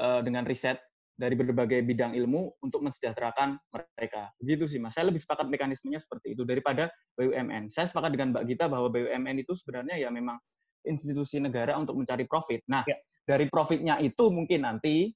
uh, 0.00 0.20
dengan 0.24 0.48
riset 0.48 0.80
dari 1.12 1.36
berbagai 1.36 1.84
bidang 1.84 2.16
ilmu 2.16 2.56
untuk 2.64 2.82
mensejahterakan 2.82 3.60
mereka. 3.70 4.32
Begitu 4.40 4.64
sih 4.66 4.78
Mas. 4.80 4.96
Saya 4.96 5.12
lebih 5.12 5.20
sepakat 5.20 5.46
mekanismenya 5.46 6.00
seperti 6.00 6.34
itu 6.34 6.42
daripada 6.42 6.88
BUMN. 7.20 7.68
Saya 7.68 7.86
sepakat 7.86 8.16
dengan 8.16 8.34
Mbak 8.34 8.44
Gita 8.48 8.66
bahwa 8.66 8.88
BUMN 8.88 9.36
itu 9.38 9.52
sebenarnya 9.52 10.02
ya 10.02 10.08
memang 10.08 10.40
institusi 10.82 11.38
negara 11.38 11.76
untuk 11.78 11.94
mencari 11.94 12.26
profit. 12.26 12.64
Nah, 12.66 12.82
ya. 12.88 12.96
dari 13.22 13.46
profitnya 13.46 14.00
itu 14.02 14.32
mungkin 14.32 14.66
nanti 14.66 15.12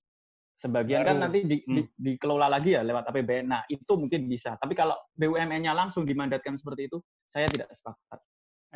sebagian 0.56 1.02
kan 1.02 1.04
Baru. 1.04 1.10
kan 1.10 1.18
nanti 1.26 1.38
di, 1.42 1.56
hmm. 1.64 1.74
di, 1.74 1.82
dikelola 1.96 2.46
lagi 2.46 2.76
ya 2.76 2.86
lewat 2.86 3.10
APBN. 3.10 3.46
Nah, 3.50 3.62
itu 3.66 3.92
mungkin 3.98 4.30
bisa. 4.30 4.54
Tapi 4.60 4.76
kalau 4.78 4.94
BUMN-nya 5.16 5.72
langsung 5.74 6.06
dimandatkan 6.06 6.54
seperti 6.54 6.92
itu, 6.92 7.00
saya 7.26 7.48
tidak 7.50 7.72
sepakat. 7.74 8.20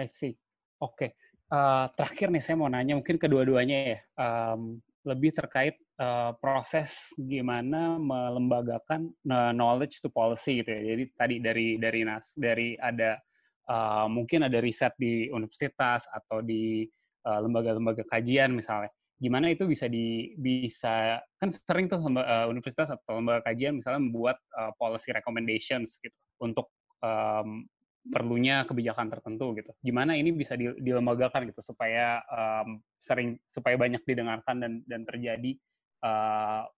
I 0.00 0.08
see. 0.08 0.34
Oke. 0.82 0.96
Okay. 0.96 1.10
Eh, 1.50 1.86
terakhir 1.98 2.30
nih 2.30 2.38
saya 2.38 2.54
mau 2.54 2.70
nanya 2.70 2.94
mungkin 2.94 3.18
kedua-duanya 3.18 3.78
ya. 3.82 3.98
Um, 4.14 4.78
lebih 5.02 5.34
terkait 5.34 5.80
uh, 5.98 6.36
proses 6.38 7.10
gimana 7.18 7.98
melembagakan 7.98 9.10
uh, 9.26 9.50
knowledge 9.50 9.98
to 9.98 10.06
policy 10.14 10.62
gitu 10.62 10.70
ya. 10.70 10.82
Jadi 10.94 11.04
tadi 11.18 11.36
dari 11.42 11.68
dari 11.82 12.00
nas 12.06 12.38
dari 12.38 12.78
ada 12.78 13.18
uh, 13.66 14.06
mungkin 14.06 14.46
ada 14.46 14.62
riset 14.62 14.94
di 14.94 15.26
universitas 15.34 16.06
atau 16.06 16.38
di 16.38 16.86
lembaga-lembaga 17.20 18.06
uh, 18.06 18.08
kajian 18.14 18.54
misalnya. 18.54 18.92
Gimana 19.18 19.50
itu 19.50 19.66
bisa 19.66 19.90
di 19.90 20.32
bisa 20.38 21.18
kan 21.42 21.50
sering 21.50 21.90
tuh 21.90 21.98
uh, 21.98 22.46
universitas 22.46 22.94
atau 22.94 23.18
lembaga 23.18 23.50
kajian 23.50 23.82
misalnya 23.82 24.06
membuat 24.06 24.38
uh, 24.54 24.70
policy 24.78 25.10
recommendations 25.10 25.98
gitu 25.98 26.14
untuk 26.38 26.70
um, 27.02 27.66
perlunya 28.08 28.64
kebijakan 28.64 29.12
tertentu 29.12 29.52
gitu. 29.60 29.76
Gimana 29.84 30.16
ini 30.16 30.32
bisa 30.32 30.56
dilembagakan 30.56 31.52
gitu 31.52 31.60
supaya 31.60 32.24
um, 32.32 32.80
sering 32.96 33.36
supaya 33.44 33.76
banyak 33.76 34.00
didengarkan 34.08 34.56
dan 34.60 34.72
dan 34.88 35.04
terjadi 35.04 35.52
kebijakan 36.00 36.68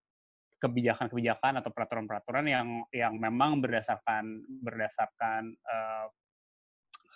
kebijakan-kebijakan 0.63 1.59
atau 1.59 1.71
peraturan-peraturan 1.75 2.47
yang 2.47 2.69
yang 2.95 3.19
memang 3.19 3.59
berdasarkan 3.59 4.47
berdasarkan 4.63 5.59
uh, 5.67 6.07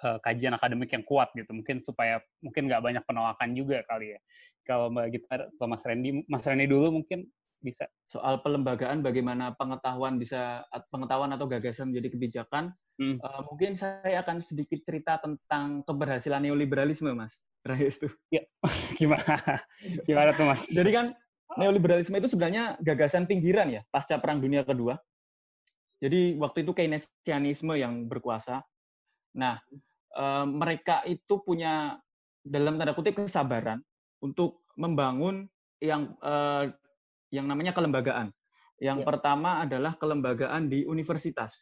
uh, 0.02 0.18
kajian 0.18 0.58
akademik 0.58 0.90
yang 0.90 1.06
kuat 1.06 1.30
gitu. 1.34 1.46
Mungkin 1.54 1.78
supaya 1.78 2.18
mungkin 2.42 2.66
nggak 2.66 2.82
banyak 2.82 3.04
penolakan 3.06 3.54
juga 3.54 3.86
kali 3.86 4.18
ya. 4.18 4.20
Kalau 4.66 4.90
Mbak 4.90 5.06
Gita 5.14 5.34
atau 5.46 5.66
Mas 5.70 5.86
Randy, 5.86 6.26
Mas 6.26 6.42
Randy 6.42 6.66
dulu 6.66 6.98
mungkin 7.02 7.30
bisa. 7.60 7.88
Soal 8.06 8.40
pelembagaan 8.40 9.00
bagaimana 9.00 9.52
pengetahuan 9.56 10.20
bisa 10.20 10.62
pengetahuan 10.92 11.32
atau 11.34 11.50
gagasan 11.50 11.90
menjadi 11.90 12.08
kebijakan 12.14 12.70
hmm. 13.00 13.18
uh, 13.20 13.40
mungkin 13.48 13.74
saya 13.74 14.22
akan 14.22 14.40
sedikit 14.44 14.82
cerita 14.86 15.18
tentang 15.18 15.82
keberhasilan 15.84 16.44
neoliberalisme 16.44 17.10
mas. 17.16 17.40
Rais 17.66 17.98
tuh. 17.98 18.12
Ya 18.30 18.46
gimana? 19.00 19.62
Gimana 20.06 20.30
tuh 20.36 20.46
mas? 20.46 20.62
Jadi 20.70 20.90
kan 20.94 21.06
neoliberalisme 21.58 22.14
itu 22.18 22.30
sebenarnya 22.30 22.78
gagasan 22.82 23.26
pinggiran 23.26 23.72
ya 23.72 23.82
pasca 23.90 24.20
perang 24.22 24.38
dunia 24.38 24.62
kedua. 24.62 24.98
Jadi 25.98 26.36
waktu 26.36 26.62
itu 26.62 26.76
Keynesianisme 26.76 27.74
yang 27.74 28.06
berkuasa. 28.06 28.62
Nah 29.36 29.58
uh, 30.14 30.46
mereka 30.46 31.02
itu 31.08 31.40
punya 31.42 31.96
dalam 32.46 32.78
tanda 32.78 32.94
kutip 32.94 33.18
kesabaran 33.18 33.82
untuk 34.22 34.62
membangun 34.78 35.50
yang 35.82 36.14
uh, 36.22 36.70
yang 37.30 37.46
namanya 37.50 37.74
kelembagaan. 37.74 38.30
Yang 38.76 38.98
ya. 39.02 39.06
pertama 39.08 39.64
adalah 39.64 39.96
kelembagaan 39.96 40.68
di 40.68 40.84
universitas. 40.84 41.58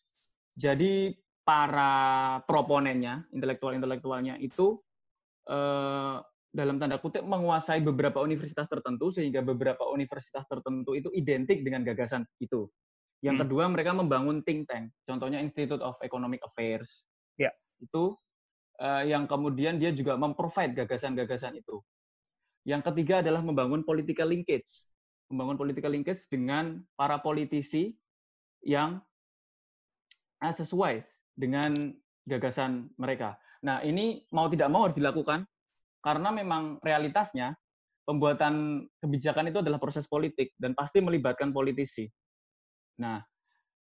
Jadi 0.55 1.15
para 1.47 2.41
proponennya, 2.49 3.27
intelektual-intelektualnya 3.31 4.41
itu 4.41 4.81
eh, 5.47 6.17
dalam 6.55 6.77
tanda 6.79 7.03
kutip 7.03 7.27
menguasai 7.27 7.83
beberapa 7.83 8.23
universitas 8.23 8.71
tertentu 8.71 9.11
sehingga 9.11 9.43
beberapa 9.43 9.91
universitas 9.91 10.47
tertentu 10.47 10.95
itu 10.95 11.11
identik 11.15 11.63
dengan 11.67 11.83
gagasan 11.83 12.23
itu. 12.39 12.67
Yang 13.23 13.35
hmm. 13.35 13.43
kedua 13.47 13.65
mereka 13.71 13.91
membangun 13.95 14.43
think 14.47 14.71
tank, 14.71 14.95
contohnya 15.07 15.43
Institute 15.43 15.83
of 15.83 15.99
Economic 16.03 16.43
Affairs. 16.47 17.07
Ya. 17.39 17.51
Itu 17.79 18.19
eh, 18.79 19.11
yang 19.11 19.27
kemudian 19.31 19.79
dia 19.79 19.91
juga 19.95 20.15
memprovide 20.19 20.75
gagasan-gagasan 20.75 21.59
itu. 21.59 21.83
Yang 22.65 22.91
ketiga 22.91 23.21
adalah 23.21 23.45
membangun 23.45 23.85
political 23.85 24.33
linkage 24.33 24.89
membangun 25.33 25.57
political 25.57 25.93
linkage 25.93 26.25
dengan 26.29 26.83
para 26.99 27.21
politisi 27.21 27.97
yang 28.65 29.01
eh, 30.41 30.55
sesuai 30.55 31.05
dengan 31.37 31.73
gagasan 32.25 32.89
mereka. 32.97 33.37
Nah, 33.65 33.81
ini 33.81 34.25
mau 34.33 34.49
tidak 34.49 34.69
mau 34.69 34.89
harus 34.89 34.97
dilakukan 34.97 35.45
karena 36.05 36.29
memang 36.29 36.81
realitasnya 36.85 37.57
pembuatan 38.05 38.85
kebijakan 39.01 39.49
itu 39.49 39.65
adalah 39.65 39.81
proses 39.81 40.05
politik 40.05 40.53
dan 40.61 40.77
pasti 40.77 41.01
melibatkan 41.01 41.51
politisi. 41.51 42.09
Nah, 43.01 43.25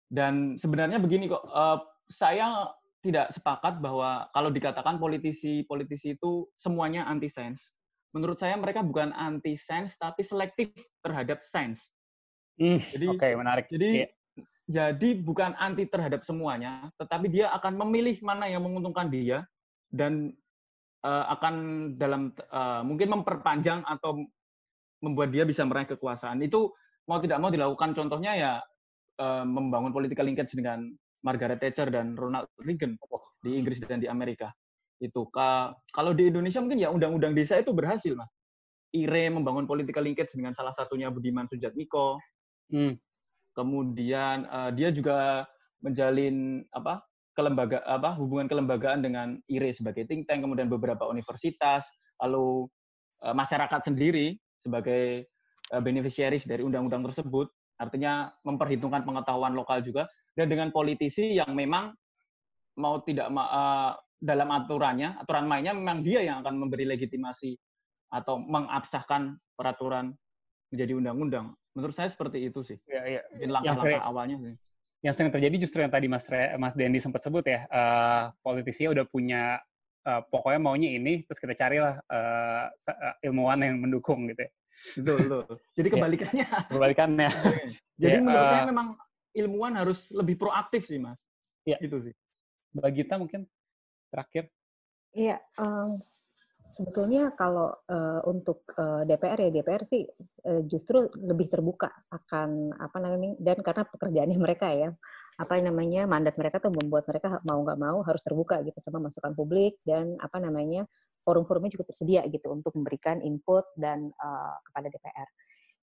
dan 0.07 0.55
sebenarnya 0.55 1.03
begini 1.03 1.27
kok, 1.27 1.43
uh, 1.51 1.83
saya 2.07 2.71
tidak 3.03 3.29
sepakat 3.35 3.83
bahwa 3.83 4.25
kalau 4.33 4.49
dikatakan 4.49 4.97
politisi-politisi 4.97 6.17
itu 6.17 6.49
semuanya 6.57 7.05
anti 7.05 7.29
sains 7.29 7.75
menurut 8.15 8.39
saya 8.39 8.55
mereka 8.55 8.79
bukan 8.79 9.11
anti 9.11 9.59
sains 9.59 9.99
tapi 9.99 10.23
selektif 10.23 10.71
terhadap 11.03 11.43
sains. 11.43 11.91
Hmm, 12.55 12.79
jadi 12.79 13.11
okay, 13.11 13.35
menarik. 13.35 13.67
Jadi 13.67 14.07
yeah. 14.07 14.09
jadi 14.71 15.19
bukan 15.19 15.51
anti 15.59 15.83
terhadap 15.83 16.23
semuanya, 16.23 16.87
tetapi 16.95 17.27
dia 17.27 17.51
akan 17.51 17.75
memilih 17.83 18.15
mana 18.23 18.47
yang 18.47 18.63
menguntungkan 18.63 19.11
dia 19.11 19.43
dan 19.91 20.31
uh, 21.03 21.27
akan 21.35 21.55
dalam 21.99 22.31
uh, 22.55 22.87
mungkin 22.87 23.19
memperpanjang 23.19 23.83
atau 23.83 24.23
membuat 25.03 25.35
dia 25.35 25.43
bisa 25.43 25.67
meraih 25.67 25.91
kekuasaan. 25.91 26.39
Itu 26.39 26.71
mau 27.11 27.19
tidak 27.19 27.43
mau 27.43 27.51
dilakukan 27.51 27.91
contohnya 27.91 28.31
ya 28.39 28.51
uh, 29.19 29.43
membangun 29.43 29.91
political 29.91 30.23
linkage 30.23 30.55
dengan 30.55 30.87
Margaret 31.19 31.59
Thatcher 31.59 31.91
dan 31.91 32.15
Ronald 32.15 32.47
Reagan 32.63 32.95
di 33.43 33.59
Inggris 33.59 33.83
dan 33.83 33.99
di 33.99 34.07
Amerika 34.07 34.55
itu 35.03 35.27
kalau 35.91 36.11
di 36.15 36.31
Indonesia 36.31 36.63
mungkin 36.63 36.79
ya 36.79 36.89
undang-undang 36.91 37.35
desa 37.35 37.59
itu 37.59 37.75
berhasil 37.75 38.15
mas. 38.15 38.31
IRE 38.95 39.27
membangun 39.27 39.67
political 39.67 40.07
linkage 40.07 40.31
dengan 40.31 40.55
salah 40.55 40.71
satunya 40.71 41.11
Budiman 41.11 41.47
Sujatmiko. 41.51 42.19
Hmm. 42.65 42.97
kemudian 43.55 44.49
uh, 44.51 44.67
dia 44.73 44.89
juga 44.91 45.45
menjalin 45.79 46.65
apa 46.75 47.05
kelembaga 47.37 47.79
apa 47.87 48.11
hubungan 48.17 48.49
kelembagaan 48.49 48.99
dengan 48.99 49.37
IRE 49.47 49.71
sebagai 49.71 50.03
think 50.09 50.27
tank 50.27 50.43
kemudian 50.43 50.67
beberapa 50.67 51.07
universitas. 51.07 51.87
Lalu 52.19 52.67
uh, 53.23 53.35
masyarakat 53.35 53.91
sendiri 53.91 54.35
sebagai 54.63 55.23
uh, 55.71 55.81
beneficiaries 55.83 56.47
dari 56.47 56.63
undang-undang 56.63 57.05
tersebut. 57.11 57.47
Artinya 57.75 58.31
memperhitungkan 58.47 59.03
pengetahuan 59.03 59.51
lokal 59.55 59.83
juga. 59.83 60.07
Dan 60.35 60.51
dengan 60.51 60.71
politisi 60.71 61.35
yang 61.35 61.55
memang 61.55 61.95
mau 62.79 62.99
tidak 63.03 63.31
uh, 63.31 63.95
dalam 64.25 64.49
aturannya, 64.49 65.21
aturan 65.21 65.45
mainnya 65.45 65.77
memang 65.77 66.01
dia 66.01 66.25
yang 66.25 66.41
akan 66.41 66.57
memberi 66.57 66.89
legitimasi 66.89 67.53
atau 68.09 68.41
mengabsahkan 68.41 69.37
peraturan 69.53 70.17
menjadi 70.73 70.97
undang-undang. 70.97 71.53
Menurut 71.77 71.93
saya 71.93 72.09
seperti 72.09 72.49
itu 72.49 72.65
sih. 72.65 72.79
Ya, 72.89 73.21
ya. 73.21 73.21
langkah-langkah 73.45 74.01
awalnya 74.01 74.37
sih. 74.41 74.53
Yang 75.05 75.13
sering 75.21 75.31
terjadi 75.31 75.55
justru 75.61 75.79
yang 75.85 75.93
tadi 75.93 76.09
Mas 76.09 76.25
Re, 76.33 76.57
Mas 76.57 76.73
Dendi 76.73 76.97
sempat 76.97 77.21
sebut 77.21 77.45
ya, 77.45 77.69
uh, 77.69 78.33
politisi 78.41 78.89
udah 78.89 79.05
punya 79.05 79.61
uh, 80.09 80.21
pokoknya 80.33 80.57
maunya 80.57 80.89
ini, 80.97 81.21
terus 81.29 81.37
kita 81.37 81.53
carilah 81.53 82.01
uh, 82.09 82.65
ilmuwan 83.21 83.61
yang 83.61 83.77
mendukung 83.77 84.25
gitu 84.33 84.49
ya. 84.49 84.51
Betul, 84.97 85.17
betul. 85.29 85.55
Jadi 85.77 85.87
ya. 85.91 85.93
kebalikannya. 85.93 86.47
kebalikannya. 86.73 87.29
Jadi 88.01 88.17
ya, 88.17 88.23
menurut 88.23 88.47
uh, 88.47 88.51
saya 88.51 88.65
memang 88.65 88.87
ilmuwan 89.37 89.73
harus 89.77 90.09
lebih 90.09 90.41
proaktif 90.41 90.89
sih, 90.89 90.97
Mas. 90.97 91.19
Iya. 91.69 91.77
Itu 91.85 92.01
sih. 92.01 92.13
Bagi 92.73 93.05
kita 93.05 93.21
mungkin 93.21 93.45
terakhir? 94.11 94.49
Iya, 95.15 95.39
um, 95.61 96.01
sebetulnya 96.69 97.31
kalau 97.39 97.71
uh, 97.87 98.21
untuk 98.27 98.67
uh, 98.75 99.07
DPR 99.07 99.47
ya 99.47 99.49
DPR 99.53 99.83
sih 99.87 100.03
uh, 100.43 100.61
justru 100.67 101.07
lebih 101.15 101.47
terbuka 101.47 101.87
akan 102.11 102.75
apa 102.75 102.97
namanya 102.99 103.39
dan 103.39 103.63
karena 103.63 103.83
pekerjaannya 103.87 104.39
mereka 104.39 104.67
ya 104.75 104.91
apa 105.35 105.59
namanya 105.59 106.07
mandat 106.07 106.39
mereka 106.39 106.63
tuh 106.63 106.71
membuat 106.71 107.07
mereka 107.11 107.43
mau 107.43 107.59
nggak 107.59 107.79
mau 107.79 107.99
harus 108.07 108.23
terbuka 108.23 108.63
gitu 108.63 108.79
sama 108.79 109.03
masukan 109.03 109.35
publik 109.35 109.79
dan 109.83 110.15
apa 110.23 110.39
namanya 110.39 110.87
forum-forumnya 111.27 111.75
juga 111.75 111.91
tersedia 111.91 112.23
gitu 112.31 112.51
untuk 112.55 112.71
memberikan 112.79 113.19
input 113.19 113.67
dan 113.75 114.15
uh, 114.15 114.55
kepada 114.71 114.87
DPR. 114.87 115.29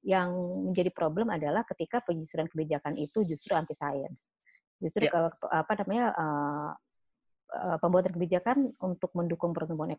Yang 0.02 0.30
menjadi 0.72 0.90
problem 0.90 1.28
adalah 1.30 1.62
ketika 1.68 2.00
penyusunan 2.02 2.48
kebijakan 2.48 2.96
itu 2.96 3.22
justru 3.28 3.52
anti 3.52 3.76
sains. 3.76 4.30
Justru 4.82 5.06
ya. 5.06 5.30
ke, 5.30 5.46
apa 5.46 5.72
namanya 5.84 6.04
uh, 6.16 6.70
pembuatan 7.53 8.12
kebijakan 8.16 8.72
untuk 8.80 9.12
mendukung 9.12 9.53
pertumbuhan 9.53 9.92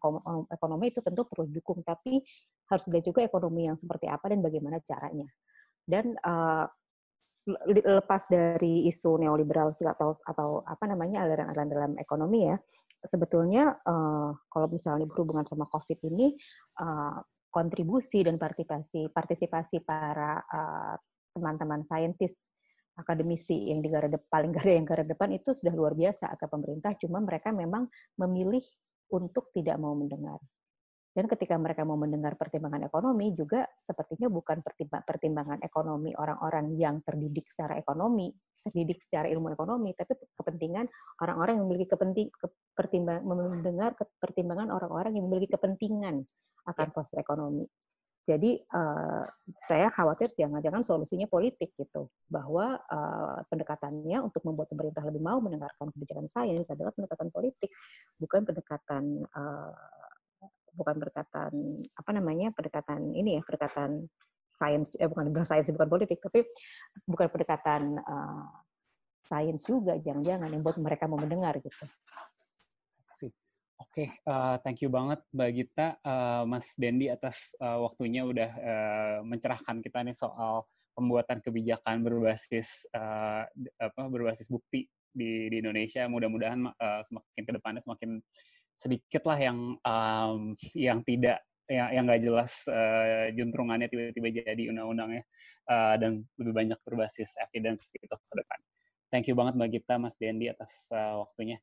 ekonomi 0.49 0.89
itu 0.89 0.99
tentu 1.06 1.30
perlu 1.30 1.45
didukung, 1.45 1.86
tapi 1.86 2.22
harus 2.70 2.84
dilihat 2.89 3.06
juga 3.06 3.22
ekonomi 3.22 3.70
yang 3.70 3.78
seperti 3.78 4.10
apa 4.10 4.34
dan 4.34 4.41
bagaimana 4.41 4.82
caranya. 4.82 5.30
Dan 5.86 6.18
uh, 6.18 6.66
lepas 7.70 8.24
dari 8.32 8.88
isu 8.88 9.20
neoliberal 9.20 9.70
atau 9.70 10.16
atau 10.16 10.49
apa 10.64 10.84
namanya 10.88 11.28
aliran-aliran 11.28 11.70
dalam 11.70 11.91
ekonomi 11.99 12.47
ya, 12.49 12.58
sebetulnya 13.04 13.76
uh, 13.84 14.32
kalau 14.47 14.68
misalnya 14.72 15.04
berhubungan 15.06 15.43
sama 15.43 15.68
COVID 15.68 15.99
ini 16.08 16.34
uh, 16.80 17.20
kontribusi 17.51 18.24
dan 18.26 18.39
partisipasi 18.39 19.12
partisipasi 19.12 19.84
para 19.84 20.39
uh, 20.41 20.95
teman-teman 21.36 21.84
saintis 21.84 22.39
akademisi 22.98 23.74
yang 23.74 23.82
di 23.82 23.89
garda 23.89 24.18
paling 24.18 24.54
garda 24.54 24.74
yang 24.74 24.86
garda 24.86 25.08
depan 25.08 25.34
itu 25.34 25.54
sudah 25.58 25.74
luar 25.74 25.94
biasa 25.98 26.34
ke 26.38 26.46
pemerintah 26.46 26.94
cuma 27.02 27.22
mereka 27.22 27.50
memang 27.50 27.89
memilih 28.22 28.64
untuk 29.14 29.50
tidak 29.54 29.78
mau 29.82 29.94
mendengar 29.98 30.38
dan 31.14 31.30
ketika 31.30 31.54
mereka 31.62 31.86
mau 31.86 31.94
mendengar 31.94 32.34
pertimbangan 32.34 32.89
ekonomi 32.89 33.38
juga 33.38 33.70
sepertinya 33.78 34.34
bukan 34.34 34.66
pertimbangan 35.06 35.62
ekonomi 35.62 36.10
orang-orang 36.18 36.74
yang 36.74 37.06
terdidik 37.06 37.46
secara 37.46 37.78
ekonomi, 37.78 38.34
terdidik 38.66 38.98
secara 38.98 39.30
ilmu 39.30 39.54
ekonomi, 39.54 39.94
tapi 39.94 40.18
kepentingan 40.34 40.89
orang-orang 41.22 41.62
yang 41.62 41.70
memiliki 41.70 41.94
kepenting 41.94 42.34
pertimbang 42.74 43.22
mendengar 43.30 43.94
pertimbangan 44.18 44.74
orang-orang 44.74 45.14
yang 45.14 45.30
memiliki 45.30 45.54
kepentingan 45.54 46.18
akan 46.66 46.88
ya. 46.89 46.94
proses 46.98 47.14
ekonomi. 47.22 47.70
Jadi 48.24 48.55
uh, 48.71 49.28
saya 49.67 49.91
khawatir 49.91 50.32
jangan-jangan 50.39 50.80
solusinya 50.80 51.28
politik 51.28 51.76
gitu, 51.76 52.07
bahwa 52.32 52.80
uh, 52.88 53.43
pendekatannya 53.51 54.24
untuk 54.24 54.47
membuat 54.47 54.71
pemerintah 54.71 55.03
lebih 55.03 55.19
mau 55.19 55.43
mendengarkan 55.43 55.91
kebijakan 55.91 56.32
sains 56.32 56.71
adalah 56.71 56.95
pendekatan 56.95 57.28
politik, 57.36 57.67
bukan 58.15 58.47
pendekatan 58.47 59.28
uh, 59.28 59.76
bukan 60.74 60.95
pendekatan 60.97 61.53
apa 61.99 62.11
namanya 62.15 62.49
pendekatan 62.49 63.13
ini 63.13 63.38
ya 63.38 63.41
pendekatan 63.45 64.09
sains 64.53 64.97
eh 64.97 65.05
bukan 65.05 65.30
bukan 65.30 65.45
sains 65.45 65.69
bukan 65.69 65.89
politik 65.89 66.17
tapi 66.21 66.45
bukan 67.05 67.30
pendekatan 67.30 67.97
uh, 68.01 68.45
sains 69.26 69.65
juga 69.65 69.97
jangan-jangan 69.97 70.49
yang 70.49 70.61
buat 70.61 70.78
mereka 70.78 71.05
mau 71.09 71.17
mendengar 71.17 71.57
gitu. 71.61 71.86
Oke, 73.84 74.07
okay, 74.07 74.09
uh, 74.31 74.55
eh, 74.55 74.57
thank 74.63 74.79
you 74.79 74.88
banget 74.88 75.19
Mbak 75.36 75.51
Gita, 75.51 75.99
uh, 76.07 76.47
Mas 76.47 76.71
Dendi 76.79 77.11
atas 77.11 77.51
uh, 77.59 77.84
waktunya 77.84 78.23
udah 78.23 78.51
uh, 78.55 79.17
mencerahkan 79.27 79.84
kita 79.84 80.07
nih 80.07 80.15
soal 80.15 80.63
pembuatan 80.95 81.43
kebijakan 81.43 81.99
berbasis 81.99 82.88
uh, 82.95 83.43
apa 83.84 84.01
berbasis 84.07 84.47
bukti 84.47 84.88
di, 85.11 85.51
di 85.51 85.59
Indonesia. 85.59 86.07
Mudah-mudahan 86.07 86.63
uh, 86.63 87.01
semakin 87.03 87.43
ke 87.43 87.51
depannya 87.59 87.81
semakin 87.84 88.23
sedikit 88.79 89.27
lah 89.27 89.51
yang 89.51 89.75
um, 89.84 90.55
yang 90.71 91.03
tidak 91.03 91.43
yang 91.67 91.91
yang 91.91 92.03
nggak 92.07 92.23
jelas 92.23 92.63
uh, 92.71 93.36
juntrungannya 93.36 93.91
tiba-tiba 93.91 94.47
jadi 94.47 94.63
undang-undangnya 94.71 95.27
uh, 95.67 95.99
dan 95.99 96.23
lebih 96.39 96.55
banyak 96.55 96.79
berbasis 96.88 97.36
evidence 97.51 97.91
gitu 97.91 98.15
ke 98.15 98.34
depan. 98.39 98.59
Thank 99.11 99.27
you 99.27 99.36
banget 99.36 99.59
Mbak 99.59 99.69
Gita, 99.75 99.99
Mas 99.99 100.15
Dendi 100.15 100.47
atas 100.47 100.88
uh, 100.95 101.19
waktunya. 101.27 101.59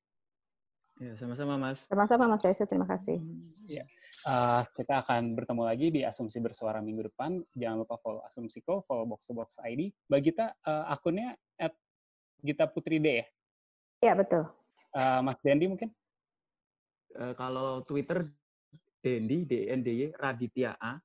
Ya, 1.01 1.17
sama-sama 1.17 1.57
Mas. 1.57 1.81
Sama-sama 1.89 2.29
Mas 2.29 2.45
Reza, 2.45 2.69
terima 2.69 2.85
kasih. 2.85 3.17
Ya. 3.65 3.89
Uh, 4.21 4.61
kita 4.77 5.01
akan 5.01 5.33
bertemu 5.33 5.63
lagi 5.65 5.89
di 5.89 6.05
Asumsi 6.05 6.45
Bersuara 6.45 6.85
minggu 6.85 7.09
depan. 7.09 7.41
Jangan 7.57 7.89
lupa 7.89 7.97
follow 8.05 8.21
Asumsiko, 8.29 8.85
follow 8.85 9.09
Box 9.09 9.25
to 9.25 9.33
Box 9.33 9.57
ID. 9.65 9.89
Mbak 10.13 10.21
Gita, 10.21 10.53
uh, 10.69 10.93
akunnya 10.93 11.33
at 11.57 11.73
Gita 12.45 12.69
Putri 12.69 13.01
D 13.01 13.25
ya? 13.25 13.27
Iya, 14.05 14.13
betul. 14.13 14.45
Uh, 14.93 15.25
Mas 15.25 15.41
Dendi 15.41 15.73
mungkin? 15.73 15.89
uh, 17.17 17.33
kalau 17.33 17.81
Twitter 17.83 18.29
Dendi 19.01 19.49
D 19.49 19.73
N 19.73 19.81
D 19.81 19.89
Y 19.97 20.03
Raditya 20.13 20.77
A. 20.77 21.01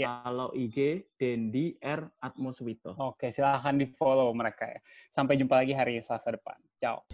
Ya. 0.00 0.24
Kalau 0.24 0.48
IG 0.56 1.12
Dendi 1.20 1.76
R 1.76 2.08
Atmoswito. 2.24 2.96
Oke, 2.96 3.28
silahkan 3.28 3.76
di 3.76 3.84
follow 3.84 4.32
mereka 4.32 4.64
ya. 4.64 4.80
Sampai 5.12 5.36
jumpa 5.36 5.60
lagi 5.60 5.76
hari 5.76 6.00
Selasa 6.00 6.32
depan. 6.32 6.56
Ciao. 6.80 7.04